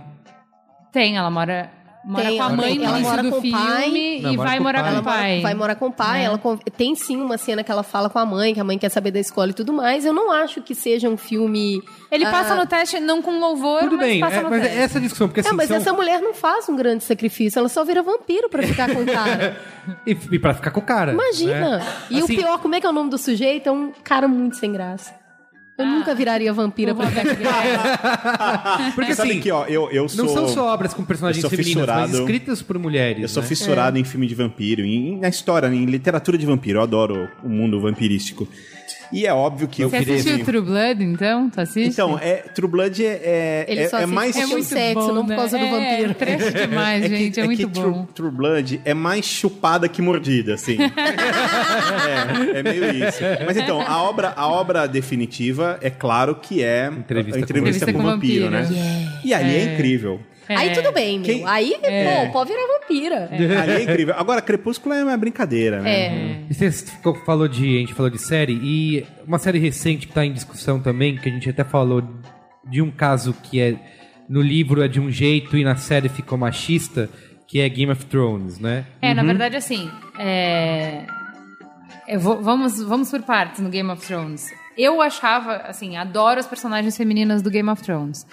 [0.97, 1.71] Tem, ela mora,
[2.05, 2.85] mora Tem, com a mãe tem.
[2.87, 4.21] Ela mora do com o filme pai.
[4.23, 4.83] Não, e mora vai com o morar pai.
[4.83, 5.41] com Ela o mora- pai.
[5.43, 6.21] vai morar com o pai.
[6.23, 6.25] É.
[6.25, 6.41] Ela
[6.77, 9.11] tem sim uma cena que ela fala com a mãe, que a mãe quer saber
[9.11, 10.05] da escola e tudo mais.
[10.07, 11.83] Eu não acho que seja um filme.
[12.11, 14.63] Ele passa Ah, no teste não com louvor, Tudo mas bem, passa é, no mas
[14.63, 14.79] teste.
[14.79, 15.49] é essa discussão, porque assim.
[15.51, 18.63] É, mas são- essa mulher não faz um grande sacrifício, ela só vira vampiro pra
[18.63, 19.57] ficar com o cara.
[20.05, 21.13] E, e pra ficar com o cara.
[21.13, 21.79] Imagina!
[21.79, 21.87] né?
[22.11, 23.69] E Assim, o pior, como é que é o nome do sujeito?
[23.69, 25.15] É um cara muito sem graça.
[25.79, 25.89] Eu Ah.
[25.99, 27.07] nunca viraria vampira pra.
[28.95, 30.25] Porque Sabe assim, que, ó, eu, eu sou...
[30.25, 33.23] não são só obras com personagens femininas, mas escritas por mulheres.
[33.23, 33.49] Eu sou né?
[33.49, 36.79] fissurado em filme de vampiro, em, na história, em literatura de vampiro.
[36.79, 38.49] Eu adoro o mundo vampirístico.
[39.13, 40.15] E é óbvio que eu Você queria...
[40.17, 41.49] assistiu True Blood, então?
[41.51, 41.89] Tu assiste?
[41.93, 44.37] Então, é, True Blood é, é, Ele é, só é mais...
[44.37, 46.11] é o sexo, não por causa do é, vampiro.
[46.11, 47.39] É trash demais, que- gente.
[47.41, 48.07] É, que muito True, bom.
[48.15, 50.77] True Blood é mais chupada que mordida, assim.
[50.81, 53.21] é, é meio isso.
[53.45, 57.93] Mas então, a obra, a obra definitiva é claro que é Entrevista a com entrevista
[57.93, 58.47] com, Vampiro.
[58.47, 58.63] o vampiro, né?
[58.63, 59.21] Vampiro.
[59.25, 60.21] E ali é, incrível.
[60.49, 61.27] Aí tudo bem, meu.
[61.27, 62.27] Quem- Aí, É.
[62.27, 63.29] pô, pode virar vampira.
[63.63, 64.15] Ali é incrível.
[64.17, 65.91] Agora, Crepúsculo é uma brincadeira, né?
[65.91, 66.41] É.
[66.49, 66.71] E você
[67.25, 67.77] falou de.
[67.77, 71.29] A gente falou de série, e uma série recente que tá em discussão também, que
[71.29, 72.03] a gente até falou
[72.69, 73.77] de um caso que é.
[74.29, 77.09] No livro é de um jeito e na série ficou machista,
[77.47, 78.85] que é Game of Thrones, né?
[79.01, 79.89] É, na verdade, assim,
[80.19, 81.05] é...
[82.09, 84.53] eu vou- vamos, vamos por partes no Game of Thrones.
[84.77, 88.27] Eu achava, assim, adoro as personagens femininas do Game of Thrones.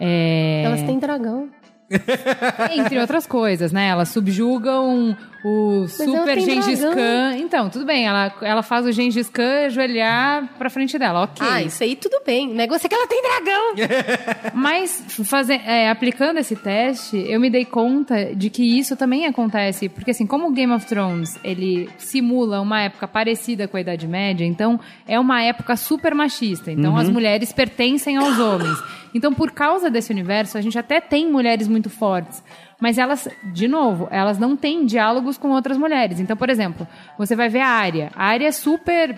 [0.00, 1.48] É, Elas têm dragão.
[2.74, 3.88] Entre outras coisas, né?
[3.88, 5.14] Elas subjugam
[5.44, 6.94] o ela super Gengis dragão.
[6.96, 7.36] Khan.
[7.36, 11.46] Então, tudo bem, ela, ela faz o Gengis Khan ajoelhar pra frente dela, ok.
[11.46, 12.50] Ah, isso aí tudo bem.
[12.50, 13.74] O negócio é que ela tem dragão.
[14.54, 19.88] Mas faze- é, aplicando esse teste, eu me dei conta de que isso também acontece,
[19.90, 24.08] porque assim, como o Game of Thrones ele simula uma época parecida com a Idade
[24.08, 26.72] Média, então é uma época super machista.
[26.72, 28.78] Então as mulheres pertencem aos homens.
[29.14, 32.42] Então por causa desse universo, a gente até tem mulheres muito fortes.
[32.80, 36.18] Mas elas, de novo, elas não têm diálogos com outras mulheres.
[36.20, 36.86] Então, por exemplo,
[37.16, 38.10] você vai ver a Arya.
[38.14, 39.16] A Arya é super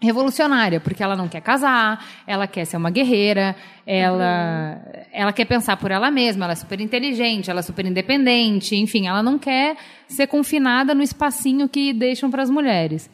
[0.00, 3.56] revolucionária, porque ela não quer casar, ela quer ser uma guerreira,
[3.86, 4.80] ela,
[5.12, 9.06] ela quer pensar por ela mesma, ela é super inteligente, ela é super independente, enfim,
[9.06, 9.76] ela não quer
[10.06, 13.10] ser confinada no espacinho que deixam para as mulheres.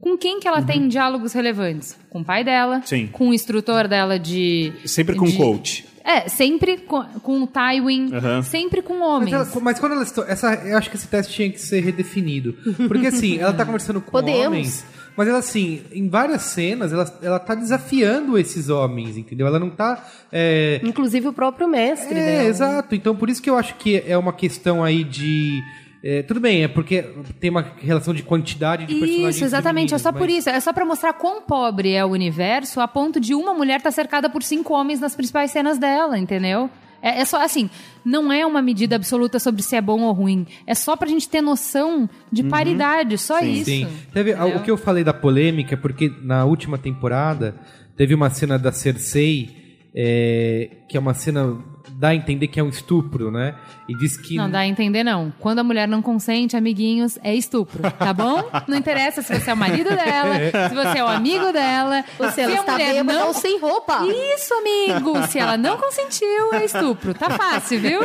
[0.00, 1.96] Com quem que ela tem diálogos relevantes?
[2.10, 3.06] Com o pai dela, Sim.
[3.10, 4.72] com o instrutor dela de...
[4.84, 5.86] Sempre com de- coach.
[6.04, 8.40] É, sempre com, com o Tywin, Aham.
[8.42, 9.32] sempre com Mas, homens.
[9.32, 12.52] ela- mas quando ela essa, eu acho que esse teste tinha que ser redefinido.
[12.86, 14.46] Porque assim, ela tá conversando com Podemos.
[14.46, 14.86] homens,
[15.16, 19.48] mas ela assim, em várias cenas, ela, ela tá desafiando esses homens, entendeu?
[19.48, 20.06] Ela não tá.
[20.30, 22.48] É, Inclusive o próprio mestre é, dela.
[22.50, 22.94] exato.
[22.94, 25.60] Então por isso que eu acho que é uma questão aí de.
[26.02, 27.02] É, tudo bem, é porque
[27.40, 29.36] tem uma relação de quantidade de personagens.
[29.36, 29.94] Isso, exatamente.
[29.94, 30.50] É só femininos, por mas- isso.
[30.50, 33.90] É só pra mostrar quão pobre é o universo a ponto de uma mulher estar
[33.90, 36.70] cercada por cinco homens nas principais cenas dela, entendeu?
[37.02, 37.68] É, é só assim,
[38.04, 40.46] não é uma medida absoluta sobre se é bom ou ruim.
[40.66, 43.64] É só pra gente ter noção de paridade, só Sim, isso.
[43.66, 43.88] sim.
[44.12, 47.54] Teve, o que eu falei da polêmica é porque na última temporada
[47.96, 51.56] teve uma cena da Cersei é, que é uma cena
[51.98, 53.54] dá a entender que é um estupro, né?
[53.88, 55.32] E diz que Não dá a entender, não.
[55.40, 58.42] Quando a mulher não consente, amiguinhos, é estupro, tá bom?
[58.68, 60.34] Não interessa se você é o marido dela,
[60.68, 62.04] se você é o amigo dela.
[62.18, 63.28] Ou se ela a está mulher bêbada não...
[63.28, 64.02] ou sem roupa.
[64.34, 65.26] Isso, amigo!
[65.28, 67.14] Se ela não consentiu, é estupro.
[67.14, 68.00] Tá fácil, viu?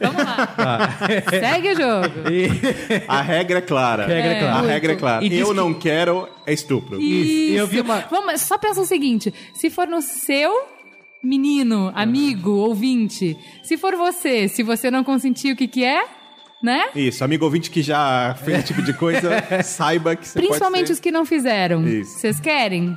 [0.00, 0.96] Vamos lá.
[1.30, 2.14] Segue o jogo.
[3.06, 4.06] A regra é clara.
[4.06, 4.58] Regra é clara.
[4.58, 5.24] A regra é clara.
[5.24, 7.00] E Eu que- não quero é estupro.
[7.00, 7.84] E eu vi Isso.
[7.84, 10.50] uma- Vamos, só pensa o seguinte: se for no seu
[11.22, 16.04] menino, amigo, ouvinte, se for você, se você não consentir, o que que é?
[16.62, 16.88] Né?
[16.94, 19.30] Isso, amigo ouvinte que já fez esse tipo de coisa,
[19.62, 21.86] saiba que você Principalmente pode os que não fizeram.
[21.86, 22.18] Isso.
[22.18, 22.96] Vocês querem?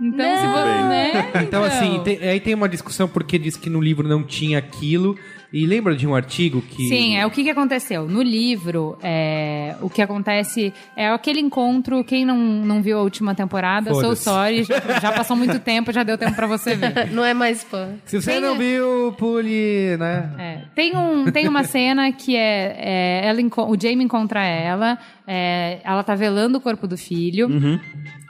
[0.00, 0.36] Então, Não.
[0.36, 0.88] se você.
[0.88, 1.32] Né?
[1.42, 5.16] Então, assim, tem- aí tem uma discussão porque diz que no livro não tinha aquilo.
[5.52, 6.88] E lembra de um artigo que.
[6.88, 8.08] Sim, é o que, que aconteceu.
[8.08, 12.02] No livro, é, o que acontece é aquele encontro.
[12.02, 16.02] Quem não, não viu a última temporada, sou sorry, já, já passou muito tempo, já
[16.02, 16.92] deu tempo pra você ver.
[17.12, 17.94] Não é mais fã.
[18.06, 20.30] Se você Tem- não viu, pule, né?
[20.38, 25.80] É, tem, um, tem uma cena que é, é, ela, o Jamie encontra ela, é,
[25.84, 27.48] ela tá velando o corpo do filho.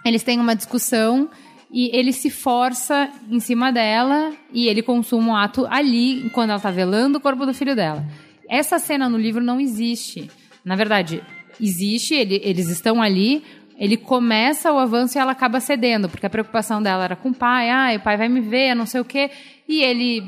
[0.05, 1.29] Eles têm uma discussão
[1.73, 6.61] e ele se força em cima dela e ele consuma o ato ali, quando ela
[6.61, 8.05] tá velando o corpo do filho dela.
[8.49, 10.31] Essa cena no livro não existe.
[10.64, 11.23] Na verdade,
[11.61, 13.43] existe, ele- eles estão ali,
[13.79, 17.35] ele começa o avanço e ela acaba cedendo, porque a preocupação dela era com o
[17.35, 19.31] pai, ah, o pai vai me ver, não sei o quê.
[19.66, 20.23] E ele,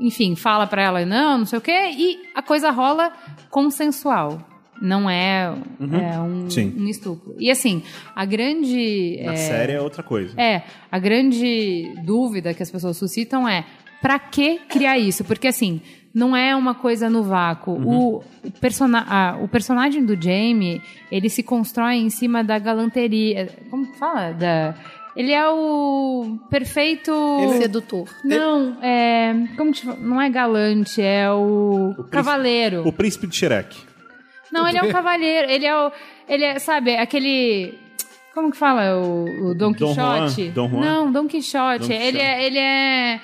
[0.00, 3.12] enfim, fala pra ela, não, não sei o quê, e a coisa rola
[3.48, 4.40] consensual.
[4.80, 7.36] Não é, é um, um estupro.
[7.38, 7.82] E assim,
[8.16, 9.20] a grande.
[9.24, 10.34] Na é, série é outra coisa.
[10.40, 13.64] é, a grande dúvida que as pessoas suscitam é
[14.00, 15.24] pra que criar isso?
[15.24, 15.80] Porque assim,
[16.12, 17.72] não é uma coisa no vácuo.
[17.72, 23.48] O, o, persona ah, o personagem do Jamie, ele se constrói em cima da galanteria.
[23.70, 24.32] Como que fala?
[24.32, 24.74] Da,
[25.16, 27.12] ele é o perfeito.
[27.58, 28.08] Sedutor.
[28.24, 29.32] Não, é.
[29.56, 29.96] Como que chama?
[29.96, 32.88] Não é galante, é o, príncipe- cavaleiro.
[32.88, 33.91] O príncipe de Shrek.
[34.52, 35.50] Não, ele é um cavaleiro.
[35.50, 35.90] Ele é o.
[36.28, 37.78] Ele é, sabe, aquele.
[38.34, 38.98] Como que fala?
[38.98, 40.44] O, o Don Quixote?
[40.44, 40.52] Juan?
[40.52, 40.80] Dom Juan?
[40.80, 41.88] Não, Don Quixote.
[41.88, 42.18] Don Ele Quixote.
[42.18, 42.46] é.
[42.46, 43.20] Ele é.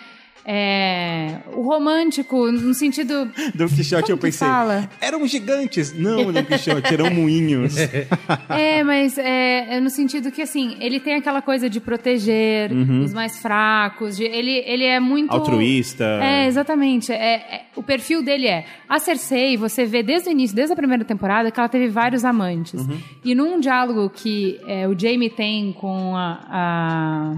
[0.50, 3.30] É, o romântico, no sentido.
[3.54, 4.48] Don Quixote eu pensei.
[4.48, 4.88] fala?
[4.98, 5.92] Eram gigantes.
[5.92, 7.74] Não, Don Quixote, eram moinhos.
[8.48, 13.12] É, mas é, é no sentido que, assim, ele tem aquela coisa de proteger os
[13.12, 14.16] mais fracos.
[14.16, 15.30] de- ele, ele é muito.
[15.32, 16.04] Altruísta.
[16.22, 17.12] É, exatamente.
[17.12, 18.64] É, é- o perfil dele é.
[18.88, 22.24] A Cersei, você vê desde o início, desde a primeira temporada, que ela teve vários
[22.24, 22.80] amantes.
[23.24, 27.34] E num diálogo que é, o Jaime tem com a, a-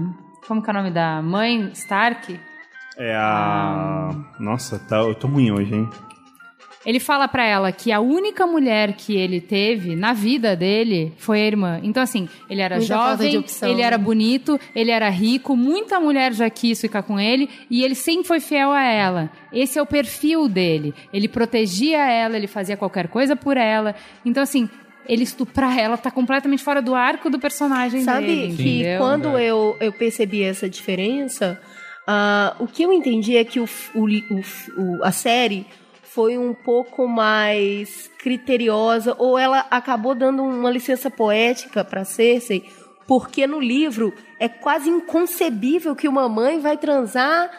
[0.47, 2.39] Como que é o nome da mãe Stark?
[3.03, 4.11] É a.
[4.39, 5.89] Nossa, tá, eu tô ruim hoje, hein?
[6.85, 11.41] Ele fala pra ela que a única mulher que ele teve na vida dele foi
[11.41, 11.79] a irmã.
[11.81, 13.83] Então, assim, ele era Muita jovem, opção, ele né?
[13.87, 18.27] era bonito, ele era rico, muita mulher já quis ficar com ele e ele sempre
[18.27, 19.31] foi fiel a ela.
[19.51, 20.93] Esse é o perfil dele.
[21.13, 23.93] Ele protegia ela, ele fazia qualquer coisa por ela.
[24.25, 24.67] Então, assim,
[25.07, 28.55] ele estuprar ela tá completamente fora do arco do personagem Sabe dele.
[28.55, 28.97] que entendeu?
[28.99, 31.59] quando eu, eu percebi essa diferença,
[32.07, 35.65] ah, o que eu entendi é que o, o o a série
[36.03, 42.65] foi um pouco mais criteriosa, ou ela acabou dando uma licença poética para Cersei,
[43.07, 47.49] porque no livro é quase inconcebível que uma mãe vai transar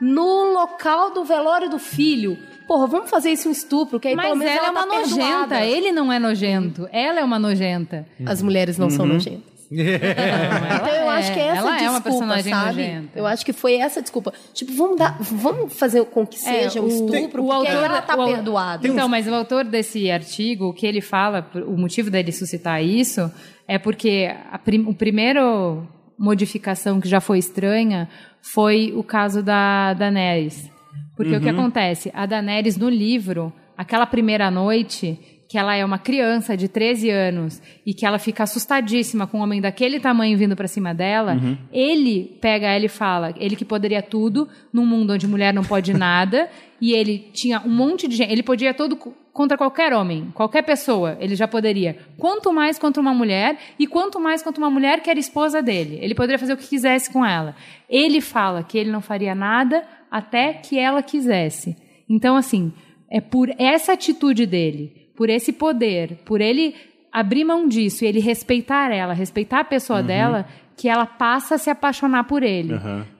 [0.00, 2.36] no local do velório do filho.
[2.68, 4.86] Porra, vamos fazer isso um estupro, que aí pelo Mas menos ela é ela uma
[4.86, 5.66] tá nojenta, perdoada.
[5.66, 6.88] ele não é nojento.
[6.92, 8.06] Ela é uma nojenta.
[8.26, 8.90] As mulheres não Uhum.
[8.90, 9.55] são nojentas.
[9.72, 12.76] então eu acho que é essa ela é desculpa, uma personagem sabe?
[12.82, 13.18] nojenta.
[13.18, 14.32] Eu acho que foi essa desculpa.
[14.54, 17.84] Tipo, vamos dar, vamos fazer com que seja um o- estupro, o porque aí autor-
[17.90, 18.86] ela tá o perdoada.
[18.86, 23.30] Então, mas o autor desse artigo, o que ele fala, o motivo dele suscitar isso,
[23.66, 25.86] é porque a prim, o primeiro
[26.18, 28.08] modificação que já foi estranha
[28.40, 30.70] foi o caso da Daenerys.
[31.16, 32.10] Porque o que acontece?
[32.14, 37.62] A Daenerys no livro, aquela primeira noite, que ela é uma criança de 13 anos
[37.86, 41.56] e que ela fica assustadíssima com um homem daquele tamanho vindo pra cima dela, Uhum.
[41.72, 45.94] ele pega ela e fala, ele que poderia tudo num mundo onde mulher não pode
[45.96, 50.30] nada, e ele tinha um monte de gente, ele podia todo co- contra qualquer homem,
[50.34, 51.96] qualquer pessoa, ele já poderia.
[52.18, 55.98] Quanto mais contra uma mulher e quanto mais contra uma mulher que era esposa dele.
[56.02, 57.54] Ele poderia fazer o que quisesse com ela.
[57.88, 61.74] Ele fala que ele não faria nada até que ela quisesse.
[62.08, 62.72] Então assim,
[63.10, 66.74] é por essa atitude dele, por esse poder, por ele
[67.12, 70.06] abrir mão disso e ele respeitar ela, respeitar a pessoa Uhum.
[70.06, 72.74] dela, que ela passa a se apaixonar por ele.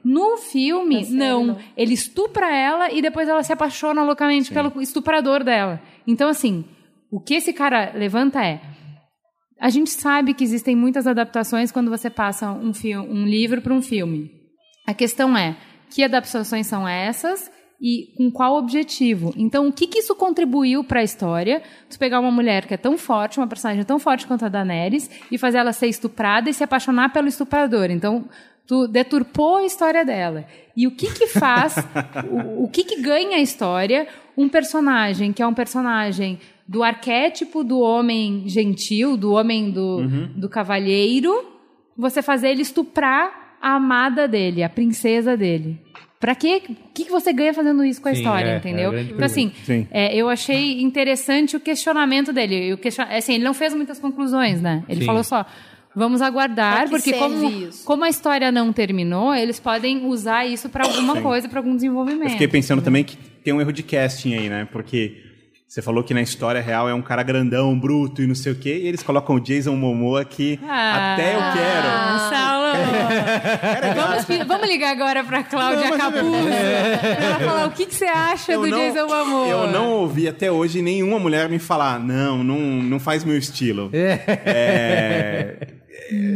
[0.05, 1.57] No filme, não.
[1.75, 5.81] Ele estupra ela e depois ela se apaixona loucamente pelo estuprador dela.
[6.07, 6.67] Então, assim,
[7.11, 8.61] o que esse cara levanta é.
[9.59, 12.73] A gente sabe que existem muitas adaptações quando você passa um,
[13.09, 14.31] um livro para um filme.
[14.87, 15.57] A questão é:
[15.89, 17.51] que adaptações são essas
[17.81, 19.33] e com qual objetivo?
[19.37, 21.63] Então, o que, que isso contribuiu para a história?
[21.91, 25.11] Tu pegar uma mulher que é tão forte, uma personagem tão forte quanto a Daenerys,
[25.31, 27.91] e fazer ela ser estuprada e se apaixonar pelo estuprador.
[27.91, 28.25] Então,
[28.67, 30.47] tu deturpou a história dela.
[30.77, 31.77] E o que que faz,
[32.31, 36.39] o, o que que ganha a história um personagem que é um personagem
[36.69, 40.31] do arquétipo do homem gentil, do homem do, Uhum.
[40.37, 41.33] do cavalheiro,
[41.97, 45.81] você fazer ele estuprar a amada dele, a princesa dele.
[46.19, 46.63] Pra quê?
[46.69, 48.91] O que, que você ganha fazendo isso com a Sim, história, é, é entendeu?
[48.91, 49.53] grande então, assim,
[49.91, 52.73] é, eu achei interessante o questionamento dele.
[52.73, 53.05] O question...
[53.11, 54.83] assim, ele não fez muitas conclusões, né?
[54.89, 55.07] Ele Sim.
[55.07, 55.45] falou só,
[55.95, 57.85] vamos aguardar, porque como, isso?
[57.85, 61.23] como a história não terminou, eles podem usar isso pra alguma Sim.
[61.23, 62.25] coisa, pra algum desenvolvimento.
[62.25, 64.67] Eu fiquei pensando também que tem um erro de casting aí, né?
[64.73, 65.23] Porque
[65.67, 68.55] você falou que na história real é um cara grandão, bruto e não sei o
[68.55, 71.87] quê, e eles colocam o Jason Momoa que Ah, até eu quero.
[72.31, 72.67] Saulo!
[74.29, 78.53] vamos, vamos ligar agora pra Cláudia Capuzzo pra ela falar o que, que você acha
[78.53, 79.49] Eu do não- Jason Momoa.
[79.49, 83.91] Eu não ouvi até hoje nenhuma mulher me falar, não, não, não faz meu estilo.
[83.93, 84.21] É.
[84.27, 85.57] é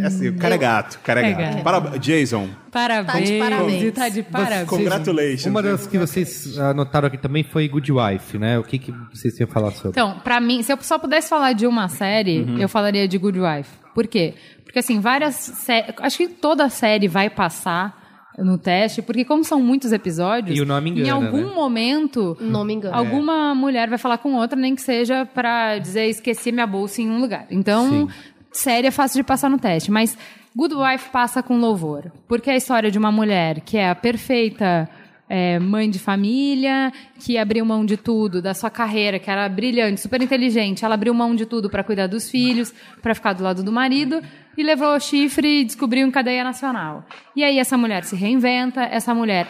[0.05, 1.53] assim, o cara é gato, o cara é, É gato.
[1.55, 1.63] gato.
[1.63, 3.31] Para, Jason, Parabéns.
[3.39, 3.93] parabéns.
[3.95, 4.69] Tá de parabéns.
[4.69, 5.47] congratulations.
[5.47, 8.59] Uma das que vocês anotaram aqui também foi Good Wife, né?
[8.59, 9.91] O que, que vocês iam falar sobre?
[9.91, 12.59] Então, pra mim, se eu só pudesse falar de uma série, Uhum.
[12.59, 13.71] eu falaria de Good Wife.
[13.95, 14.35] Por quê?
[14.65, 15.95] Porque, assim, várias séries...
[15.99, 17.99] Acho que toda série vai passar
[18.39, 20.57] no teste, porque como são muitos episódios...
[20.57, 21.55] E o nome engana, Em algum né?
[21.55, 22.37] momento...
[22.41, 22.95] Não me engano.
[22.97, 27.11] Alguma mulher vai falar com outra, nem que seja pra dizer esqueci minha bolsa em
[27.11, 27.47] um lugar.
[27.51, 28.09] Então,
[28.53, 29.91] série é fácil de passar no teste.
[29.91, 30.17] Mas
[30.55, 32.11] Good Wife passa com louvor.
[32.27, 34.89] Porque é a história de uma mulher que é a perfeita
[35.29, 40.01] é, mãe de família, que abriu mão de tudo, da sua carreira, que era brilhante,
[40.01, 40.85] super inteligente.
[40.85, 44.21] Ela abriu mão de tudo pra cuidar dos filhos, pra ficar do lado do marido.
[44.59, 47.07] E levou o chifre e descobriu em cadeia nacional.
[47.37, 49.47] E aí essa mulher se reinventa, essa mulher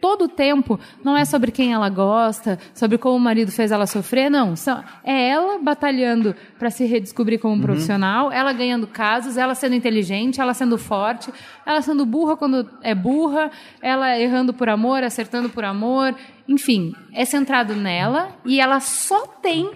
[0.00, 3.86] todo o tempo não é sobre quem ela gosta, sobre como o marido fez ela
[3.86, 4.56] sofrer, não.
[4.56, 10.40] São- é ela batalhando para se redescobrir como profissional, ela ganhando casos, ela sendo inteligente,
[10.40, 11.32] ela sendo forte,
[11.66, 13.50] ela sendo burra quando é burra,
[13.80, 16.14] ela errando por amor, acertando por amor,
[16.46, 19.70] enfim, é centrado nela e ela só tem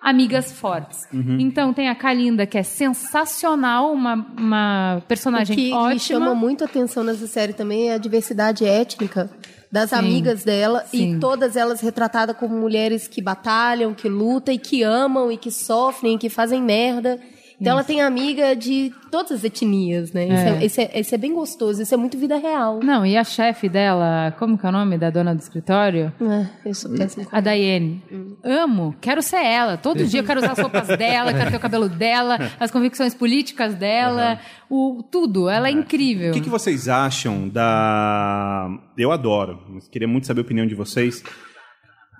[0.00, 1.06] amigas fortes.
[1.12, 1.38] Uhum.
[1.38, 5.90] Então tem a Kalinda, que é sensacional, uma, uma personagem o que ótima.
[5.90, 9.30] me chama muito a atenção nessa série também é a diversidade étnica
[9.72, 9.96] das Sim.
[9.96, 11.16] amigas dela Sim.
[11.16, 15.50] e todas elas retratadas como mulheres que batalham, que lutam e que amam e que
[15.50, 17.18] sofrem, e que fazem merda.
[17.62, 20.24] Então ela tem amiga de todas as etnias, né?
[20.26, 20.48] Isso É.
[20.50, 22.80] é, isso é- isso é bem gostoso, isso é muito vida real.
[22.82, 26.12] Não, e a chefe dela, como que é o nome da dona do escritório?
[26.20, 28.02] Ah, eu sou péssima A Daiane.
[28.42, 29.76] Amo, quero ser ela.
[29.76, 33.14] Todo dia eu quero usar as roupas dela, quero ter o cabelo dela, as convicções
[33.14, 35.48] políticas dela, o tudo.
[35.48, 36.30] Ela é incrível.
[36.30, 38.68] O que, que vocês acham da.
[38.98, 41.22] Eu adoro, mas queria muito saber a opinião de vocês.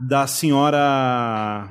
[0.09, 1.69] Da senhora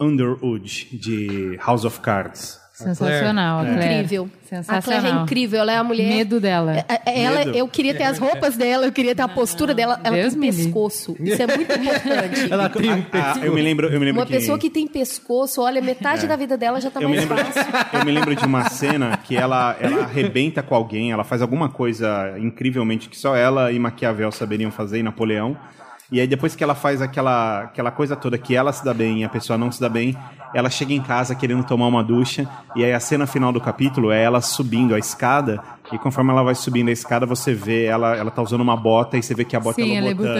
[0.00, 2.58] Underwood, de House of Cards.
[2.74, 3.94] Sensacional, a Claire.
[3.94, 4.28] Incrível.
[4.48, 4.78] Sensacional.
[4.78, 6.08] A Claire é incrível, ela é a mulher.
[6.08, 6.76] Medo dela.
[6.88, 7.56] É- é- Ela, Medo.
[7.56, 10.00] eu queria ter as roupas dela, eu queria ter a postura dela.
[10.02, 11.16] Ela Deus tem me pescoço.
[11.20, 12.50] Isso é muito importante.
[12.52, 14.32] Ela tem um Ah, eu me lembro, eu me lembro Uma que...
[14.32, 17.44] pessoa que tem pescoço, olha, metade da vida dela já tá eu me, mais lembro,
[17.44, 17.72] fácil.
[18.00, 21.68] eu me lembro de uma cena que ela, ela arrebenta com alguém, ela faz alguma
[21.68, 25.56] coisa incrivelmente que só ela e Maquiavel saberiam fazer, e Napoleão.
[26.12, 29.20] E aí depois que ela faz aquela, aquela coisa toda que ela se dá bem
[29.22, 30.16] e a pessoa não se dá bem,
[30.54, 34.10] ela chega em casa querendo tomar uma ducha, e aí a cena final do capítulo
[34.10, 35.60] é ela subindo a escada
[35.92, 39.18] E conforme ela vai subindo a escada, você vê ela, ela tá usando uma bota
[39.18, 40.00] e você vê que a bota Sim, é.
[40.00, 40.38] Lebutan.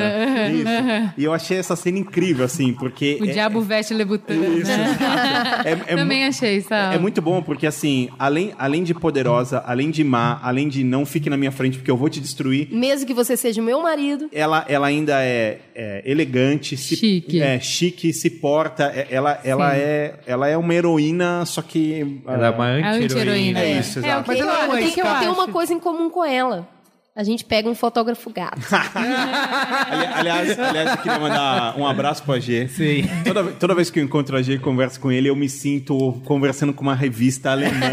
[0.50, 1.14] Isso.
[1.18, 3.18] E eu achei essa cena incrível, assim, porque.
[3.20, 4.34] O é- diabo veste Lebutan.
[4.34, 4.96] Isso, né?
[5.64, 6.96] É- é Também achei, sabe?
[6.96, 11.04] É muito bom porque, assim, além, além de poderosa, além de má, além de não
[11.04, 14.28] fique na minha frente porque eu vou te destruir, Mesmo que você seja meu marido,
[14.32, 17.40] ela, ela ainda é, é elegante, se, Chique.
[17.40, 18.84] É, chique, se porta.
[18.94, 19.80] é- Ela, ela, Sim.
[19.80, 22.20] é, ela é uma heroína, só que.
[22.26, 23.60] Ela é uma A anti-heroína.
[23.60, 24.22] É isso, É, exato.
[24.24, 24.64] que Mas eu, ela é
[25.00, 25.40] eu eu tenho acho?
[25.40, 26.68] uma coisa em comum com ela.
[27.16, 28.58] A gente pega um fotógrafo gato.
[29.88, 32.66] Ali- aliás, aliás, eu queria mandar um abraço pro AG.
[32.68, 33.04] Sim.
[33.24, 36.20] Toda, toda vez que eu encontro o AG e converso com ele, eu me sinto
[36.24, 37.86] conversando com uma revista alemã.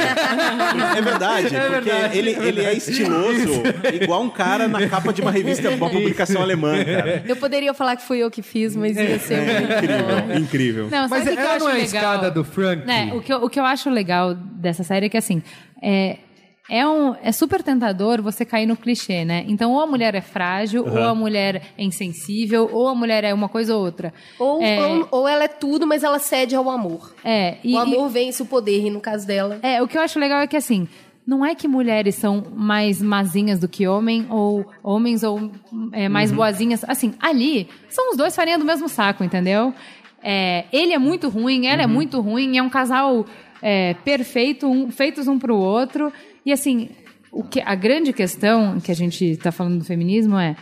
[0.98, 3.62] É verdade, porque verdade, ele, é ele é estiloso,
[3.94, 7.24] igual um cara na capa de uma revista, uma publicação alemã, cara.
[7.28, 9.78] Eu poderia falar que fui eu que fiz, mas ia ser muito bom.
[9.78, 10.90] Incrível, incrível.
[10.90, 11.86] Não, Mas o que eu ela acho não é a legal?
[11.86, 12.86] escada do Frank?
[12.88, 15.44] Né, o, que eu, o que eu acho legal dessa série é que, assim,
[15.82, 16.18] é,
[16.70, 19.44] é, um, é super tentador você cair no clichê, né?
[19.48, 23.34] Então, ou a mulher é frágil, ou a mulher é insensível, ou a mulher é
[23.34, 24.14] uma coisa ou outra.
[24.40, 24.80] Ou, É.
[24.88, 27.14] ou, ou ela é tudo, mas ela cede ao amor.
[27.24, 29.60] É, e, o amor vence o poder, e no caso dela.
[29.64, 30.88] e- é, o que eu acho legal é que, assim,
[31.28, 35.52] não é que mulheres são mais mazinhas do que homem, ou homens ou
[35.92, 36.84] é, mais boazinhas.
[36.88, 39.74] Assim, ali, são os dois farinha do mesmo saco, entendeu?
[40.24, 43.26] É, ele é muito ruim, ela é muito ruim, é um casal
[43.64, 46.12] é, perfeito, um- feitos um pro outro.
[46.46, 46.90] E assim,
[47.32, 50.56] o que, a grande questão que a gente está falando do feminismo é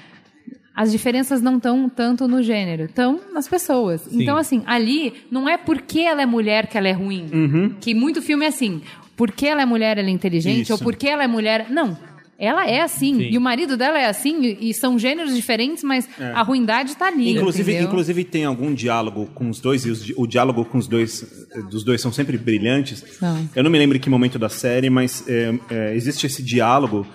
[0.76, 4.08] as diferenças não estão tanto no gênero, estão nas pessoas.
[4.14, 7.76] Então, assim, ali não é porque ela é mulher que ela é ruim.
[7.82, 8.82] Que muito filme é assim,
[9.18, 10.74] porque ela é mulher ela é inteligente, Isso.
[10.74, 11.70] ou porque ela é mulher.
[11.70, 11.98] Não.
[12.40, 13.20] Ela é assim.
[13.20, 17.32] E o marido dela é assim, e são gêneros diferentes, mas a ruindade tá ali.
[17.32, 17.88] Inclusive, entendeu?
[17.90, 21.62] inclusive tem algum diálogo com os dois, e os o diálogo com os dois eh,
[21.64, 23.04] dos dois são sempre brilhantes.
[23.20, 23.50] São.
[23.54, 27.06] Eu não me lembro em que momento da série, mas é, é, existe esse diálogo.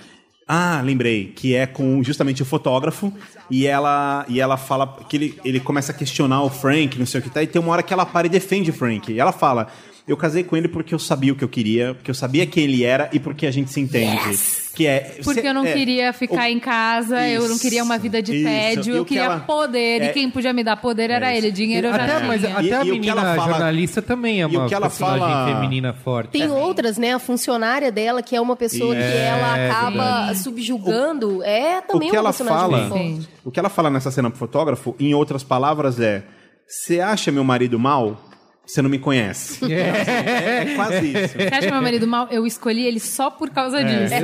[0.46, 3.10] Ah, lembrei, que é com justamente o fotógrafo,
[3.50, 7.20] e ela e ela fala que ele, ele começa a questionar o Frank, não sei
[7.20, 9.10] o que tá, e tem uma hora que ela para e defende o Frank.
[9.10, 9.68] E ela fala:
[10.06, 12.64] Eu casei com ele porque eu sabia o que eu queria, porque eu sabia quem
[12.64, 14.38] ele era e porque a gente se entende.
[14.74, 17.82] Que é, Porque se- eu não é, queria ficar o- em casa, eu não queria
[17.82, 18.44] uma Isso, vida de isso.
[18.44, 21.08] tédio, E eu o que queria ela- poder, é- e quem podia me dar poder
[21.08, 21.46] era É isso.
[21.46, 22.26] ele, dinheiro eu já Até, tinha.
[22.28, 24.58] mas E- até a e o que menina ela fala- jornalista também é E o
[24.60, 26.32] uma que ela fala- feminina forte.
[26.32, 27.14] Tem outras, né?
[27.14, 32.10] A funcionária dela, que é uma pessoa que ela É, acaba subjugando, é o também
[32.10, 35.42] que uma ela personagem fala, o que ela fala nessa cena pro fotógrafo, em outras
[35.42, 36.24] palavras, é:
[36.66, 38.20] você acha meu marido mal?
[38.66, 39.60] Você não me conhece.
[39.70, 41.36] É, é quase isso.
[41.38, 42.28] Você acha meu marido mal?
[42.30, 43.84] Eu escolhi ele só por causa É.
[43.84, 44.14] disso.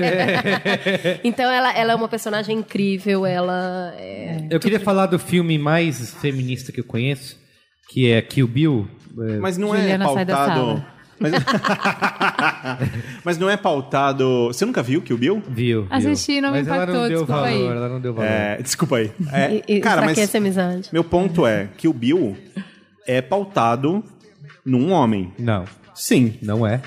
[1.24, 4.46] Então ela, ela é uma personagem incrível, ela é...
[4.50, 7.36] Eu queria falar do filme mais feminista que eu conheço,
[7.90, 8.88] que é Kill Bill.
[9.18, 10.84] É, Mas não Juliana, é sai da pautado.
[11.18, 11.32] Mas...
[13.24, 14.46] Mas não é pautado.
[14.48, 15.42] Você nunca viu que o Bill?
[15.48, 15.86] Viu.
[15.90, 17.66] Assisti, não me Mas ela impactou, não deu desculpa valor, aí.
[17.66, 18.30] ela não deu valor.
[18.30, 19.12] É, desculpa aí.
[19.32, 20.88] É, E, e cara, mas a amizade.
[20.92, 22.36] meu ponto é que o Bill
[23.06, 24.02] é pautado
[24.64, 25.32] num homem.
[25.38, 25.64] Não,
[25.94, 26.34] Sim.
[26.42, 26.80] não é.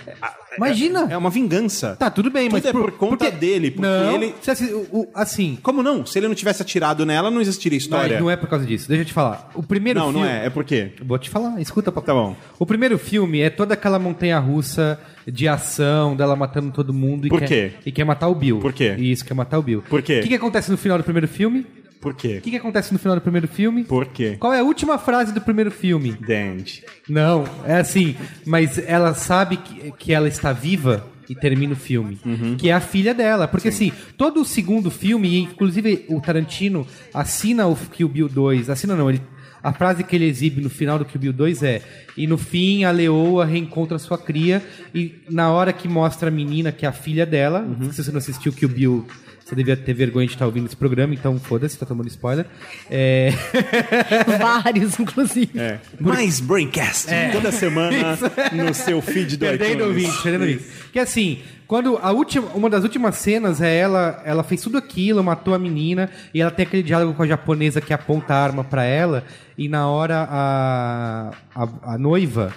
[0.56, 1.08] Imagina!
[1.10, 1.96] É uma vingança.
[1.96, 5.08] Tá, tudo bem, Tudo mas é por conta dele, porque não, ele- se assi- o-
[5.16, 6.06] assim, Como não?
[6.06, 8.18] Se ele não tivesse atirado nela, não existiria história.
[8.18, 8.88] não, não é por causa disso.
[8.88, 9.50] Deixa eu te falar.
[9.56, 10.20] O primeiro Não, filme...
[10.28, 10.46] não é.
[10.46, 10.92] É por quê?
[11.04, 12.08] Vou te falar, escuta, papai.
[12.08, 12.36] Tá bom.
[12.60, 17.26] O primeiro filme é toda aquela montanha russa de ação, dela matando todo mundo.
[17.26, 17.72] E Por quer, quê?
[17.88, 18.60] E quer matar o Bill.
[18.60, 18.94] Por quê?
[19.00, 19.82] Isso, quer matar o Bill.
[19.90, 20.20] Por quê?
[20.20, 21.66] O que, que acontece no final do primeiro filme?
[22.04, 22.38] Por quê?
[22.38, 23.84] O que, que acontece no final do primeiro filme?
[23.86, 24.36] Por quê?
[24.40, 26.12] Qual é a última frase do primeiro filme?
[26.12, 26.84] Dente.
[27.10, 28.16] Não, é assim,
[28.46, 32.58] mas ela sabe que, que ela está viva e termina o filme, Uhum.
[32.58, 37.66] que é a filha dela, porque assim, todo o segundo filme, inclusive o Tarantino assina
[37.66, 39.22] o Kill Bill 2, assina não, ele
[39.64, 41.82] a frase que ele exibe no final do Kill Bill 2 é:
[42.18, 44.62] E no fim a leoa reencontra sua cria.
[44.94, 47.92] E na hora que mostra a menina, que é a filha dela, Uhum.
[47.92, 49.08] se você não assistiu Kill Bill,
[49.44, 52.46] você devia ter vergonha de estar ouvindo esse programa, então foda-se, tá tomando spoiler.
[52.90, 53.32] É.
[54.40, 55.58] Vários, inclusive.
[55.60, 55.80] É.
[56.00, 57.08] Mais Braincast.
[57.32, 58.18] Toda semana
[58.52, 59.88] no seu feed do Perdendo iTunes.
[59.88, 60.64] ouvinte, perdendo ouvinte.
[60.92, 61.40] Que assim,
[61.74, 65.58] quando a última, uma das últimas cenas é ela, ela fez tudo aquilo, matou a
[65.58, 69.24] menina, e ela tem aquele diálogo com a japonesa que aponta a arma pra ela,
[69.58, 72.54] e na hora a, a, a noiva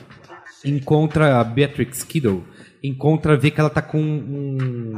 [0.62, 2.44] encontra a Beatrix Kiddo,
[2.84, 4.92] encontra, vê que ela tá com um...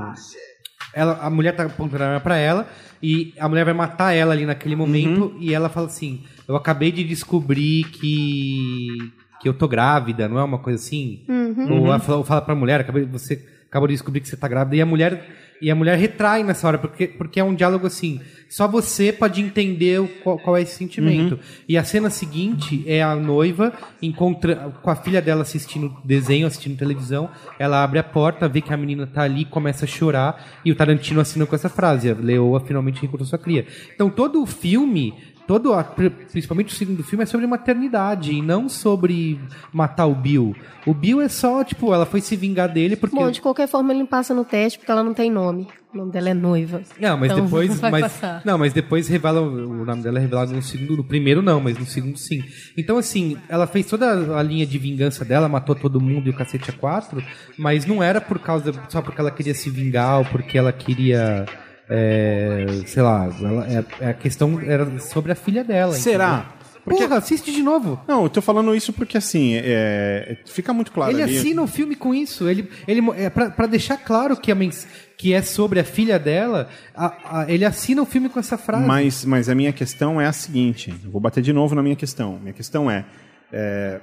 [0.92, 2.68] Ela, a mulher tá apontando a arma pra ela,
[3.00, 6.90] e a mulher vai matar ela ali naquele momento, e ela fala assim, eu acabei
[6.90, 11.22] de descobrir que que eu tô grávida, não é uma coisa assim?
[11.70, 14.76] Ou ela fala, fala pra mulher, acabei, você acabou de descobrir que você tá grávida,
[14.76, 15.24] e a mulher
[15.60, 18.20] E a mulher retrai nessa hora, porque, porque é um diálogo assim.
[18.48, 21.34] Só você pode entender qual, qual é esse sentimento.
[21.34, 21.40] Uhum.
[21.68, 26.78] E a cena seguinte é a noiva encontra com a filha dela assistindo desenho, assistindo
[26.78, 27.28] televisão.
[27.58, 30.60] Ela abre a porta, vê que a menina tá ali, começa a chorar.
[30.64, 33.66] E o Tarantino assina com essa frase: Leoa finalmente encontrou sua cria.
[33.94, 35.12] Então todo o filme.
[35.48, 39.40] Todo a- pri- principalmente o segundo filme é sobre maternidade e não sobre
[39.72, 40.54] matar o Bill.
[40.86, 43.16] O Bill é só, tipo, ela foi se vingar dele porque.
[43.16, 45.66] Bom, de qualquer forma ele passa no teste porque ela não tem nome.
[45.92, 46.82] O nome dela é noiva.
[47.00, 47.80] Não, mas Então, depois.
[47.80, 48.42] Mas, passar.
[48.44, 49.40] não, mas depois revela.
[49.40, 50.98] O nome dela é revelado no segundo.
[50.98, 52.44] No primeiro não, mas no segundo sim.
[52.76, 56.36] Então, assim, ela fez toda a linha de vingança dela, matou todo mundo e o
[56.36, 57.24] cacete a quatro,
[57.56, 58.70] mas não era por causa.
[58.90, 61.46] só porque ela queria se vingar ou porque ela queria.
[61.90, 63.66] É, sei lá, ela-
[64.00, 65.92] é- a questão era sobre a filha dela.
[65.94, 66.46] Será?
[66.86, 67.06] entendeu?
[67.06, 68.00] Porra, assiste de novo.
[68.08, 71.36] Não, eu tô falando isso porque assim, é, fica muito claro Ele ali.
[71.36, 72.48] assina o filme com isso.
[72.48, 74.88] Ele, ele é pra, pra deixar claro que, a mens-
[75.18, 78.86] que é sobre a filha dela, a- a- ele assina o filme com essa frase.
[78.86, 81.96] Mas, mas a minha questão é a seguinte: eu vou bater de novo na minha
[81.96, 82.38] questão.
[82.38, 83.04] Minha questão é,
[83.52, 84.00] é,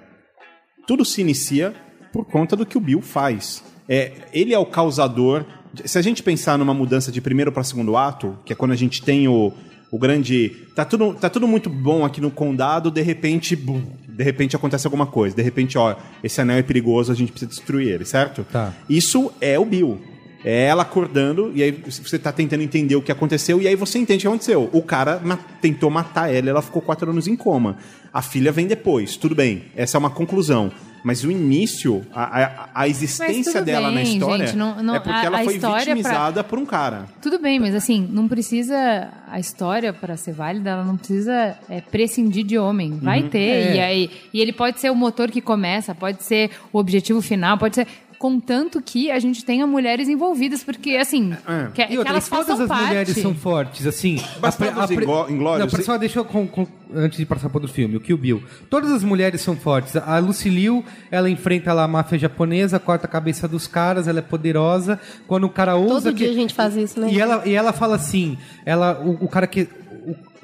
[0.85, 1.73] tudo se inicia
[2.13, 3.63] por conta do que o Bill faz.
[3.89, 5.43] É, ele é o causador.
[5.85, 8.75] Se a gente pensar numa mudança de primeiro para segundo ato, que é quando a
[8.75, 9.51] gente tem o,
[9.91, 10.49] o grande.
[10.75, 13.55] Tá tudo, tá tudo muito bom aqui no condado, de repente.
[13.55, 15.35] bum, de repente acontece alguma coisa.
[15.35, 18.45] De repente, ó, esse anel é perigoso, a gente precisa destruir ele, certo?
[18.51, 18.73] Tá.
[18.89, 19.99] Isso é o Bill.
[20.47, 23.97] É ela acordando, e aí você tá tentando entender o que aconteceu, e aí você
[23.97, 24.69] entende o que aconteceu.
[24.71, 27.77] O cara ma- tentou matar ela, ela ficou quatro anos em coma.
[28.13, 29.63] A filha vem depois, tudo bem.
[29.75, 30.71] Essa é uma conclusão.
[31.05, 34.99] Mas o início, a, a, a existência dela na bem, história gente, não- não- é
[34.99, 37.05] porque a- ela a foi pra- vitimizada por um cara.
[37.21, 38.75] Tudo bem, mas assim, não precisa.
[39.27, 42.97] A história, para ser válida, ela não precisa é, prescindir de homem.
[42.99, 43.29] Vai Uhum.
[43.29, 43.39] ter.
[43.39, 43.75] É.
[43.75, 47.57] E, aí, e ele pode ser o motor que começa, pode ser o objetivo final,
[47.57, 47.87] pode ser.
[48.25, 51.31] Contanto que a gente tenha mulheres envolvidas, porque assim.
[51.47, 51.67] É.
[51.71, 52.87] Que, E que outra, elas todas façam as parte.
[52.87, 54.19] mulheres são fortes, assim.
[54.39, 57.19] Bastardos a pre- a pre- Ingló- Inglórios, Não, pera, só deixa eu, com- com- antes
[57.19, 58.43] de passar para outro filme, o Kill Bill.
[58.67, 59.95] Todas as mulheres são fortes.
[59.95, 64.17] A Lucy Liu, ela enfrenta lá a máfia japonesa, corta a cabeça dos caras, ela
[64.17, 64.99] é poderosa.
[65.27, 66.09] Quando o cara ousa...
[66.09, 67.09] Todo dia a gente faz isso, né?
[67.11, 69.67] E ela, e ela fala assim, ela, o, o cara que...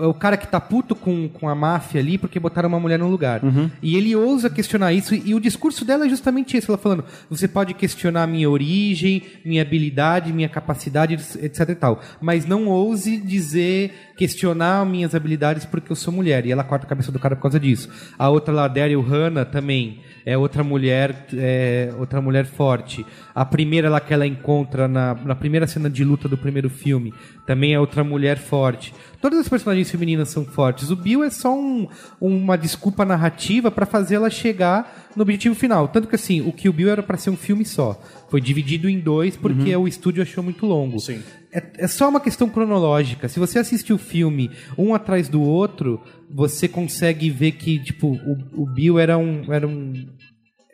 [0.02, 3.00] O, o cara que tá puto com, com a máfia ali porque botaram uma mulher
[3.00, 3.42] no lugar.
[3.82, 6.72] E ele ousa questionar isso, e, e o discurso dela é justamente isso.
[6.72, 12.02] Ela falando: você pode questionar minha origem, minha habilidade, minha capacidade, etc e tal.
[12.20, 16.46] Mas não ouse dizer, questionar minhas habilidades porque eu sou mulher.
[16.46, 17.90] E ela corta a cabeça do cara por causa disso.
[18.18, 23.06] A outra lá, Daryl Hannah, também é outra mulher, é, outra mulher forte.
[23.34, 27.14] A primeira lá que ela encontra na, na primeira cena de luta do primeiro filme,
[27.46, 28.94] também é outra mulher forte.
[29.22, 30.90] Todas as personagens femininas são fortes.
[30.90, 31.88] O Bill é só um-
[32.20, 35.88] uma desculpa narrativa para fazê-la chegar no objetivo final.
[35.88, 38.02] Tanto que assim, o Kill Bill era para ser um filme só.
[38.30, 41.00] Foi dividido em dois porque o estúdio achou muito longo.
[41.00, 41.22] Sim.
[41.52, 43.28] É, é só uma questão cronológica.
[43.28, 48.64] Se você assistir o filme um atrás do outro, você consegue ver que, tipo, o,
[48.64, 50.08] o Bill era um, era um.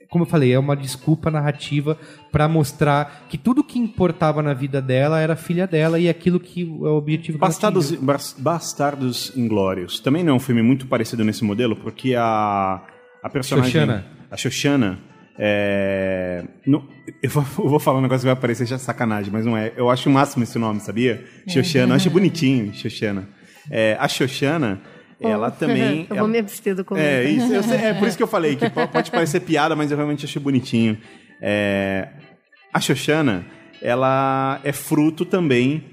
[0.10, 1.98] Como eu falei, é uma desculpa narrativa
[2.32, 6.62] para mostrar que tudo que importava na vida dela era filha dela e aquilo que
[6.62, 7.92] é o objetivo Bastardos,
[8.38, 10.00] Bastardos Inglórios.
[10.00, 12.82] Também não é um filme muito parecido nesse modelo, porque a,
[13.22, 13.72] a personagem.
[13.72, 14.17] Xoxana.
[14.32, 15.00] A Xoxana.
[15.40, 16.84] É, não-
[17.22, 19.72] eu, vou, eu vou falar um negócio que vai parecer já sacanagem, mas não é.
[19.78, 21.24] Eu acho o máximo esse nome, sabia?
[21.48, 21.94] Xoxana.
[21.94, 23.30] Eu acho bonitinho, Xoxana.
[23.70, 24.82] É, a Xoxana,
[25.22, 26.08] ela também.
[26.10, 27.30] Eu ela- vou me abster do é, comentário.
[27.30, 29.98] isso, eu é por isso que eu falei que po- pode parecer piada, mas eu
[29.98, 30.98] realmente achei bonitinho.
[31.42, 32.08] É,
[32.74, 33.46] a Xoxana,
[33.82, 35.84] ela é fruto também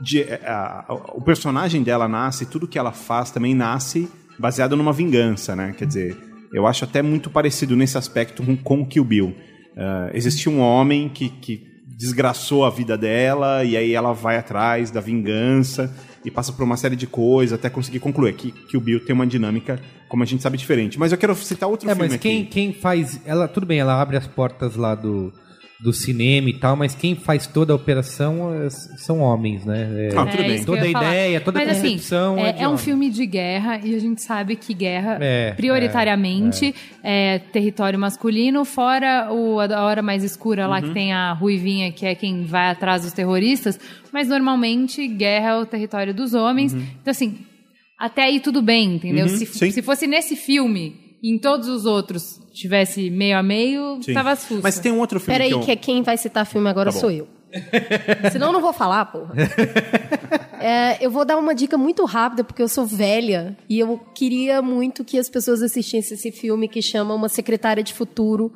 [0.00, 0.22] de.
[0.44, 5.54] a- a- o personagem dela nasce, tudo que ela faz também nasce baseado numa vingança,
[5.56, 5.74] né?
[5.76, 6.16] Quer dizer,
[6.52, 9.34] eu acho até muito parecido nesse aspecto com, com Kill Bill.
[9.76, 14.90] Ah, existe um homem que, que desgraçou a vida dela e aí ela vai atrás
[14.90, 15.94] da vingança
[16.24, 19.14] e passa por uma série de coisas até conseguir concluir que, que o Bill tem
[19.14, 19.78] uma dinâmica,
[20.08, 20.98] como a gente sabe, diferente.
[20.98, 22.22] Mas eu quero citar outro É, filme mas aqui.
[22.28, 23.20] quem, quem faz.
[23.24, 25.32] Ela, tudo bem, ela abre as portas lá do,
[25.82, 30.08] do cinema e tal, mas quem faz toda a operação é- são homens, né?
[30.12, 30.64] É, Ah, tudo É bem.
[30.64, 32.84] Toda a ideia, toda a Mas, assim, concepção é é, de é um homem.
[32.84, 39.28] filme de guerra e a gente sabe que guerra, É, prioritariamente, é, território masculino, fora
[39.32, 40.82] o, a hora mais escura lá Uhum.
[40.88, 43.78] que tem a Ruivinha, que é quem vai atrás dos terroristas,
[44.12, 46.72] mas normalmente guerra é o território dos homens.
[46.72, 46.80] Uhum.
[47.00, 47.38] Então, assim,
[47.98, 49.26] até aí tudo bem, entendeu?
[49.26, 54.14] Uhum, se, se fosse nesse filme em todos os outros tivesse meio a meio, Sim.
[54.14, 54.60] tava susto.
[54.62, 55.60] Mas tem um outro filme Peraí, que eu...
[55.60, 57.28] que é quem vai citar filme agora Tá sou eu.
[58.32, 59.34] Senão eu não vou falar, porra.
[60.62, 64.60] É, eu vou dar uma dica muito rápida, porque eu sou velha e eu queria
[64.60, 68.52] muito que as pessoas assistissem esse filme que chama Uma Secretária de Futuro.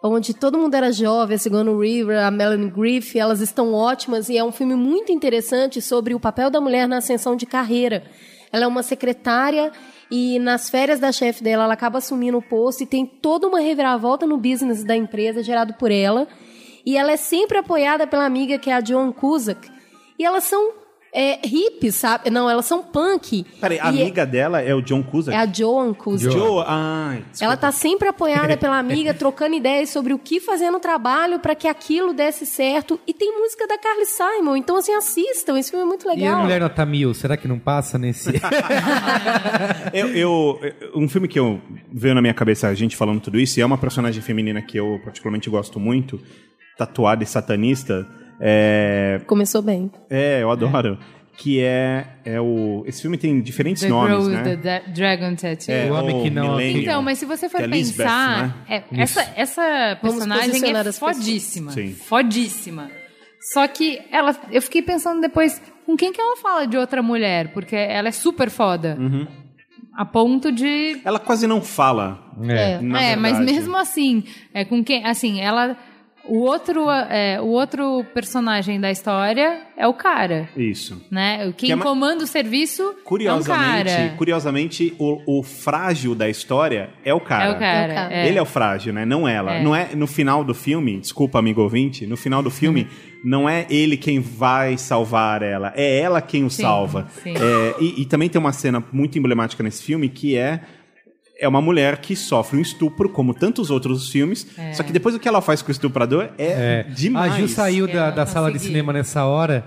[0.00, 4.38] onde todo mundo era jovem, a Sigourney Weaver, a Melanie Griffith, elas estão ótimas e
[4.38, 8.04] é um filme muito interessante sobre o papel da mulher na ascensão de carreira.
[8.52, 9.72] Ela é uma secretária
[10.10, 13.60] e nas férias da chefe dela, ela acaba assumindo o posto e tem toda uma
[13.60, 16.26] reviravolta no business da empresa gerado por ela.
[16.84, 19.70] E ela é sempre apoiada pela amiga que é a Joan Cusack.
[20.18, 20.79] E elas são
[21.12, 22.30] é, hippies, sabe?
[22.30, 23.44] Não, elas são punk.
[23.60, 25.36] Peraí, a E é- amiga dela é o John Cusack?
[25.36, 26.32] é a Joan Cusack.
[26.32, 26.64] Joe.
[26.66, 31.38] Ai, Ela tá sempre apoiada pela amiga, trocando ideias sobre o que fazer no trabalho
[31.40, 33.00] para que aquilo desse certo.
[33.06, 36.12] E tem música da Carly Simon, então assim, assistam, esse filme é muito E a
[36.14, 36.42] legal.
[36.42, 38.30] Mulher Nota Mil, será que não passa nesse...
[39.92, 40.60] Eu, eu-
[40.94, 41.60] um filme que eu
[41.92, 44.76] veio na minha cabeça a gente falando tudo isso, e é uma personagem feminina que
[44.78, 46.20] eu particularmente gosto muito,
[46.78, 48.06] tatuada e satanista,
[48.40, 49.90] é, Começou bem.
[50.08, 50.98] é eu adoro,
[51.36, 52.82] que é, é o...
[52.86, 54.42] Esse filme tem diferentes The nomes, Girl with né?
[54.42, 55.74] the Da- Dragon Tattoo.
[55.74, 58.54] É, O Homem que não- Então, mas se você for é Lisbeth, pensar, né?
[58.68, 61.70] é, essa, essa personagem é fodíssima.
[61.72, 61.92] Sim.
[61.94, 62.90] Fodíssima.
[63.54, 67.52] Só que ela, eu fiquei pensando depois, com quem que ela fala de outra mulher?
[67.54, 68.96] Porque ela é super foda.
[69.00, 69.26] Uhum.
[69.96, 71.00] A ponto de.
[71.04, 72.22] Ela quase não fala.
[72.48, 72.80] É.
[72.80, 75.04] na é, mas mesmo assim, é com quem.
[75.06, 75.76] Assim, ela.
[76.24, 80.48] O outro, é, o outro personagem da história é o cara.
[80.56, 81.00] Isso.
[81.10, 81.52] Né?
[81.56, 84.14] Quem Que é ma- comanda o serviço é um Curiosamente, cara.
[84.16, 87.44] curiosamente o, o frágil da história é o cara.
[87.44, 87.82] É o cara.
[87.82, 88.14] É o cara.
[88.14, 88.28] é.
[88.28, 89.04] Ele é o frágil, né?
[89.04, 89.54] Não ela.
[89.54, 89.62] É.
[89.62, 92.86] Não é no final do filme, desculpa, amigo ouvinte, no final do filme,
[93.24, 97.08] não é ele quem vai salvar ela, é ela quem o Sim, salva.
[97.22, 97.34] sim.
[97.34, 100.60] É, e, e também tem uma cena muito emblemática nesse filme que é.
[101.40, 104.46] É uma mulher que sofre um estupro, como tantos outros filmes.
[104.58, 104.74] É.
[104.74, 106.86] Só que depois o que ela faz com o estuprador é, É.
[106.92, 107.32] demais.
[107.34, 109.64] A Ju saiu Eu da, não da sala de cinema nessa hora.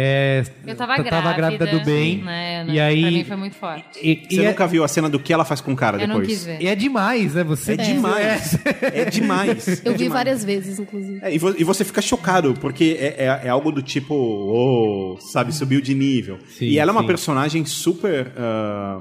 [0.00, 1.32] É, Eu tava grávida.
[1.34, 2.22] grávida do bem.
[2.22, 2.64] Né?
[2.68, 3.00] E aí.
[3.02, 3.98] Pra mim foi muito forte.
[4.00, 6.00] E, e Você é, nunca viu a cena do que ela faz com o cara
[6.00, 6.28] Eu não depois?
[6.38, 6.62] quis ver.
[6.62, 7.42] e é demais, né?
[7.42, 8.58] Você É demais.
[8.80, 9.66] É demais.
[9.84, 10.12] Eu É vi demais.
[10.12, 11.18] várias vezes, inclusive.
[11.20, 15.18] É, e, vo- e você fica chocado, porque é, é- é algo do tipo, oh,
[15.20, 16.38] sabe, subiu de nível.
[16.48, 17.06] Sim, e ela é uma sim.
[17.08, 18.30] personagem super.
[18.36, 19.00] ah,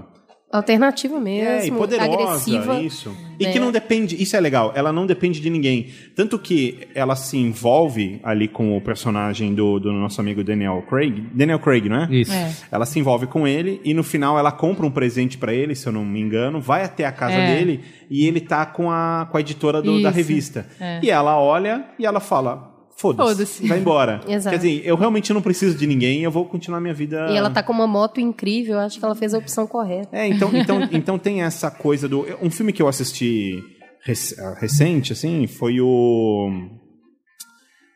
[0.49, 2.79] Alternativa mesmo, é, e poderosa, agressiva.
[2.81, 3.15] isso.
[3.37, 3.51] E né?
[3.51, 5.87] que não depende, isso é legal, ela não depende de ninguém.
[6.15, 11.19] Tanto que ela se envolve ali com o personagem do, do nosso amigo Daniel Craig.
[11.33, 12.07] Daniel Craig, não é?
[12.09, 12.31] Isso.
[12.31, 12.51] É.
[12.71, 15.85] Ela se envolve com ele e no final ela compra um presente pra ele, se
[15.85, 17.55] eu não me engano, vai até a casa É.
[17.57, 20.65] dele e ele tá com a, com a editora do- da revista.
[20.79, 21.01] É.
[21.03, 23.67] E ela olha e ela fala: foda-se, Foda-se.
[23.67, 24.21] vai embora.
[24.27, 24.57] Exato.
[24.57, 27.27] Quer dizer, eu realmente não preciso de ninguém, eu vou continuar minha vida.
[27.31, 30.09] E ela tá com uma moto incrível, acho que ela fez a opção correta.
[30.11, 32.25] É, então, então, então tem essa coisa do.
[32.41, 33.63] Um filme que eu assisti
[34.03, 36.49] rec- ah, recente, assim, foi o.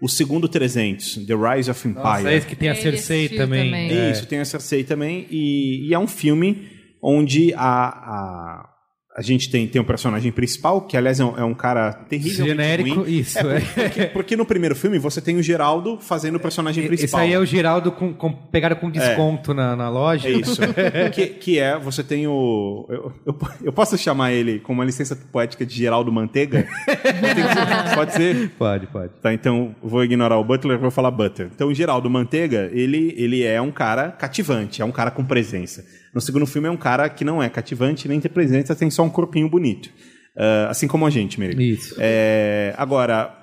[0.04, 2.04] O segundo 300, The Rise of Empire.
[2.04, 3.66] Nossa, é esse que tem a Cersei também.
[3.66, 3.92] também.
[3.92, 4.12] É.
[4.12, 5.28] Isso, tem a Cersei também.
[5.30, 6.68] E, e é um filme
[7.00, 7.60] onde a,
[7.90, 8.70] a,
[9.14, 12.46] a gente tem, tem um personagem principal, que aliás é um, é um cara terrível.
[12.46, 13.40] Genérico, isso.
[13.40, 13.60] É.
[13.60, 17.22] Porque, porque no primeiro filme você tem o Geraldo fazendo o personagem Esse principal.
[17.22, 20.30] aí é o Geraldo com, com, pegado com desconto na, na loja.
[20.30, 20.62] É isso.
[21.12, 22.86] que, que é, você tem o.
[22.90, 26.66] Eu, eu, eu posso chamar ele com uma licença poética de Geraldo Manteiga?
[26.88, 28.50] Ser- Pode ser?
[28.58, 29.12] Pode, pode.
[29.22, 31.50] Tá, então vou ignorar o Butler vou falar Butter.
[31.54, 35.84] Então o Geraldo Manteiga, ele, ele é um cara cativante, é um cara com presença.
[36.14, 39.04] No segundo filme é um cara que não é cativante nem tem presença, tem só
[39.04, 39.90] um corpinho bonito.
[40.38, 41.72] Ah, assim como a gente, Meri.
[41.74, 41.96] Isso.
[42.00, 43.36] É, agora,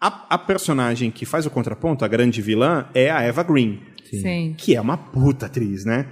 [0.00, 3.80] a, a personagem que faz o contraponto, a grande vilã, é a Eva Green,
[4.10, 4.54] Sim.
[4.56, 6.06] que é uma puta atriz, né?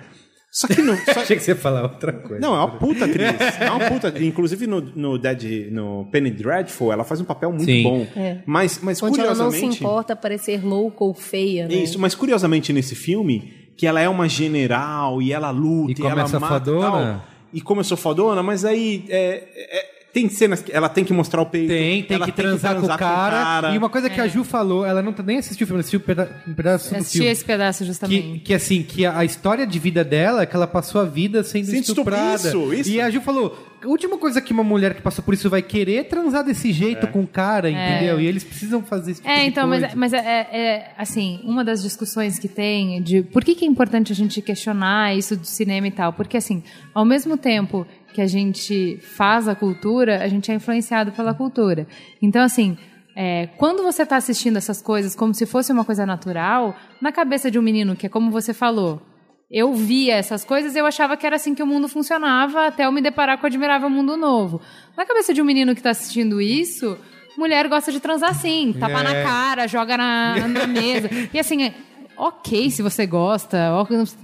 [0.54, 0.94] Só que não.
[0.96, 2.38] só- Achei que você ia falar outra coisa.
[2.40, 3.26] não, é uma puta atriz.
[3.58, 4.12] É uma puta.
[4.22, 7.82] Inclusive no, no, Dead, no Penny Dreadful, ela faz um papel muito Sim.
[7.82, 8.06] bom.
[8.14, 8.42] É.
[8.46, 9.78] Mas, mas Onde ela não se curiosamente.
[9.82, 11.74] importa parecer louca ou feia, né?
[11.74, 13.50] Isso, mas curiosamente nesse filme,
[13.82, 16.78] que ela é uma general e ela luta E e, ela mata fodona.
[16.78, 17.22] e tal.
[17.52, 21.46] E começou fodona, mas aí é, é, tem cenas que ela tem que mostrar o
[21.46, 21.68] peito.
[21.68, 23.74] Tem, tem ela que transar, com, o cara.
[23.74, 24.24] E uma coisa que É.
[24.24, 26.52] a Ju falou, ela não tá- nem assistiu o filme, ela assistiu um peda- um
[26.54, 27.30] pedaço do assisti filme.
[27.32, 28.38] esse pedaço Que, justamente.
[28.40, 31.42] que assim, que a, a história de vida dela é que ela passou a vida
[31.42, 32.48] sendo Sendo estuprada.
[32.48, 32.90] isso, isso.
[32.90, 35.62] E a Ju falou: a última coisa que uma mulher que passou por isso vai
[35.62, 38.20] querer é transar desse jeito com o cara, entendeu?
[38.20, 41.64] E eles precisam fazer esse tipo É, então, mas, mas é, é- é, assim, uma
[41.64, 45.46] das discussões que tem de por que, que é importante a gente questionar isso do
[45.46, 46.12] cinema e tal?
[46.12, 46.62] Porque, assim,
[46.94, 51.86] ao mesmo tempo que a gente faz a cultura, a gente é influenciado pela cultura.
[52.20, 52.76] Então, assim,
[53.16, 57.50] é, quando você está assistindo essas coisas como se fosse uma coisa natural, na cabeça
[57.50, 59.02] de um menino, que é como você falou,
[59.50, 62.86] eu via essas coisas e eu achava que era assim que o mundo funcionava até
[62.86, 64.62] eu me deparar com o Admirável Mundo Novo.
[64.96, 66.96] Na cabeça de um menino que está assistindo isso,
[67.36, 69.02] mulher gosta de transar assim, tapa É.
[69.02, 71.10] na cara, joga na, na mesa.
[71.34, 71.74] E assim, é,
[72.16, 73.58] ok se você gosta,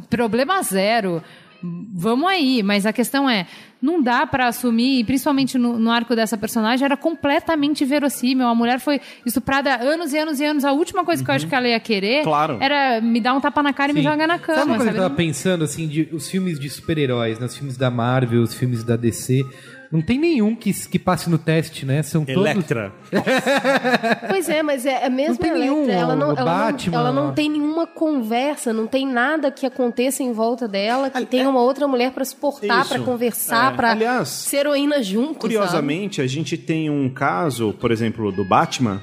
[0.08, 1.22] problema zero.
[1.62, 2.62] Vamos aí.
[2.62, 3.46] Mas a questão é,
[3.80, 8.46] não dá pra assumir, e principalmente no, no arco dessa personagem, era completamente verossímil.
[8.46, 10.64] A mulher foi estuprada há anos e anos e anos.
[10.64, 12.58] A última coisa que eu acho que ela ia querer Claro.
[12.60, 14.08] era me dar um tapa na cara e me Sim.
[14.08, 14.58] jogar na cama.
[14.58, 15.14] Sabe uma coisa que eu sabe?
[15.14, 17.46] tava pensando, assim, de os filmes de super-heróis, né?
[17.46, 19.44] os filmes da Marvel, os filmes da DC,
[19.90, 22.02] não tem nenhum que, que passe no teste, né?
[22.02, 22.40] São todos...
[22.42, 22.92] Electra.
[24.28, 27.00] Pois é, mas é a mesma Não tem Electra, nenhum, ela não, ela, Batman, não,
[27.00, 31.48] ela não tem nenhuma conversa, não tem nada que aconteça em volta dela, que tenha
[31.48, 33.76] uma outra mulher pra suportar, pra conversar, É.
[33.76, 35.38] pra Aliás, ser heroína junto, sabe?
[35.40, 39.00] Curiosamente, a gente tem um caso, por exemplo, do Batman,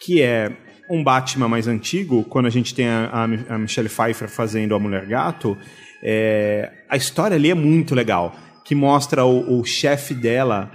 [0.00, 0.52] que é
[0.90, 4.78] um Batman mais antigo, quando a gente tem a, a- a Michelle Pfeiffer fazendo a
[4.78, 5.56] Mulher Gato,
[6.02, 8.34] é, a história ali é muito legal,
[8.66, 10.70] que mostra o, o chefe dela,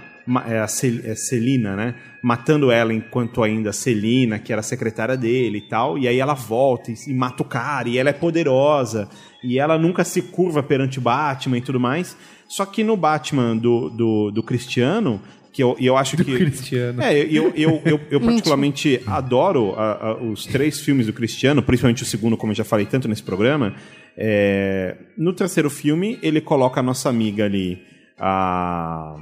[0.48, 1.94] é a é Celina, né?
[2.22, 6.90] Matando ela enquanto ainda Celina, que era secretária dele e tal, e aí ela volta
[6.90, 9.08] e, e mata o cara, e ela é poderosa,
[9.44, 12.16] e ela nunca se curva perante o Batman e tudo mais.
[12.48, 15.20] Só que no Batman do, do, do Cristiano,
[15.52, 16.24] que eu, eu acho que.
[16.24, 17.02] Cristiano.
[17.02, 22.02] É, eu, eu, eu, eu particularmente adoro a- a- os três filmes do Cristiano, principalmente
[22.02, 23.74] o segundo, como eu já falei tanto nesse programa.
[24.16, 27.82] É, no terceiro filme, ele coloca a nossa amiga ali,
[28.18, 29.16] a.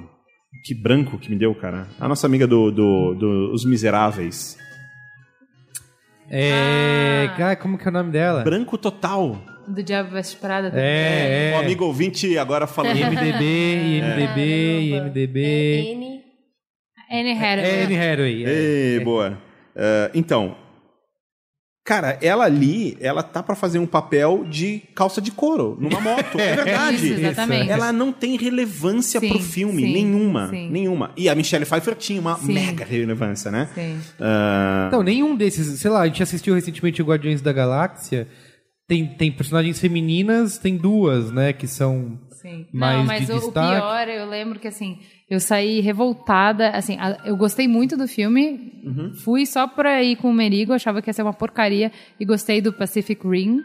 [0.64, 1.88] Que branco que me deu, cara.
[1.98, 4.58] A nossa amiga do, do, do Os Miseráveis.
[6.30, 7.26] É...
[7.30, 7.36] Ah.
[7.36, 8.42] Cara, como que é o nome dela?
[8.42, 9.40] Branco total.
[9.66, 10.70] Do Diabo Veste Prada.
[10.74, 11.56] É, é.
[11.56, 12.96] O amigo ouvinte agora falando.
[12.96, 13.44] IMDB,
[13.98, 15.44] IMDB, IMDB...
[15.44, 16.20] É N.
[17.10, 17.84] Anne É Hathaway.
[17.84, 18.44] Anne Hathaway.
[18.44, 18.50] é.
[18.50, 19.38] Ei, boa.
[19.74, 20.56] É, então,
[21.84, 26.38] cara, ela ali, ela tá pra fazer um papel de calça de couro numa moto.
[26.38, 26.96] É verdade.
[26.96, 27.70] Isso, exatamente.
[27.70, 30.70] Ela não tem relevância Sim, pro filme, sim, nenhuma, sim.
[30.70, 31.10] nenhuma.
[31.16, 32.52] E a Michelle Pfeiffer tinha uma Sim.
[32.52, 33.68] mega relevância, né?
[33.74, 33.98] Sim.
[34.20, 35.80] Ah, Então, nenhum desses...
[35.80, 38.28] Sei lá, a gente assistiu recentemente o Guardiões da Galáxia.
[38.86, 41.52] Tem, tem personagens femininas, tem duas, né?
[41.52, 42.66] Que são Sim.
[42.72, 43.74] mais não, mas de o, o destaque.
[43.76, 44.98] pior, eu lembro que assim,
[45.28, 49.12] eu saí revoltada, assim, a- eu gostei muito do filme, Uhum.
[49.24, 52.60] fui só pra ir com o Merigo, achava que ia ser uma porcaria, e gostei
[52.60, 53.60] do Pacific Rim.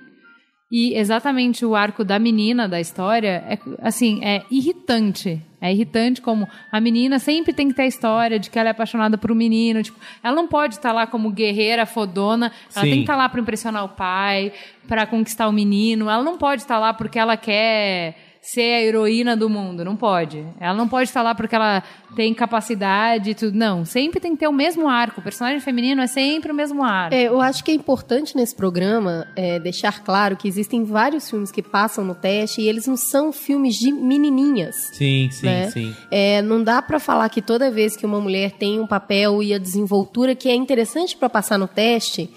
[0.72, 5.40] E exatamente o arco da menina da história é assim, é irritante.
[5.62, 8.72] É irritante como a menina sempre tem que ter a história de que ela é
[8.72, 12.90] apaixonada por um menino, tipo, ela não pode estar lá como guerreira fodona, ela Sim.
[12.90, 14.52] tem que estar lá para impressionar o pai,
[14.88, 19.36] para conquistar o menino, ela não pode estar lá porque ela quer ser a heroína
[19.36, 20.46] do mundo, não pode.
[20.60, 21.82] Ela não pode estar lá porque ela
[22.16, 23.58] tem capacidade e tudo.
[23.58, 25.20] Não, sempre tem que ter o mesmo arco.
[25.20, 27.16] O personagem feminino é sempre o mesmo arco.
[27.16, 31.52] É, eu acho que é importante nesse programa é, deixar claro que existem vários filmes
[31.52, 34.76] que passam no teste e eles não são filmes de menininhas.
[34.94, 35.72] Sim, sim, né?
[35.72, 35.96] sim.
[36.12, 39.54] É, não dá pra falar que toda vez que uma mulher tem um papel e
[39.54, 42.30] a desenvoltura que é interessante pra passar no teste,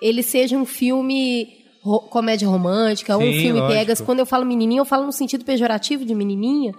[0.00, 1.57] ele seja um filme
[1.88, 3.78] ro- comédia romântica, ou um Sim, filme lógico.
[3.78, 4.00] pegas.
[4.00, 6.72] Quando eu falo menininha, eu falo no sentido pejorativo de menininha,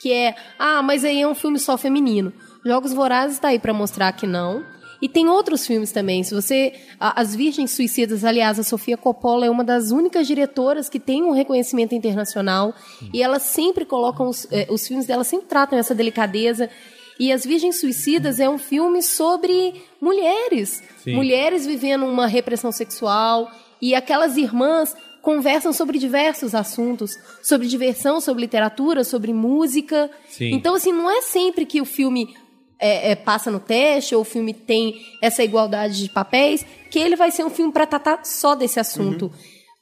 [0.00, 2.32] que é, ah, mas aí é um filme só feminino.
[2.64, 4.64] Jogos Vorazes tá aí pra mostrar que não.
[5.00, 6.22] E tem outros filmes também.
[6.22, 6.74] Se você.
[7.00, 11.32] As Virgens Suicidas, aliás, a Sofia Coppola é uma das únicas diretoras que tem um
[11.32, 12.72] reconhecimento internacional.
[13.12, 14.28] E ela sempre colocam.
[14.28, 16.70] Os, eh, os filmes dela sempre tratam essa delicadeza.
[17.18, 20.82] E As Virgens Suicidas é um filme sobre mulheres.
[21.02, 21.16] Sim.
[21.16, 23.50] Mulheres vivendo uma repressão sexual.
[23.82, 27.10] E aquelas irmãs conversam sobre diversos assuntos.
[27.42, 30.08] Sobre diversão, sobre literatura, sobre música.
[30.28, 30.54] Sim.
[30.54, 32.32] Então, assim, não é sempre que o filme
[32.78, 37.16] é, é, passa no teste ou o filme tem essa igualdade de papéis que ele
[37.16, 39.32] vai ser um filme para tratar só desse assunto.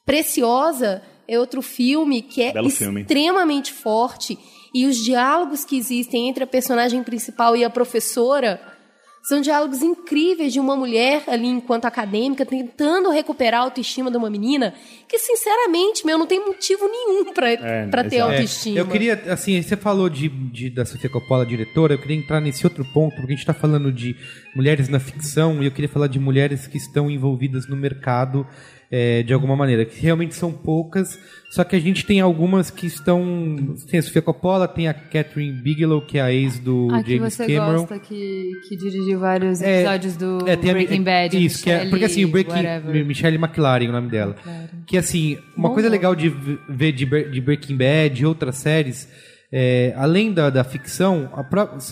[0.05, 3.01] Preciosa é outro filme que é Belo filme.
[3.01, 4.37] extremamente forte
[4.73, 8.61] e os diálogos que existem entre a personagem principal e a professora
[9.23, 14.29] são diálogos incríveis de uma mulher ali enquanto acadêmica tentando recuperar a autoestima de uma
[14.29, 14.73] menina
[15.07, 18.15] que sinceramente meu não tem motivo nenhum para É, para ter.
[18.17, 18.77] É, autoestima.
[18.79, 22.65] eu queria, assim, você falou de, de- da Sofia Coppola, diretora, eu queria entrar nesse
[22.65, 24.15] outro ponto, porque a gente está falando de
[24.55, 28.45] mulheres na ficção e eu queria falar de mulheres que estão envolvidas no mercado
[28.91, 31.17] é, de alguma maneira, que realmente são poucas,
[31.49, 33.73] só que a gente tem algumas que estão.
[33.89, 37.15] Tem a Sofia Coppola, tem a Catherine Bigelow, que é a ex do Ah, que
[37.17, 37.79] James você Cameron.
[37.79, 41.45] gosta, que, que dirigiu vários É, episódios do É, tem a- Breaking Bad.
[41.45, 43.05] Isso, que é, porque assim, o Breaking, whatever.
[43.05, 44.35] Michelle McLaren, o nome dela.
[44.85, 46.27] Que assim, uma Bom coisa legal de
[46.69, 49.07] ver de, de Breaking Bad e outras séries,
[49.53, 51.29] é, além da, da ficção,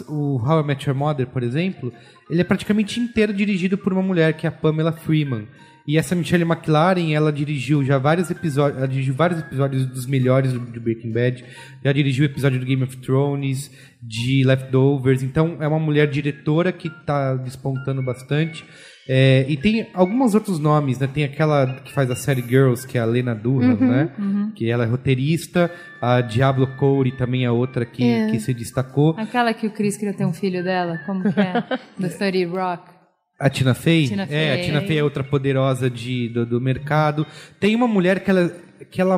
[0.09, 1.93] o How I Met Your Mother, por exemplo,
[2.29, 5.47] ele é praticamente inteiro dirigido por uma mulher, que é a Pamela Freeman.
[5.89, 10.53] E essa Michelle McLaren, ela dirigiu já vários episódios, ela dirigiu vários episódios dos melhores
[10.53, 11.43] do, do Breaking Bad,
[11.83, 16.89] já dirigiu episódio do Game of Thrones, de Leftovers, então é uma mulher diretora que
[16.89, 18.63] está despontando bastante.
[19.11, 21.07] É, e tem alguns outros nomes, né?
[21.11, 24.11] Tem aquela que faz a série Girls, que é a Lena Dunham, Uhum, né?
[24.19, 24.51] uhum.
[24.55, 25.71] Que ela é roteirista.
[25.99, 28.29] A Diablo Cody também é outra que, É.
[28.29, 29.15] que se destacou.
[29.17, 31.53] Aquela que o Chris queria ter um filho dela, como que é?
[31.97, 32.98] da Story Rock.
[33.39, 34.07] A Tina Fey?
[34.07, 34.51] Tina É, Fey.
[34.51, 37.25] a Tina Fey é outra poderosa de, do, do mercado.
[37.59, 38.51] Tem uma mulher que ela,
[38.91, 39.17] que ela.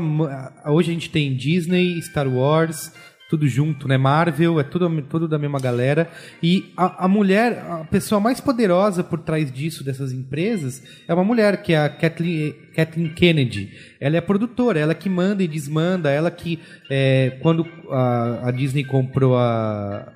[0.68, 2.94] Hoje a gente tem Disney, Star Wars,
[3.32, 3.98] tudo junto, né?
[3.98, 6.08] Marvel, é tudo, tudo da mesma galera.
[6.44, 11.24] E a, a mulher, a pessoa mais poderosa por trás disso, dessas empresas, é uma
[11.24, 13.72] mulher, que é a Kathleen, Kathleen Kennedy.
[14.00, 16.60] Ela é produtora, ela que manda e desmanda, ela que,
[16.92, 20.14] é, quando a, a Disney comprou a,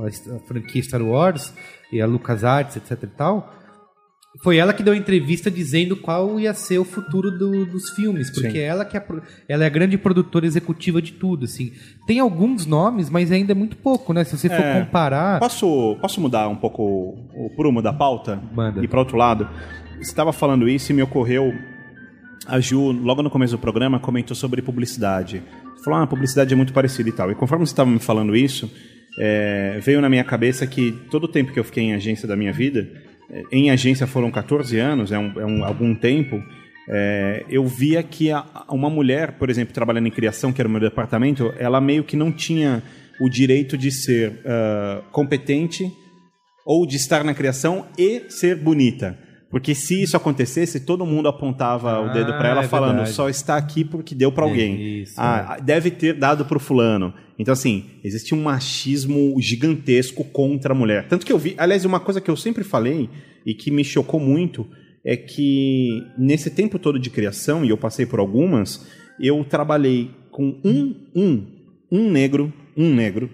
[0.00, 1.52] a franquia Star Wars
[1.92, 3.52] e a LucasArts, etc e tal,
[4.42, 8.30] foi ela que deu a entrevista dizendo qual ia ser o futuro do- dos filmes,
[8.30, 8.58] porque Sim.
[8.60, 9.06] ela que é,
[9.46, 11.72] ela é a grande produtora executiva de tudo, assim.
[12.06, 14.24] Tem alguns nomes, mas ainda é muito pouco, né?
[14.24, 14.80] Se você for É.
[14.80, 15.38] comparar...
[15.38, 18.42] Posso, posso mudar um pouco o, o prumo da pauta?
[18.54, 18.82] Manda.
[18.82, 19.46] E para outro lado?
[19.96, 21.52] Você estava falando isso e me ocorreu.
[22.46, 25.42] A Ju, logo no começo do programa, comentou sobre publicidade.
[25.84, 27.30] Falou, ah, a publicidade é muito parecida e tal.
[27.30, 28.68] E conforme você estava me falando isso,
[29.18, 32.36] é, veio na minha cabeça que todo o tempo que eu fiquei em agência da
[32.36, 32.88] minha vida,
[33.30, 36.42] é, em agência foram 14 anos, é, um, é um- algum tempo,
[36.88, 40.70] é, eu via que a- uma mulher, por exemplo, trabalhando em criação, que era o
[40.72, 42.82] meu departamento, ela meio que não tinha
[43.20, 45.84] o direito de ser ah, competente
[46.66, 49.16] ou de estar na criação e ser bonita.
[49.52, 53.12] Porque se isso acontecesse, todo mundo apontava o dedo para ela é falando, verdade.
[53.14, 55.02] só está aqui porque deu para alguém.
[55.02, 57.12] Isso, ah, deve ter dado pro fulano.
[57.38, 61.06] Então assim, existe um machismo gigantesco contra a mulher.
[61.06, 63.08] Tanto que eu vi, aliás, uma coisa que eu sempre falei
[63.46, 64.66] e que me chocou muito
[65.04, 68.86] é que nesse tempo todo de criação, e eu passei por algumas,
[69.20, 71.46] eu trabalhei com um, um,
[71.92, 73.28] um negro, um negro,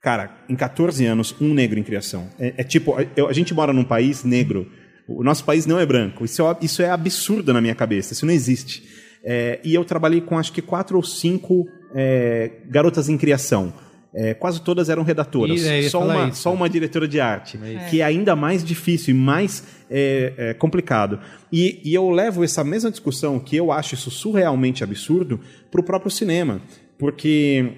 [0.00, 2.28] cara, em 14 anos, um negro em criação.
[2.38, 4.66] É, é tipo, eu- a gente mora num país negro,
[5.08, 6.24] o nosso país não é branco.
[6.24, 8.82] Isso é, isso é absurdo na minha cabeça, isso não existe.
[9.24, 13.72] É, e eu trabalhei com acho que quatro ou cinco é, garotas em criação.
[14.14, 15.64] É, quase todas eram redatoras.
[15.64, 16.42] É, só, uma, isso.
[16.42, 17.58] só uma diretora de arte.
[17.62, 17.88] É.
[17.90, 21.20] Que é ainda mais difícil e mais é, é, complicado.
[21.52, 25.40] E, e eu levo essa mesma discussão, que eu acho isso surrealmente absurdo,
[25.70, 26.60] para o próprio cinema.
[26.98, 27.72] Porque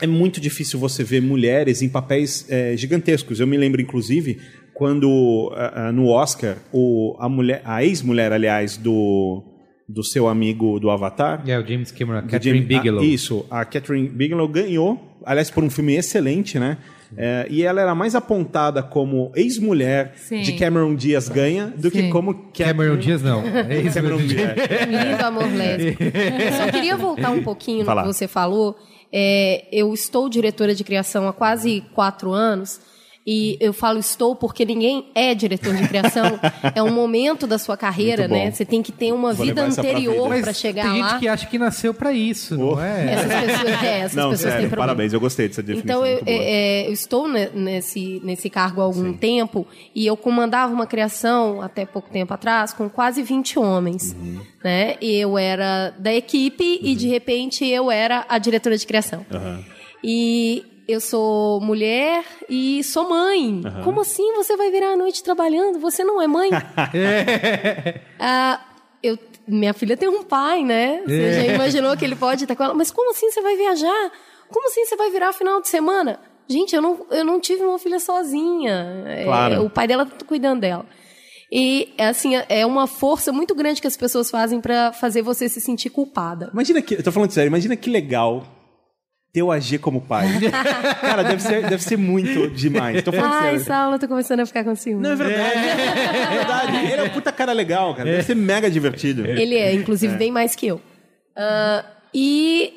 [0.00, 3.40] é muito difícil você ver mulheres em papéis é, gigantescos.
[3.40, 4.40] Eu me lembro, inclusive,
[4.74, 9.42] quando ah, ah, no Oscar, o, a, mulher, a ex-mulher, aliás, do,
[9.88, 13.00] do seu amigo do Avatar, É, o James Cameron, a Catherine Jamie- Bigelow.
[13.02, 16.76] Ah, isso, a Catherine Bigelow ganhou, aliás, por um filme excelente, né?
[17.16, 22.10] É, e ela era mais apontada como ex-mulher de Cameron Diaz ganha do que Sim.
[22.10, 23.40] como Cameron Diaz não.
[23.46, 24.28] É isso Cameron mesmo.
[24.30, 24.56] Diaz.
[25.12, 26.02] Lindo amor lésbico.
[26.02, 28.02] Eu só queria voltar um pouquinho no Vai lá.
[28.02, 28.76] que você falou.
[29.12, 32.80] É, eu estou diretora de criação há quase quatro anos.
[33.26, 36.38] E eu falo estou porque ninguém é diretor de criação.
[36.74, 38.50] é um momento da sua carreira, né?
[38.50, 41.08] Você tem que ter uma Vou vida anterior para chegar tem lá.
[41.08, 43.14] gente que acha que nasceu pra isso, não é?
[43.14, 44.76] Essas pessoas, é, essas Não, pessoas têm sério, problema.
[44.88, 46.04] parabéns, eu gostei dessa definição.
[46.04, 50.16] Então, eu, é, é, eu estou ne- nesse, nesse cargo há algum tempo e eu
[50.18, 54.14] comandava uma criação, até pouco tempo atrás, com quase 20 homens.
[54.18, 54.40] Uhum.
[54.62, 54.96] Né?
[55.00, 59.24] E eu era da equipe e, de repente, eu era a diretora de criação.
[59.32, 59.64] Aham.
[60.02, 63.62] E eu sou mulher e sou mãe.
[63.64, 63.82] Aham.
[63.84, 65.78] Como assim você vai virar a noite trabalhando?
[65.80, 66.50] Você não é mãe?
[68.18, 68.60] Ah,
[69.02, 71.02] eu, minha filha tem um pai, né?
[71.06, 71.32] Você É.
[71.46, 72.74] já imaginou que ele pode estar com ela?
[72.74, 74.12] Mas como assim você vai viajar?
[74.48, 76.18] Como assim você vai virar final de semana?
[76.48, 79.04] Gente, eu não, eu não tive uma filha sozinha.
[79.06, 79.64] É, Claro.
[79.64, 80.84] o pai dela tá cuidando dela.
[81.52, 85.60] E, assim, é uma força muito grande que as pessoas fazem pra fazer você se
[85.60, 86.50] sentir culpada.
[86.52, 88.44] Imagina que, eu tô falando sério, imagina que legal
[89.34, 90.28] ter o AG como pai.
[91.02, 93.02] Cara, deve ser, deve ser muito demais.
[93.02, 93.64] Tô falando Ai, sério.
[93.64, 95.02] Saulo, tô começando a ficar com ciúme.
[95.02, 95.58] Não, é verdade.
[95.58, 96.76] É verdade.
[96.86, 98.08] Ele é um puta cara legal, cara.
[98.08, 99.26] Deve ser mega divertido.
[99.26, 100.16] Ele é, inclusive, É.
[100.16, 100.80] bem mais que eu.
[101.36, 101.84] Ah,
[102.14, 102.72] e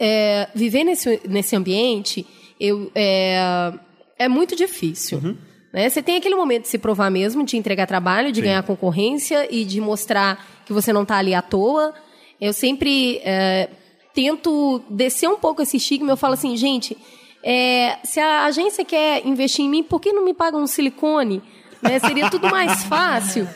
[0.00, 2.26] é, viver nesse, nesse ambiente
[2.58, 3.72] eu, é,
[4.18, 5.18] é muito difícil.
[5.18, 5.36] Uhum.
[5.72, 5.88] né?
[5.88, 8.46] Você tem aquele momento de se provar mesmo, de entregar trabalho, de Sim.
[8.46, 11.94] ganhar concorrência e de mostrar que você não está ali à toa.
[12.40, 13.68] Eu sempre é,
[14.14, 16.12] tento descer um pouco esse estigma.
[16.12, 16.96] Eu falo assim, gente,
[17.42, 21.42] é, se a agência quer investir em mim, por que não me pagam um silicone?
[21.82, 21.98] Né?
[21.98, 23.48] Seria tudo mais fácil.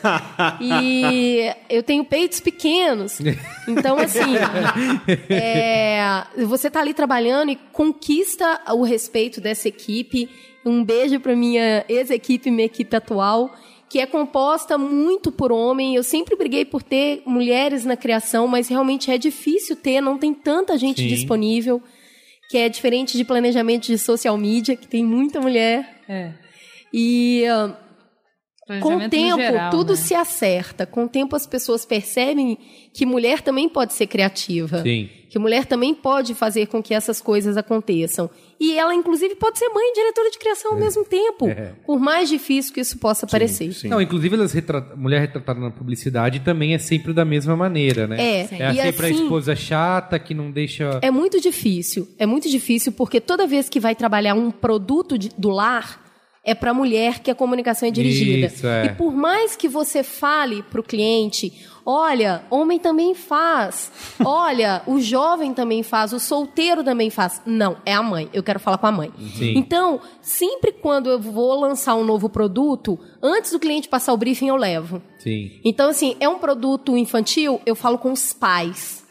[0.59, 3.19] E eu tenho peitos pequenos.
[3.67, 4.35] Então, assim,
[5.29, 10.29] é, você tá ali trabalhando e conquista o respeito dessa equipe.
[10.65, 13.53] Um beijo para minha ex-equipe, minha equipe atual,
[13.89, 15.95] que é composta muito por homem.
[15.95, 20.33] Eu sempre briguei por ter mulheres na criação, mas realmente é difícil ter, não tem
[20.33, 21.07] tanta gente Sim.
[21.07, 21.81] disponível,
[22.49, 26.01] que é diferente de planejamento de social media, que tem muita mulher.
[26.07, 26.31] É.
[26.93, 27.77] E ah,
[28.81, 29.95] com o tempo, geral, tudo né?
[29.95, 30.85] se acerta.
[30.87, 32.57] Com o tempo, as pessoas percebem
[32.91, 34.81] que mulher também pode ser criativa.
[34.81, 35.07] Sim.
[35.29, 38.29] Que mulher também pode fazer com que essas coisas aconteçam.
[38.59, 41.47] E ela, inclusive, pode ser mãe e diretora de criação ao mesmo tempo.
[41.47, 41.73] É.
[41.85, 43.69] Por mais difícil que isso possa parecer.
[43.83, 44.81] Não, inclusive, elas retra...
[44.95, 48.15] mulher retratada na publicidade também é sempre da mesma maneira, né?
[48.19, 48.55] É, é Sim.
[48.55, 50.99] e sempre a assim- esposa chata que não deixa.
[51.03, 52.07] É muito difícil.
[52.17, 56.04] É muito difícil porque toda vez que vai trabalhar um produto de- do lar,
[56.45, 58.45] é para a mulher que a comunicação é dirigida.
[58.45, 58.85] Isso, é.
[58.85, 61.51] E por mais que você fale para o cliente,
[61.83, 63.91] olha, homem também faz,
[64.23, 67.41] olha, o jovem também faz, o solteiro também faz.
[67.47, 68.29] Não, é a mãe.
[68.31, 69.11] Eu quero falar com a mãe.
[69.35, 69.57] Sim.
[69.57, 74.49] Então, sempre quando eu vou lançar um novo produto, antes do cliente passar o briefing,
[74.49, 75.01] eu levo.
[75.17, 75.49] Sim.
[75.65, 79.03] Então, assim, é um produto infantil, eu falo com os pais.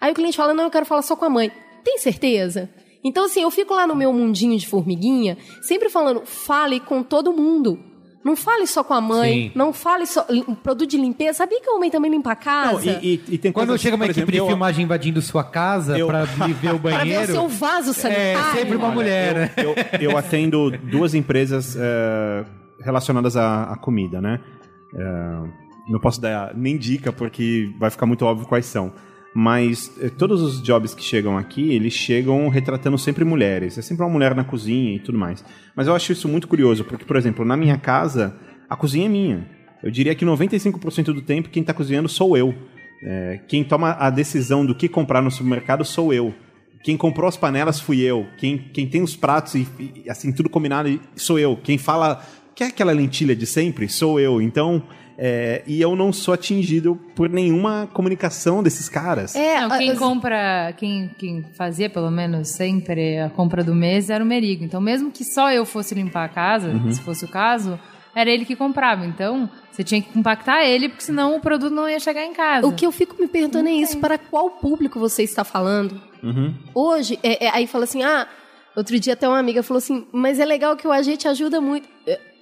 [0.00, 1.52] Aí o cliente fala, não, eu quero falar só com a mãe.
[1.84, 2.70] Tem certeza?
[3.04, 7.32] Então, assim, eu fico lá no meu mundinho de formiguinha, sempre falando, fale com todo
[7.32, 7.78] mundo.
[8.22, 9.52] Não fale só com a mãe, Sim.
[9.54, 10.26] não fale só.
[10.62, 11.38] Produto de limpeza.
[11.38, 12.72] Sabia que a mãe também limpa a casa?
[12.92, 15.42] Não, e, e- e tem Quando chega uma equipe exemplo, de eu- filmagem invadindo sua
[15.42, 17.20] casa eu- pra vir ver o pra banheiro.
[17.26, 18.58] ver o seu vaso é sanitário.
[18.58, 19.50] sempre uma mulher, né?
[19.56, 19.74] eu,
[20.10, 22.44] eu atendo duas empresas eh,
[22.84, 24.38] relacionadas à, à comida, né?
[24.94, 25.50] Eh,
[25.88, 28.92] não posso dar nem dica porque vai ficar muito óbvio quais são.
[29.34, 33.78] Mas eh, todos os jobs que chegam aqui, eles chegam retratando sempre mulheres.
[33.78, 35.44] É sempre uma mulher na cozinha e tudo mais.
[35.74, 38.36] Mas eu acho isso muito curioso, porque, por exemplo, na minha casa,
[38.68, 39.46] a cozinha é minha.
[39.82, 42.54] Eu diria que 95% do tempo quem está cozinhando sou eu.
[43.02, 46.34] Eh, quem toma a decisão do que comprar no supermercado sou eu.
[46.82, 48.26] Quem comprou as panelas fui eu.
[48.36, 51.56] Quem, quem tem os pratos e, e, assim, tudo combinado sou eu.
[51.56, 53.88] Quem fala, quer aquela lentilha de sempre?
[53.88, 54.40] Sou eu.
[54.40, 54.82] Então,
[55.22, 59.34] é, e eu não sou atingido por nenhuma comunicação desses caras.
[59.36, 64.08] É, Não, quem as- compra, quem, quem fazia pelo menos sempre a compra do mês
[64.08, 64.64] era o Merigo.
[64.64, 66.90] Então, mesmo que só eu fosse limpar a casa, Uhum.
[66.90, 67.78] se fosse o caso,
[68.14, 69.04] era ele que comprava.
[69.04, 72.66] Então, você tinha que compactar ele, porque senão o produto não ia chegar em casa.
[72.66, 76.00] O que eu fico me perguntando é isso: para qual público você está falando?
[76.22, 76.54] Uhum.
[76.74, 78.26] Hoje, é- é- aí fala assim, ah,
[78.74, 81.86] outro dia até uma amiga falou assim, mas é legal que o agente ajuda muito.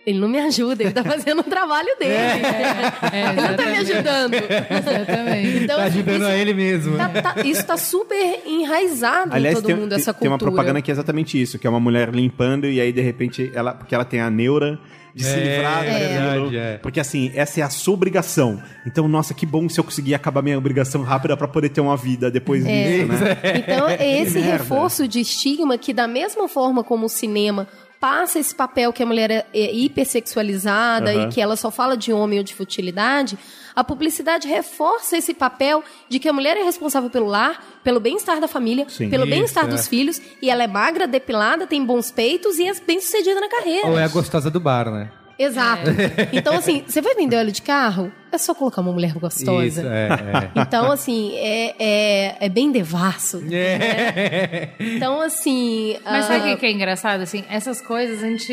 [0.08, 2.12] É, Ele não me ajuda, ele tá fazendo o trabalho dele.
[2.14, 4.34] É, ele não tá me ajudando.
[4.34, 5.64] Exatamente.
[5.64, 6.96] Então, tá ajudando isso, a ele mesmo.
[6.96, 10.30] tá- tá- isso tá super enraizado Aliás, em todo tem, mundo, tem- essa tem cultura.
[10.32, 13.50] uma propaganda que é exatamente isso, que é uma mulher limpando e aí de repente
[13.54, 14.78] ela, porque ela tem a neura
[15.14, 16.50] de se É, livrar é daquilo.
[16.50, 16.78] verdade, é.
[16.78, 18.62] Porque assim, essa é a sua obrigação.
[18.86, 21.96] Então, nossa, que bom se eu conseguir acabar minha obrigação rápida pra poder ter uma
[21.96, 22.98] vida depois É.
[22.98, 23.36] disso, né?
[23.56, 27.66] Então, é esse reforço de estigma que, da mesma forma como o cinema
[28.00, 31.28] passa esse papel que a mulher é, é hipersexualizada Aham.
[31.28, 33.38] e que ela só fala de homem ou de futilidade,
[33.74, 38.40] a publicidade reforça esse papel de que a mulher é responsável pelo lar, pelo bem-estar
[38.40, 39.10] da família, Sim.
[39.10, 39.68] pelo bem-estar é.
[39.68, 43.88] dos filhos, e ela é magra, depilada, tem bons peitos e é bem-sucedida na carreira.
[43.88, 45.10] Ou é a gostosa do bar, né?
[45.38, 45.90] Exato.
[46.32, 48.10] Então, assim, você vai vender óleo de carro?
[48.32, 49.66] É só colocar uma mulher gostosa.
[49.66, 50.50] Isso, é.
[50.56, 53.42] Então, assim, é, é, é bem devasso.
[53.52, 54.70] é.
[54.78, 55.96] Então, assim.
[56.04, 57.20] Mas ah, sabe o que que é engraçado?
[57.22, 58.52] Assim, essas coisas a gente,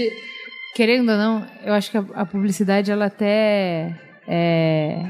[0.76, 3.96] querendo ou não, eu acho que a, a publicidade ela até
[4.28, 5.06] é,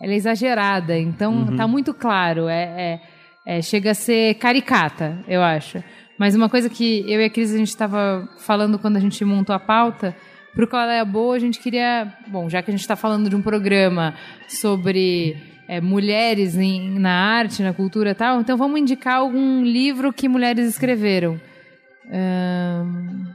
[0.00, 0.96] ela é exagerada.
[0.98, 2.48] Então tá muito claro.
[2.48, 3.00] É, é-
[3.58, 5.82] é- chega a ser caricata, eu acho.
[6.18, 9.24] Mas uma coisa que eu e a Cris a gente estava falando quando a gente
[9.24, 10.14] montou a pauta,
[10.54, 12.12] pro qual é a boa, a gente queria.
[12.26, 14.14] Bom, já que a gente está falando de um programa
[14.48, 15.36] sobre
[15.68, 20.28] é, mulheres em- na arte, na cultura e tal, então vamos indicar algum livro que
[20.28, 21.40] mulheres escreveram.
[22.10, 23.26] Um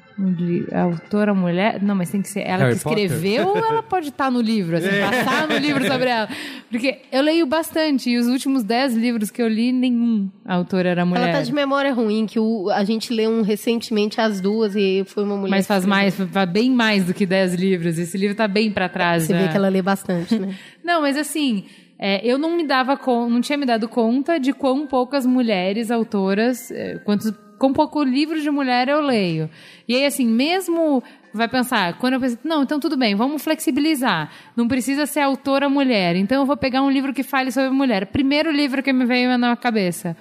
[0.72, 1.82] a autora mulher.
[1.82, 4.78] Não, mas tem que ser ela Harry que escreveu ou ela pode estar no livro,
[4.78, 6.28] assim, passar no livro sobre ela.
[6.70, 11.06] Porque eu leio bastante e os últimos dez livros que eu li, nenhum autor era
[11.06, 11.24] mulher.
[11.30, 15.04] Ela tá de memória ruim, que o- a gente leu um recentemente as duas e
[15.06, 15.52] foi uma mulher.
[15.52, 17.98] Mas faz mais, faz bem mais do que 10 livros.
[17.98, 19.24] Esse livro tá bem pra trás.
[19.24, 19.40] Você já.
[19.42, 20.56] vê que ela lê bastante, né?
[20.84, 21.66] Não, mas assim,
[21.98, 23.00] é, eu não me dava
[23.30, 27.32] não tinha me dado conta de quão poucas mulheres autoras, é, quantos,
[27.64, 29.50] quão pouco livro de mulher eu leio.
[29.88, 31.02] E aí, assim, mesmo
[31.34, 34.30] vai pensar, quando eu penso, não, então tudo bem, vamos flexibilizar.
[34.54, 36.18] Não precisa ser autora mulher.
[36.18, 38.08] Então eu vou pegar um livro que fale sobre mulher.
[38.08, 40.14] Primeiro livro que me veio na cabeça.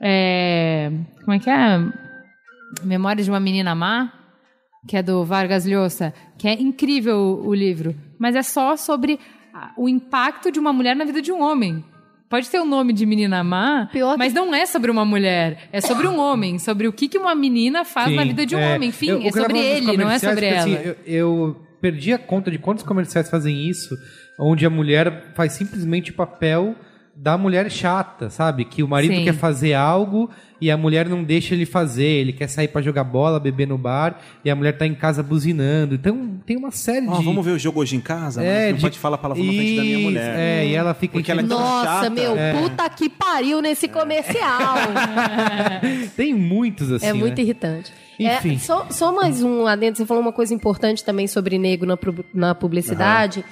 [0.00, 0.90] É,
[1.26, 1.78] como é que é?
[2.82, 4.10] Memórias de uma menina má
[4.86, 9.20] que é do Vargas Llosa, que é incrível o, livro, mas é só sobre
[9.76, 11.84] o impacto de uma mulher na vida de um homem.
[12.28, 13.88] Pode ter o nome de menina má,
[14.18, 17.34] mas não é sobre uma mulher, é sobre um homem, sobre o que, que uma
[17.34, 18.74] menina faz na Sim, vida de um é.
[18.74, 18.90] homem.
[18.90, 20.60] Enfim, Eu- que é sobre ele, não é sobre porque, ela.
[20.60, 23.96] assim, eu, eu, perdi a conta de quantos comerciais fazem isso,
[24.38, 26.74] onde a mulher faz simplesmente o papel
[27.16, 28.64] da mulher chata, sabe?
[28.64, 29.24] Que o marido Sim.
[29.24, 30.30] quer fazer algo
[30.60, 32.04] e a mulher não deixa ele fazer.
[32.04, 35.22] Ele quer sair pra jogar bola, beber no bar e a mulher tá em casa
[35.22, 35.94] buzinando.
[35.94, 37.24] Então tem uma série Ó, de.
[37.24, 39.52] vamos ver o jogo hoje em casa, É, mas não de- pode falar palavrão na
[39.52, 40.34] frente da minha mulher.
[40.38, 42.10] é, e ela fica Porque ela é tão Nossa, chata.
[42.10, 42.52] meu, É.
[42.60, 44.74] puta que pariu nesse comercial.
[46.16, 47.06] Tem muitos assim.
[47.06, 47.42] é muito né?
[47.42, 47.92] irritante.
[48.18, 48.54] Enfim.
[48.54, 51.96] É, só, só mais um adendo, você falou uma coisa importante também sobre negro na,
[52.34, 53.44] na publicidade.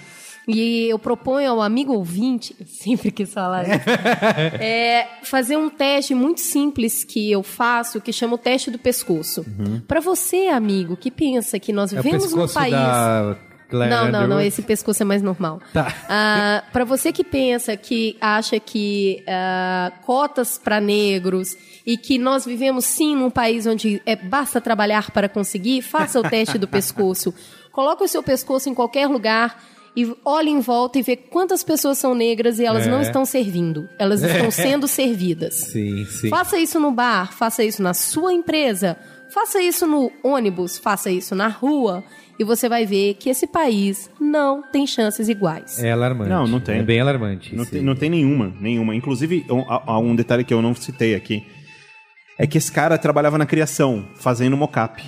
[0.46, 3.88] E eu proponho ao amigo ouvinte, eu sempre quis falar isso,
[4.60, 9.44] é, fazer um teste muito simples que eu faço, que chama o teste do pescoço.
[9.88, 12.72] Pra você, amigo, que pensa que nós É vivemos num pescoço país.
[12.72, 13.36] da
[13.68, 14.40] Claire Não, não, não.
[14.40, 15.60] Esse pescoço é mais normal.
[15.72, 15.92] Tá.
[16.08, 22.44] Ah, para você que pensa, que acha que ah, cotas para negros e que nós
[22.46, 27.34] vivemos sim num país onde é, basta trabalhar para conseguir, faça o teste do pescoço.
[27.72, 29.60] Coloque o seu pescoço em qualquer lugar
[29.96, 32.90] e olhe em volta e vê quantas pessoas são negras e elas É.
[32.90, 33.88] não estão servindo.
[33.98, 35.54] Elas estão sendo servidas.
[35.54, 36.28] Sim, sim.
[36.28, 38.96] Faça isso no bar, faça isso na sua empresa,
[39.32, 42.04] faça isso no ônibus, faça isso na rua
[42.38, 45.82] e você vai ver que esse país não tem chances iguais.
[45.82, 46.28] É alarmante.
[46.28, 46.80] Não, não tem.
[46.80, 47.56] É bem alarmante.
[47.56, 48.94] Não tem, não tem nenhuma, nenhuma.
[48.94, 51.42] Inclusive, um, há- há um detalhe que eu não citei aqui.
[52.38, 55.02] É que esse cara trabalhava na criação, fazendo mocap.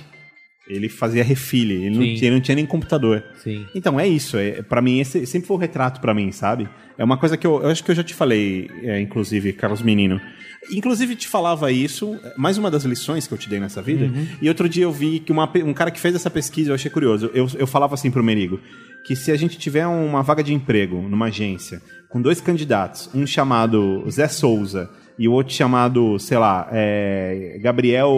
[0.69, 3.23] Ele fazia refile, ele não, tinha, ele não tinha nem computador.
[3.43, 3.65] Sim.
[3.73, 6.69] Então é isso, é, para mim esse sempre foi o retrato pra mim, sabe?
[6.97, 9.81] É uma coisa que eu, eu acho que eu já te falei, é, inclusive, Carlos
[9.81, 10.21] Menino.
[10.71, 14.05] Inclusive te falava isso, mais uma das lições que eu te dei nessa vida.
[14.05, 14.27] Uhum.
[14.41, 16.91] E outro dia eu vi que uma um cara que fez essa pesquisa, eu achei
[16.91, 17.31] curioso.
[17.33, 18.59] Eu, eu falava assim pro Merigo,
[19.05, 23.25] que se a gente tiver uma vaga de emprego numa agência com dois candidatos, um
[23.25, 28.13] chamado Zé Souza e o outro chamado, sei lá, é, Gabriel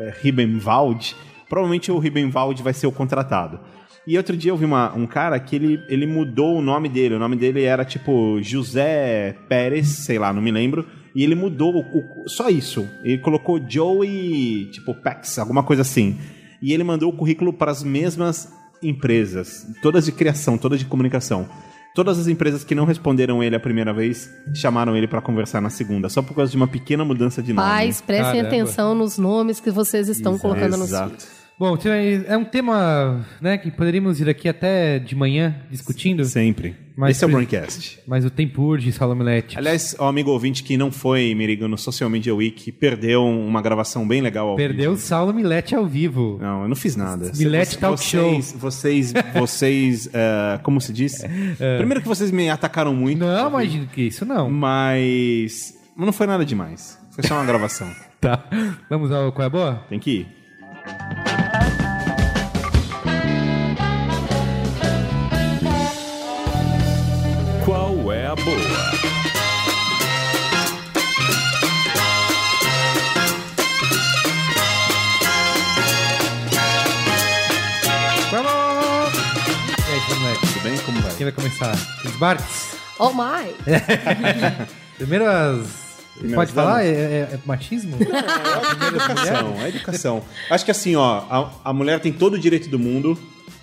[0.00, 1.14] é, Ribenwald,
[1.48, 3.58] provavelmente o Ribenwald vai ser o contratado.
[4.06, 7.14] E outro dia eu vi uma- um cara que ele, ele mudou o nome dele.
[7.14, 10.86] O nome dele era tipo José Pérez, sei lá, não me lembro.
[11.14, 12.88] E ele mudou o- o- só isso.
[13.04, 16.16] Ele colocou Joey, tipo Pax, alguma coisa assim.
[16.62, 18.50] E ele mandou o currículo para as mesmas
[18.82, 21.46] empresas, todas de criação, todas de comunicação.
[21.94, 25.68] Todas as empresas que não responderam ele a primeira vez chamaram ele para conversar na
[25.70, 27.66] segunda, só por causa de uma pequena mudança de nome.
[27.68, 28.48] Pais, prestem Caramba.
[28.48, 31.26] atenção nos nomes que vocês estão colocando nos Exato.
[31.58, 36.76] Bom, é é um tema né, que poderíamos ir aqui até de manhã discutindo, Sempre.
[36.96, 38.00] Mas Esse é o Braincast.
[38.08, 39.56] mas o tempo urge, Salomilete.
[39.56, 44.06] Aliás, o amigo ouvinte que não foi, Merigo, no Social Media Week, perdeu uma gravação
[44.06, 44.96] bem legal ao Perdeu o.
[44.96, 46.38] Saulo Milete ao vivo.
[46.40, 47.30] Não, eu não fiz nada.
[47.36, 51.24] Milete Talk vocês, Vocês, vocês, eh, como se diz?
[51.76, 53.18] Primeiro que vocês me atacaram muito.
[53.20, 54.50] Não, imagino que isso não.
[54.50, 56.98] Mas mas não foi nada demais.
[57.10, 57.88] Foi só uma gravação.
[58.20, 58.44] Tá.
[58.90, 59.74] Vamos ao qual é a boa?
[59.88, 61.37] Tem que ir.
[81.28, 81.32] Vai?
[81.32, 81.74] Começar?
[82.04, 82.76] Os Barks?
[82.98, 83.54] Oh my!
[84.96, 85.88] Primeiras
[86.34, 86.84] Pode falar?
[86.84, 87.96] É, é- é machismo?
[88.00, 88.02] É
[88.88, 90.24] educação, é educação.
[90.50, 93.16] Acho que assim, ó, a, a mulher tem todo o direito do mundo,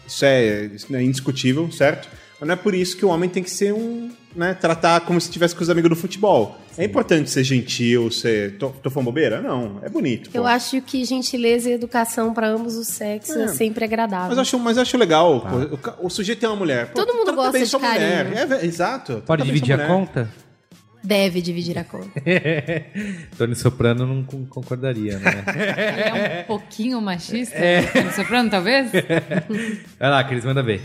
[0.08, 2.08] isso é, isso é indiscutível, certo?
[2.40, 5.20] Mas não é por isso que o homem tem que ser um, né, tratar como
[5.20, 6.58] se estivesse com os amigos do futebol.
[6.78, 8.58] É importante ser gentil, ser.
[8.58, 9.42] Tô, tô falando bobeira?
[9.42, 10.30] Não, é bonito.
[10.30, 10.38] pô.
[10.38, 13.48] Eu acho que gentileza e educação para ambos os sexos é, É.
[13.48, 14.28] sempre agradável.
[14.30, 15.42] Mas eu acho, mas eu acho legal.
[15.42, 16.88] pô, o, o sujeito tem uma mulher.
[16.88, 18.26] pô, Todo mundo gosta bem de sua mulher.
[18.26, 18.38] carinho.
[18.38, 19.24] É, ve- exato.
[19.26, 20.30] Pode dividir a conta?
[21.04, 22.20] Deve dividir a conta.
[23.38, 25.44] Tony Soprano não con- concordaria, né?
[25.48, 27.56] Ele é um pouquinho machista?
[27.56, 27.84] É.
[28.16, 28.90] Soprano, talvez?
[30.00, 30.82] Vai lá, Cris, manda ver.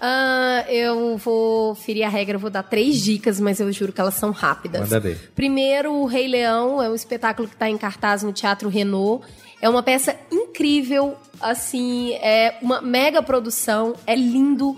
[0.00, 4.14] Ah, eu vou ferir a regra, vou dar três dicas, mas eu juro que elas
[4.14, 4.80] são rápidas.
[4.80, 5.30] Manda ver.
[5.34, 9.26] Primeiro, o Rei Leão é um espetáculo que está em cartaz no Teatro Renault.
[9.60, 14.74] É uma peça incrível, assim, é uma mega produção, é lindo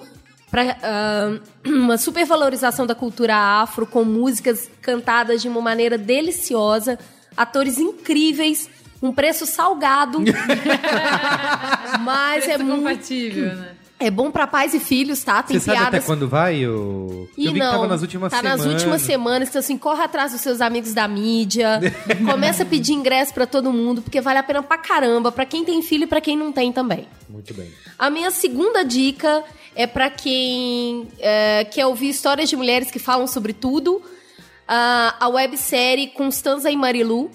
[0.51, 0.77] para
[1.65, 6.99] uma supervalorização da cultura afro com músicas cantadas de uma maneira deliciosa,
[7.37, 8.69] atores incríveis,
[9.01, 10.19] um preço salgado,
[12.03, 13.82] mas é Preço muito compatível, né?
[14.07, 15.43] É bom para pais e filhos, tá?
[15.43, 16.67] Tem Você sabe piadas até quando vai?
[16.67, 17.29] O...
[17.37, 18.65] e Eu vi não, que tava nas últimas tá semanas.
[18.65, 21.81] nas últimas semanas, então assim, corre atrás dos seus amigos da mídia,
[22.31, 25.65] começa a pedir ingresso pra todo mundo, porque vale a pena pra caramba, pra quem
[25.65, 27.07] tem filho e pra quem não tem também.
[27.29, 27.71] Muito bem.
[27.99, 33.27] A minha segunda dica é pra quem é, quer ouvir histórias de mulheres que falam
[33.27, 34.03] sobre tudo,
[34.67, 37.31] a, a websérie Constanza e Marilu,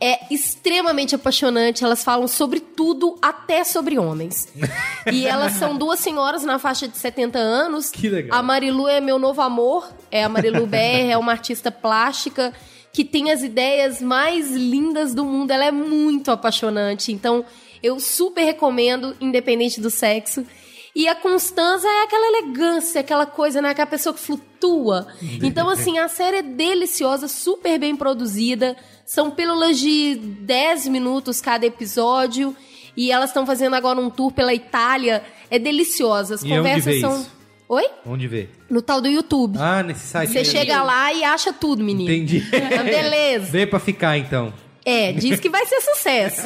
[0.00, 1.84] é extremamente apaixonante.
[1.84, 4.48] Elas falam sobre tudo, até sobre homens.
[5.12, 7.90] e elas são duas senhoras na faixa de 70 anos.
[7.90, 8.38] Que legal.
[8.38, 9.90] A Marilu é meu novo amor.
[10.10, 12.52] É a Marilu BR, é uma artista plástica
[12.92, 15.50] que tem as ideias mais lindas do mundo.
[15.50, 17.10] Ela é muito apaixonante.
[17.10, 17.44] Então,
[17.82, 20.46] eu super recomendo, independente do sexo.
[20.94, 23.70] E a Constanza é aquela elegância, aquela coisa, né?
[23.70, 25.08] Aquela pessoa que flutua.
[25.42, 28.76] Então, assim, a série é deliciosa, super bem produzida.
[29.06, 32.56] São pílulas de 10 minutos cada episódio.
[32.96, 35.22] E elas estão fazendo agora um tour pela Itália.
[35.50, 36.36] É deliciosa.
[36.36, 37.20] As E conversas são.
[37.20, 37.30] isso?
[37.68, 37.84] Oi?
[38.06, 38.48] Onde vê?
[38.70, 39.58] No tal do YouTube.
[39.60, 40.32] Ah, nesse site.
[40.32, 42.10] Você chega lá e acha tudo, menino.
[42.10, 42.40] Entendi.
[42.84, 43.46] Beleza.
[43.50, 44.52] Vê pra ficar, então.
[44.84, 46.42] É, diz que vai ser sucesso.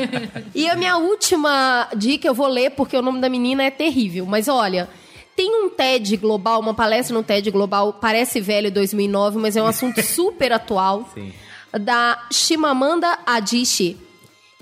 [0.54, 4.24] e a minha última dica eu vou ler porque o nome da menina é terrível.
[4.24, 4.88] Mas olha,
[5.36, 9.66] tem um TED Global, uma palestra no TED Global, parece velho 2009, mas é um
[9.66, 11.08] assunto super atual.
[11.12, 11.32] Sim.
[11.80, 13.96] Da Shimamanda Adichie,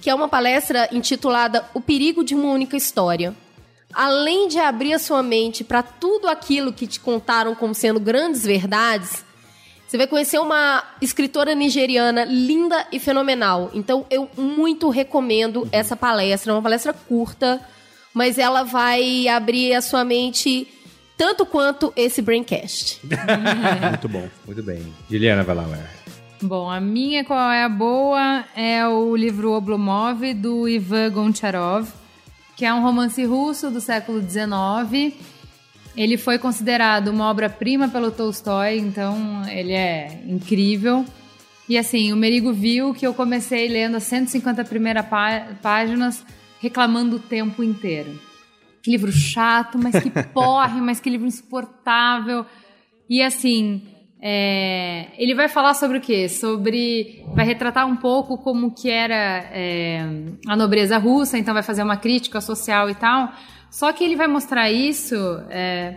[0.01, 3.35] que é uma palestra intitulada O Perigo de uma Única História.
[3.93, 8.45] Além de abrir a sua mente para tudo aquilo que te contaram como sendo grandes
[8.45, 9.25] verdades,
[9.91, 13.73] você vai conhecer uma escritora nigeriana linda e fenomenal.
[13.75, 16.53] Então, eu muito recomendo essa palestra.
[16.53, 17.61] É uma palestra curta,
[18.15, 20.69] mas ela vai abrir a sua mente
[21.19, 23.01] tanto quanto esse Braincast.
[23.91, 24.29] Muito bom.
[24.47, 24.95] Muito bem.
[25.11, 26.00] Juliana Valauer.
[26.43, 31.89] Bom, a minha qual é a boa é o livro Oblomov, do Ivan Goncharov,
[32.57, 35.15] que é um romance russo do século XIX.
[35.95, 41.05] Ele foi considerado uma obra-prima pelo Tolstói, então ele é incrível.
[41.69, 46.25] E assim, o Merigo viu que eu comecei lendo as 150 primeiras pá- páginas
[46.59, 48.19] reclamando o tempo inteiro.
[48.83, 52.47] Que livro chato, mas que porre, mas que livro insuportável.
[53.09, 53.83] E assim,
[54.23, 56.29] é, ele vai falar sobre o quê?
[56.29, 57.25] Sobre.
[57.35, 60.05] Vai retratar um pouco como que era é,
[60.47, 63.33] a nobreza russa, então vai fazer uma crítica social e tal.
[63.71, 65.15] Só que ele vai mostrar isso
[65.49, 65.97] é,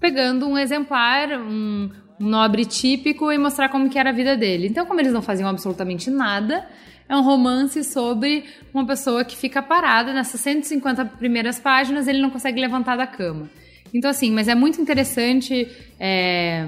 [0.00, 4.68] pegando um exemplar, um, um nobre típico e mostrar como que era a vida dele.
[4.68, 6.66] Então, como eles não faziam absolutamente nada,
[7.06, 12.30] é um romance sobre uma pessoa que fica parada nessas 150 primeiras páginas, ele não
[12.30, 13.50] consegue levantar da cama.
[13.92, 15.68] Então, assim, mas é muito interessante
[15.98, 16.66] é,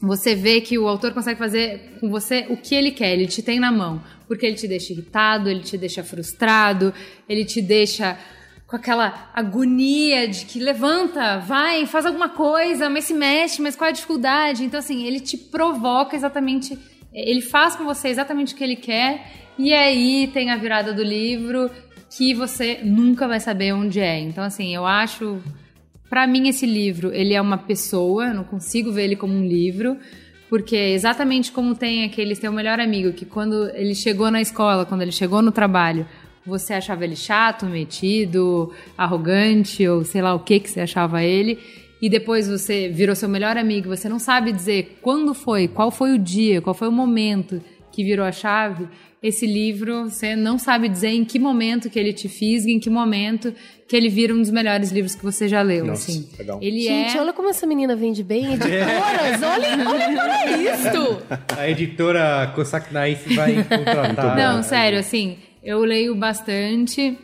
[0.00, 3.42] você vê que o autor consegue fazer com você o que ele quer, ele te
[3.42, 4.02] tem na mão.
[4.28, 6.92] Porque ele te deixa irritado, ele te deixa frustrado,
[7.28, 8.18] ele te deixa
[8.66, 13.86] com aquela agonia de que levanta, vai, faz alguma coisa, mas se mexe, mas qual
[13.86, 14.64] é a dificuldade?
[14.64, 16.76] Então, assim, ele te provoca exatamente,
[17.12, 19.24] ele faz com você exatamente o que ele quer,
[19.56, 21.70] e aí tem a virada do livro
[22.10, 24.18] que você nunca vai saber onde é.
[24.18, 25.40] Então, assim, eu acho.
[26.08, 29.96] Pra mim, esse livro, ele é uma pessoa, não consigo ver ele como um livro,
[30.48, 34.86] porque é exatamente como tem aquele seu melhor amigo, que quando ele chegou na escola,
[34.86, 36.06] quando ele chegou no trabalho,
[36.46, 41.58] você achava ele chato, metido, arrogante, ou sei lá o que que você achava ele,
[42.00, 46.12] e depois você virou seu melhor amigo, você não sabe dizer quando foi, qual foi
[46.12, 47.60] o dia, qual foi o momento
[47.90, 48.86] que virou a chave,
[49.26, 52.88] esse livro, você não sabe dizer em que momento que ele te fisga, em que
[52.88, 53.52] momento
[53.88, 56.28] que ele vira um dos melhores livros que você já leu, Nossa, assim.
[56.38, 56.58] legal.
[56.60, 57.20] Ele Gente, é...
[57.20, 58.44] olha como essa menina vende bem.
[58.54, 61.22] Editoras, olha, olha para isso.
[61.56, 64.36] A editora Cossack Knife vai contratar.
[64.36, 67.16] Não, sério, assim, eu leio bastante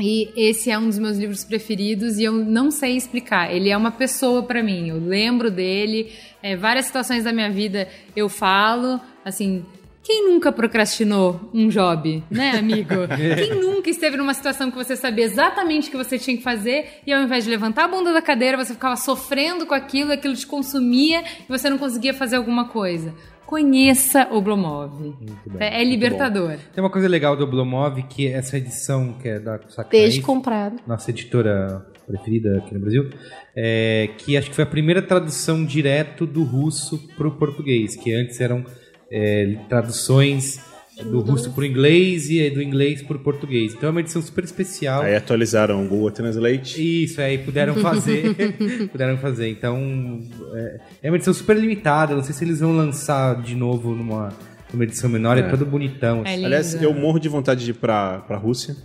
[0.00, 3.54] e esse é um dos meus livros preferidos e eu não sei explicar.
[3.54, 4.88] Ele é uma pessoa pra mim.
[4.88, 6.10] Eu lembro dele,
[6.42, 7.86] é, várias situações da minha vida
[8.16, 9.64] eu falo, assim.
[10.10, 12.94] Quem nunca procrastinou um job, né, amigo?
[13.38, 16.84] Quem nunca esteve numa situação que você sabia exatamente o que você tinha que fazer
[17.06, 20.34] e ao invés de levantar a bunda da cadeira, você ficava sofrendo com aquilo, aquilo
[20.34, 23.14] te consumia e você não conseguia fazer alguma coisa?
[23.46, 25.14] Conheça Oblomov.
[25.60, 26.56] É, é libertador.
[26.74, 29.58] Tem uma coisa legal do Oblomov, que essa edição, que é da
[29.88, 30.80] Peixe Knife, comprado.
[30.88, 33.10] nossa editora preferida aqui no Brasil,
[33.54, 38.12] é, que acho que foi a primeira tradução direto do russo para o português, que
[38.12, 38.64] antes eram
[39.10, 40.60] é, traduções
[41.04, 43.72] do russo para o inglês e do inglês para o português.
[43.72, 45.02] Então é uma edição super especial.
[45.02, 47.04] Aí atualizaram o Google Translate.
[47.04, 48.34] Isso, aí puderam fazer.
[48.92, 49.48] puderam fazer.
[49.48, 50.20] Então,
[50.54, 52.14] é, é uma edição super limitada.
[52.14, 54.28] Não sei se eles vão lançar de novo numa,
[54.72, 55.38] numa edição menor.
[55.38, 55.48] É, É.
[55.48, 56.22] todo bonitão.
[56.22, 56.44] assim.
[56.44, 58.76] Aliás, eu morro de vontade de ir pra, pra Rússia.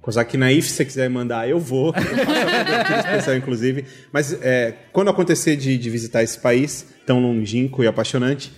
[0.00, 1.92] Kozak Naif, se você quiser mandar, eu vou.
[1.96, 3.86] Eu a especial, inclusive.
[4.12, 8.52] Mas é, quando acontecer de, de visitar esse país tão longínquo e apaixonante,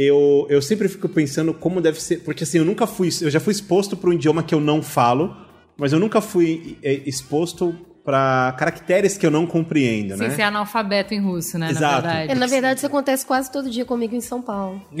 [0.00, 2.20] eu, eu sempre fico pensando como deve ser.
[2.20, 3.08] Porque assim, eu nunca fui.
[3.20, 5.36] Eu já fui exposto para um idioma que eu não falo,
[5.76, 10.34] mas eu nunca fui é, exposto para caracteres que eu não compreendo, Sem né?
[10.36, 11.70] ser analfabeto em russo, né?
[11.70, 11.82] Exato.
[11.82, 12.32] Na verdade.
[12.32, 14.80] É, na verdade, isso acontece quase todo dia comigo em São Paulo.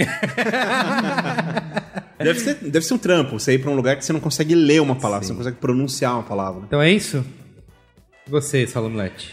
[2.18, 4.52] Deve ser, deve ser um trampo, você ir pra um lugar que você não consegue
[4.52, 6.64] ler uma palavra, você não consegue pronunciar uma palavra.
[6.66, 7.24] Então é isso?
[8.26, 9.32] E você, Salomlete?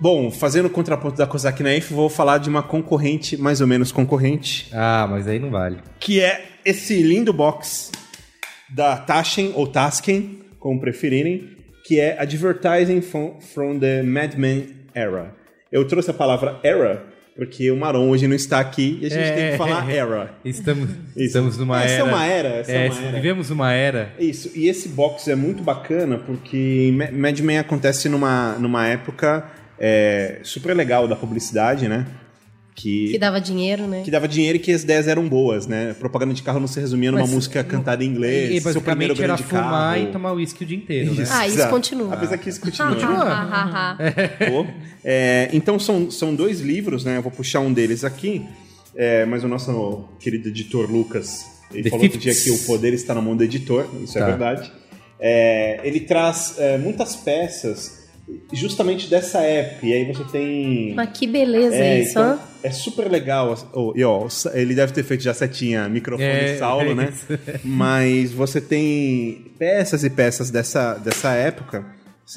[0.00, 3.92] Bom, fazendo o contraponto da Kozak Naif, vou falar de uma concorrente, mais ou menos
[3.92, 5.76] concorrente, Ah, mas aí não vale.
[5.98, 7.92] que é esse lindo box
[8.68, 11.50] da Taschen ou Tasken, como preferirem,
[11.84, 15.34] que é Advertising from, the Mad Men Era.
[15.70, 17.04] Eu trouxe a palavra era
[17.36, 20.34] porque o Maron hoje não está aqui e a gente tem que falar era.
[20.44, 20.98] Estamos, Isso.
[21.16, 22.00] estamos numa Essa era.
[22.02, 23.12] é uma era, essa é uma era.
[23.16, 24.12] Vivemos uma era.
[24.18, 29.44] Isso, e esse box é muito bacana porque Ma- Mad Men acontece numa, numa época
[29.80, 32.06] é, super legal da publicidade, né?
[32.72, 34.02] Que, Que dava dinheiro, né?
[34.04, 35.94] que dava dinheiro e que as ideias eram boas, né?
[35.98, 39.12] Propaganda de carro não se resumia numa Mas, música cantada em inglês, E seu primeiro
[39.14, 40.08] basicamente era fumar carro.
[40.08, 41.24] e tomar uísque o dia inteiro, né?
[41.30, 41.70] Ah, isso Exato.
[41.70, 42.14] continua.
[42.14, 42.90] Apesar que isso continua.
[42.94, 43.96] Ah,
[44.48, 44.66] Pô.
[45.04, 47.16] É, então são, são dois livros, né?
[47.18, 48.46] Eu vou puxar um deles aqui,
[48.94, 52.94] é, mas o nosso querido editor Lucas, ele The falou outro dia que o poder
[52.94, 54.20] está na mão do editor, isso Tá.
[54.20, 54.72] é verdade.
[55.18, 57.99] É, ele traz é, muitas peças
[58.52, 60.94] justamente dessa época, e aí você tem...
[60.94, 63.56] Mas que beleza É, isso, então, é super legal.
[63.72, 67.12] oh, e ó, ele deve ter feito já setinha microfone É, Saulo, é né?
[67.64, 71.84] Mas você tem peças e peças dessa, dessa época.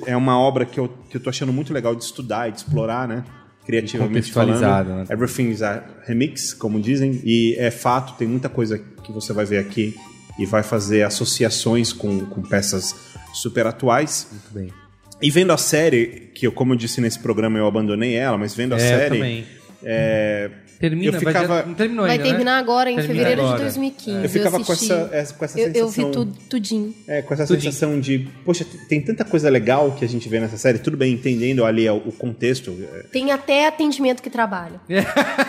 [0.06, 2.60] É uma obra que eu, que eu tô achando muito legal de estudar e de
[2.60, 3.24] explorar, né?
[3.66, 4.60] Criativamente falando.
[4.60, 5.06] né?
[5.10, 7.22] Everything is a remix, como dizem.
[7.24, 9.96] E é fato, tem muita coisa que você vai ver aqui
[10.38, 12.96] e vai fazer associações com, com peças
[13.34, 14.28] super atuais.
[14.32, 14.83] Muito bem.
[15.24, 18.54] E vendo a série, que eu, como eu disse nesse programa, eu abandonei ela, mas
[18.54, 19.16] vendo a É, eu série.
[19.16, 19.46] também.
[19.86, 20.50] É,
[20.80, 22.30] Termina, eu vai ficava, já- não terminou Vai ainda, né?
[22.30, 23.58] terminar agora, em Termina fevereiro agora.
[23.58, 24.24] de 2015.
[24.24, 24.92] eu ficava com assisti.
[24.92, 26.06] essa, essa- com essa Eu, eu sensação.
[26.08, 26.94] vi tudo, tudinho.
[27.08, 27.72] É, com essa Tudinho.
[27.72, 31.14] sensação de, poxa, tem tanta coisa legal que a gente vê nessa série, tudo bem,
[31.14, 32.76] entendendo ali o, o contexto.
[32.96, 34.82] é, Tem até atendimento que trabalha.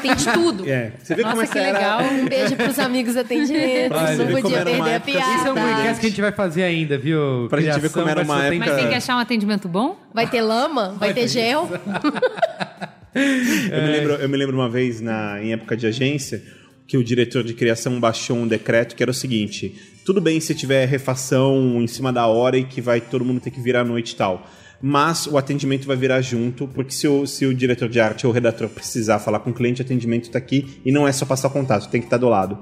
[0.02, 0.68] Tem de tudo.
[0.70, 2.02] É, você vê como Nossa, essa que era- legal.
[2.04, 3.98] Um beijo pros amigos atendimentos.
[4.16, 5.34] Não como podia perder a época- piada.
[5.36, 7.48] Isso é um podcast que a gente vai fazer ainda, viu?
[7.50, 8.68] Pra gente ver como era uma atendimento.
[8.70, 9.96] Mas tem que achar um atendimento bom?
[10.14, 10.94] Vai ter lama?
[10.96, 11.68] Vai, ter gel?
[13.14, 16.42] Eu, me lembro, eu me lembro uma vez, na, em época de agência,
[16.86, 19.74] que o diretor de criação baixou um decreto que era o seguinte:
[20.04, 23.50] tudo bem se tiver refação em cima da hora e que vai todo mundo ter
[23.50, 24.50] que virar à noite e tal.
[24.82, 28.32] Mas o atendimento vai virar junto, porque se o, se o diretor de arte ou
[28.32, 31.24] o redator precisar falar com o cliente, o atendimento está aqui e não é só
[31.24, 32.58] passar o contato, tem que estar do lado.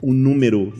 [0.00, 0.72] O número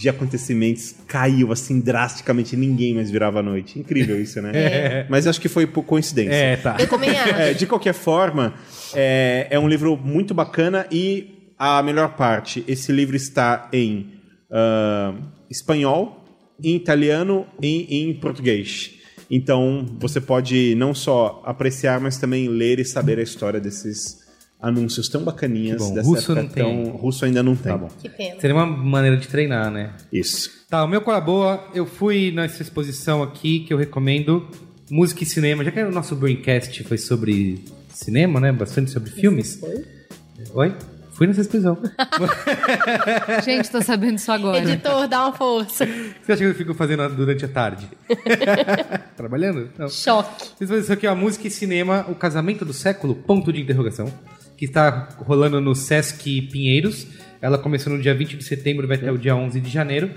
[0.00, 3.78] de acontecimentos caiu assim drasticamente, ninguém mais virava à noite.
[3.78, 4.50] Incrível isso, né?
[4.70, 5.06] É.
[5.10, 6.32] Mas acho que foi por coincidência.
[6.32, 6.76] É, tá.
[6.78, 7.34] Eu também acho.
[7.40, 8.54] É, de qualquer forma,
[8.94, 14.14] é, é um livro muito bacana e a melhor parte, esse livro está em
[14.50, 15.14] ah,
[15.50, 16.24] espanhol,
[16.62, 18.92] em italiano e em português.
[19.30, 24.19] Então você pode não só apreciar, mas também ler e saber a história desses
[24.60, 25.80] anúncios tão bacaninhas.
[25.80, 25.94] Bom.
[25.94, 26.84] Dessa Russo época não tem.
[26.84, 26.96] tão...
[26.96, 27.72] Russo ainda não tem.
[27.72, 27.88] Tá bom.
[28.00, 28.40] Que pena.
[28.40, 29.92] Seria uma maneira de treinar, né?
[30.12, 30.50] Isso.
[30.68, 34.46] Tá, o meu Cola Boa, eu fui nessa exposição aqui que eu recomendo
[34.90, 35.64] música e cinema.
[35.64, 38.52] Já que o nosso Braincast foi sobre cinema, né?
[38.52, 39.60] Bastante sobre filmes.
[40.54, 40.74] Oi?
[41.12, 41.76] Fui nessa exposição.
[43.44, 44.58] Gente, tô sabendo isso agora.
[44.58, 45.84] Editor, dá uma força.
[45.84, 47.86] O que você acha que eu fico fazendo durante a tarde?
[49.18, 49.68] Trabalhando?
[49.76, 49.86] Não.
[49.86, 50.46] Choque.
[50.58, 54.10] Isso aqui é a música e cinema, o casamento do século, ponto de interrogação,
[54.60, 57.06] que está rolando no Sesc Pinheiros.
[57.40, 60.10] Ela começou no dia 20 de setembro, vai até o dia 11 de janeiro.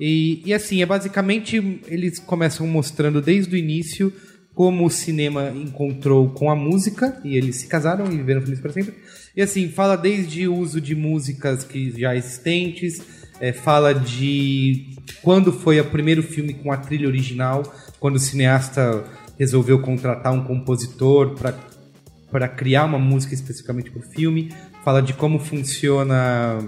[0.00, 4.10] E, e assim, é basicamente, eles começam mostrando desde o início
[4.54, 8.72] como o cinema encontrou com a música, e eles se casaram e viveram felizes para
[8.72, 8.94] sempre.
[9.36, 13.02] E assim, fala desde o uso de músicas que já existentes,
[13.38, 17.62] é, fala de quando foi o primeiro filme com a trilha original,
[17.98, 19.04] quando o cineasta
[19.38, 21.52] resolveu contratar um compositor para
[22.30, 24.52] para criar uma música especificamente para o filme,
[24.84, 26.64] fala de como funciona,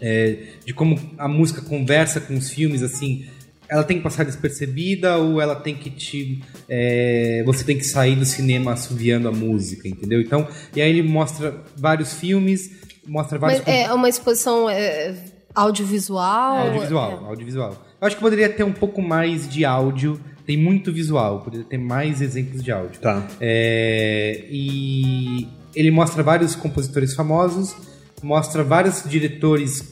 [0.00, 3.26] é, de como a música conversa com os filmes, assim,
[3.68, 8.14] ela tem que passar despercebida ou ela tem que te, é, você tem que sair
[8.16, 10.20] do cinema assoviando a música, entendeu?
[10.20, 10.46] Então,
[10.76, 12.70] e aí ele mostra vários filmes,
[13.06, 15.14] mostra vários Mas é uma exposição é,
[15.54, 16.58] audiovisual.
[16.58, 17.86] Audiovisual, audiovisual.
[17.98, 20.20] Eu acho que poderia ter um pouco mais de áudio.
[20.46, 23.00] Tem muito visual, poderia ter mais exemplos de áudio.
[23.00, 23.26] Tá.
[23.40, 27.74] É, e ele mostra vários compositores famosos,
[28.22, 29.90] mostra vários diretores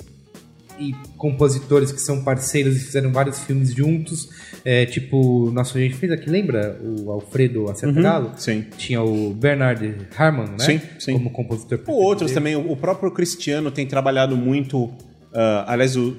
[0.78, 4.28] e compositores que são parceiros e fizeram vários filmes juntos.
[4.64, 6.80] É, tipo, nosso gente fez aqui, lembra?
[6.82, 8.32] O Alfredo Acerta Uhum, Galo?
[8.36, 8.64] sim.
[8.78, 10.58] Tinha o Bernard Harmon, né?
[10.58, 11.12] Sim, sim.
[11.12, 11.80] Como compositor.
[11.86, 14.90] Ou outros também, o próprio Cristiano tem trabalhado muito.
[15.34, 16.16] ah, aliás, o-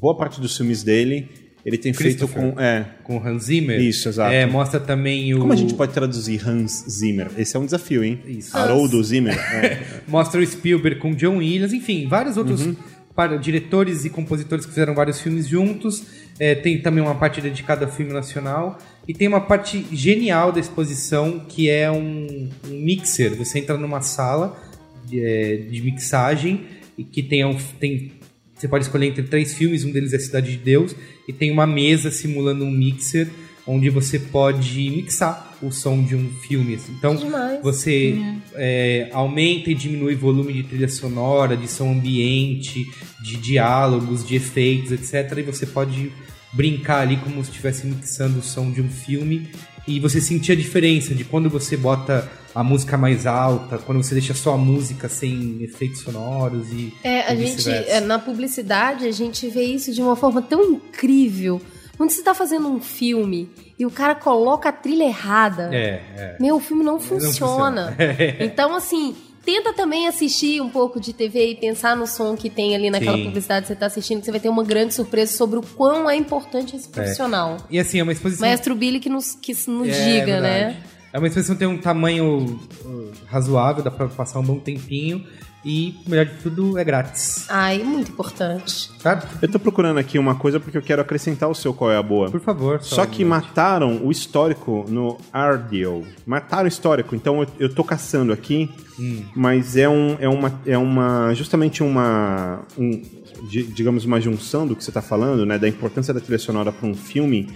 [0.00, 1.28] boa parte dos filmes dele
[1.64, 2.58] ele tem feito com.
[2.60, 3.80] É, Com Hans Zimmer.
[3.80, 4.32] Isso, exato.
[4.32, 5.38] É, mostra também o...
[5.38, 7.28] Como a gente pode traduzir Hans Zimmer?
[7.38, 8.20] Esse é um desafio, hein?
[8.26, 8.56] Isso.
[8.56, 9.38] Haroldo Zimmer.
[9.62, 9.80] É.
[10.08, 12.74] Mostra o Spielberg com John Williams, enfim, vários outros Uhum.
[13.14, 16.02] para diretores e compositores que fizeram vários filmes juntos.
[16.38, 18.78] É, tem também uma parte dedicada ao filme nacional.
[19.06, 23.34] E tem uma parte genial da exposição que é um, um mixer.
[23.36, 24.60] Você entra numa sala
[25.06, 26.62] de, é, de mixagem
[26.96, 28.12] e que tem, um, tem.
[28.56, 30.94] Você pode escolher entre três filmes, um deles é Cidade de Deus,
[31.26, 33.28] e tem uma mesa simulando um mixer
[33.66, 36.74] onde você pode mixar o som de um filme.
[36.74, 36.92] assim.
[36.98, 37.62] Então Demais.
[37.62, 38.18] você
[38.54, 42.84] é, aumenta e diminui o volume de trilha sonora, de som ambiente,
[43.22, 45.38] de diálogos, de efeitos, etc.
[45.38, 46.10] E você pode
[46.52, 49.48] brincar ali como se estivesse mixando o som de um filme
[49.86, 54.14] e você sentir a diferença de quando você bota a música mais alta, quando você
[54.14, 59.06] deixa só a música sem efeitos sonoros e É, a e gente, é, na publicidade,
[59.06, 61.60] a gente vê isso de uma forma tão incrível.
[61.96, 66.36] Quando você tá fazendo um filme e o cara coloca a trilha errada, É, é.
[66.40, 67.92] meu, o filme não funciona.
[67.92, 67.96] funciona.
[68.40, 72.74] Então, assim, tenta também assistir um pouco de TV e pensar no som que tem
[72.74, 73.24] ali naquela Sim.
[73.24, 76.08] publicidade que você tá assistindo, que você vai ter uma grande surpresa sobre o quão
[76.08, 77.56] é importante esse profissional.
[77.70, 78.46] E assim, é uma exposição.
[78.46, 80.74] Maestro Billy que nos, que nos É, diga, verdade.
[80.74, 80.82] né?
[81.12, 85.26] É uma exposição que tem um tamanho uh, razoável, dá pra passar um bom tempinho.
[85.64, 87.46] E, melhor de tudo, é grátis.
[87.48, 88.90] Ai, muito importante.
[88.98, 89.24] Sabe?
[89.40, 92.02] Eu tô procurando aqui uma coisa porque eu quero acrescentar o seu qual é a
[92.02, 92.30] boa.
[92.30, 92.82] Por favor.
[92.82, 96.02] Só que mataram o histórico no Ardeal.
[96.26, 98.68] Mataram o histórico, então eu, eu tô caçando aqui,
[98.98, 99.22] Hum.
[99.36, 101.32] mas é, um, é, uma, é uma.
[101.34, 102.62] Justamente uma.
[102.76, 103.00] um-
[103.48, 105.58] di- digamos, uma junção do que você tá falando, né?
[105.58, 107.48] Da importância da trilha sonora pra um filme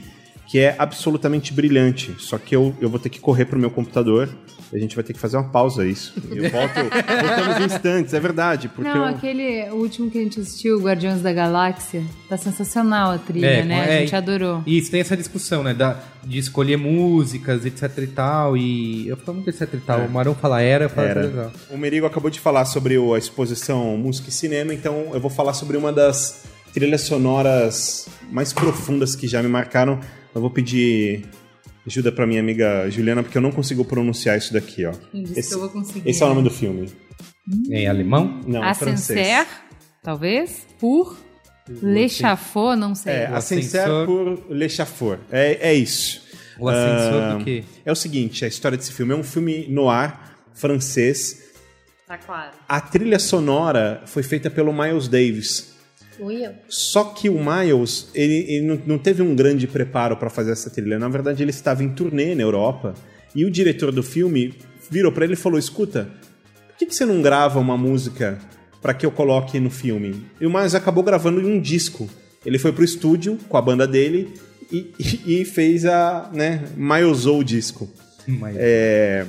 [0.48, 2.14] que é absolutamente brilhante.
[2.18, 4.28] Só que eu, eu vou ter que correr pro meu computador.
[4.72, 6.12] A gente vai ter que fazer uma pausa isso.
[6.30, 8.68] Eu volto, voltamos em instantes, é verdade.
[8.68, 13.12] Porque Não, eu- aquele o último que a gente assistiu, Guardiões da Galáxia, tá sensacional
[13.12, 13.78] a trilha, É, né?
[13.78, 14.62] é, a gente adorou.
[14.66, 15.72] Isso, tem essa discussão, né?
[15.72, 18.56] Da, de escolher músicas, etc e tal.
[18.56, 20.00] E eu falo muito etc e tal.
[20.00, 21.52] O Marão fala era, eu falo Era.
[21.70, 25.30] O Merigo acabou de falar sobre o- a exposição Música e Cinema, então eu vou
[25.30, 26.42] falar sobre uma das
[26.74, 30.00] trilhas sonoras mais profundas que já me marcaram.
[30.34, 31.24] Eu vou pedir
[31.86, 34.92] ajuda pra minha amiga Juliana, porque eu não consigo pronunciar isso daqui, ó.
[35.14, 36.08] Disse Esse, que eu vou conseguir?
[36.08, 36.88] esse é o nome do filme.
[37.70, 38.40] Em alemão?
[38.46, 39.18] Não, em francês.
[39.20, 39.46] Ascenseur,
[40.02, 41.16] talvez, por
[41.68, 42.06] Le
[42.78, 43.12] não sei.
[43.12, 44.06] É, ascensor.
[44.06, 44.66] por Le.
[45.30, 46.22] É, é isso.
[46.58, 47.64] O ascensor Ah, do quê?
[47.84, 50.14] É o seguinte, a história desse filme é um filme noir
[50.54, 51.44] francês.
[52.06, 52.52] Tá claro.
[52.68, 55.75] A trilha sonora foi feita pelo Miles Davis.
[56.68, 60.70] Só que o Miles, ele, ele não, não teve um grande preparo para fazer essa
[60.70, 60.98] trilha.
[60.98, 62.94] Na verdade, ele estava em turnê na Europa
[63.34, 64.54] e o diretor do filme
[64.90, 66.08] virou para ele e falou: Escuta,
[66.68, 68.38] por que, que você não grava uma música
[68.80, 70.24] para que eu coloque no filme?
[70.40, 72.08] E o Miles acabou gravando em um disco.
[72.44, 74.32] Ele foi pro estúdio com a banda dele
[74.72, 76.30] e, e- e fez a.
[76.32, 77.90] né, Milesou o disco.
[78.26, 79.26] Mas- É,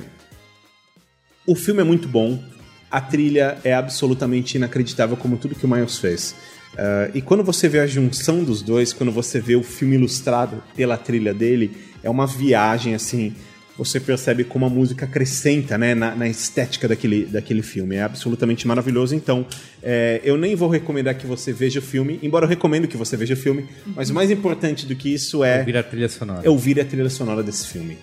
[1.46, 2.42] O filme é muito bom.
[2.90, 6.34] A trilha é absolutamente inacreditável, como tudo que o Miles fez.
[6.76, 10.62] Ah, e quando você vê a junção dos dois, quando você vê o filme ilustrado
[10.76, 13.34] pela trilha dele, é uma viagem assim.
[13.76, 17.94] Você percebe como a música acrescenta né, na, na estética daquele, daquele filme.
[17.94, 19.14] É absolutamente maravilhoso.
[19.14, 19.46] Então,
[19.80, 23.16] é, eu nem vou recomendar que você veja o filme, embora eu recomendo que você
[23.16, 23.68] veja o filme.
[23.94, 26.40] Mas o mais importante do que isso é, Ouvir a trilha sonora.
[26.44, 27.98] é ouvir a trilha sonora desse filme.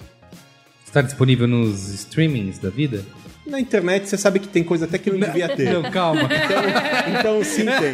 [0.86, 3.04] Está disponível nos streamings da vida?
[3.48, 5.72] Na internet você sabe que tem coisa até que não devia ter.
[5.72, 6.22] Não, calma.
[6.24, 7.92] Então, então sim tem.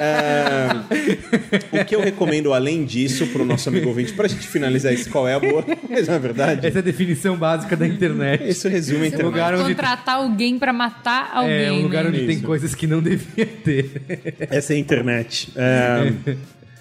[0.00, 5.10] É, o que eu recomendo além disso pro nosso amigo ouvinte, pra gente finalizar isso,
[5.10, 6.66] qual é a boa, mas não é verdade?
[6.66, 8.48] Essa é a definição básica da internet.
[8.48, 9.24] Isso resume a internet.
[9.26, 11.64] lugar onde- contratar alguém pra matar alguém.
[11.66, 12.10] É um lugar né?
[12.10, 12.44] onde tem Isso.
[12.44, 14.02] coisas que não devia ter.
[14.50, 15.52] Essa é a internet.
[15.56, 16.12] É,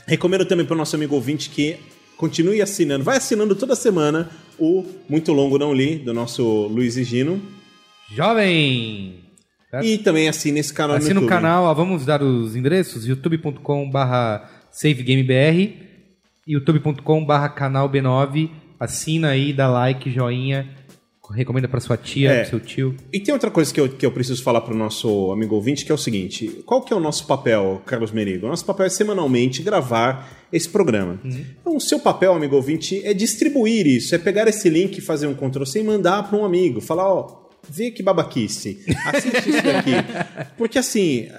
[0.06, 1.78] recomendo também pro nosso amigo ouvinte que
[2.16, 4.30] continue assinando, vai assinando toda semana
[4.60, 7.42] o Muito Longo Não Li, do nosso Luiz e Gino.
[8.16, 9.20] Jovem!
[9.84, 11.30] E também assine esse canal no Assina o YouTube.
[11.30, 15.74] canal, ó, vamos dar os endereços: youtube.com/barra savegamebr,
[16.48, 18.50] youtube.com/barra canal B9.
[18.80, 20.70] Assina aí, dá like, joinha,
[21.32, 22.42] recomenda pra sua tia, É.
[22.42, 22.96] pro seu tio.
[23.12, 25.92] E tem outra coisa que eu, que eu preciso falar pro nosso amigo ouvinte, que
[25.92, 28.46] é o seguinte: qual que é o nosso papel, Carlos Merigo?
[28.46, 31.20] O nosso papel é semanalmente gravar esse programa.
[31.26, 35.34] Então, o seu papel, amigo ouvinte, é distribuir isso, é pegar esse link, fazer um
[35.36, 36.80] Ctrl-C e mandar para um amigo.
[36.80, 39.92] Falar, ó, vê que babaquice, assiste isso daqui.
[40.58, 41.30] Porque assim,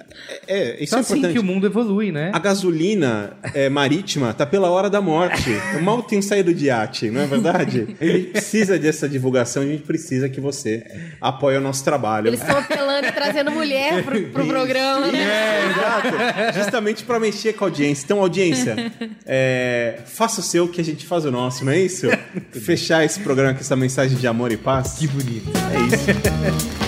[0.46, 1.32] é, é- isso Só é assim importante.
[1.32, 2.30] que o mundo evolui, né?
[2.32, 5.50] A gasolina é, marítima tá pela hora da morte.
[5.74, 7.96] Eu mal tenho saído de iate, não é verdade?
[8.00, 10.84] Ele precisa dessa divulgação e a gente precisa que você
[11.20, 12.28] apoie o nosso trabalho.
[12.28, 15.18] Eles estão apelando e trazendo mulher pro, pro programa, né?
[15.18, 16.58] É, exato.
[16.58, 18.04] Justamente para mexer com a audiência.
[18.04, 18.92] Então, audiência,
[19.26, 22.06] é, faça o seu que a gente faz o nosso, não é isso?
[22.52, 24.94] Fechar esse programa com essa mensagem de amor e paz.
[24.98, 25.48] Que bonito.
[25.72, 26.17] É isso.
[26.18, 26.87] ハハハハ。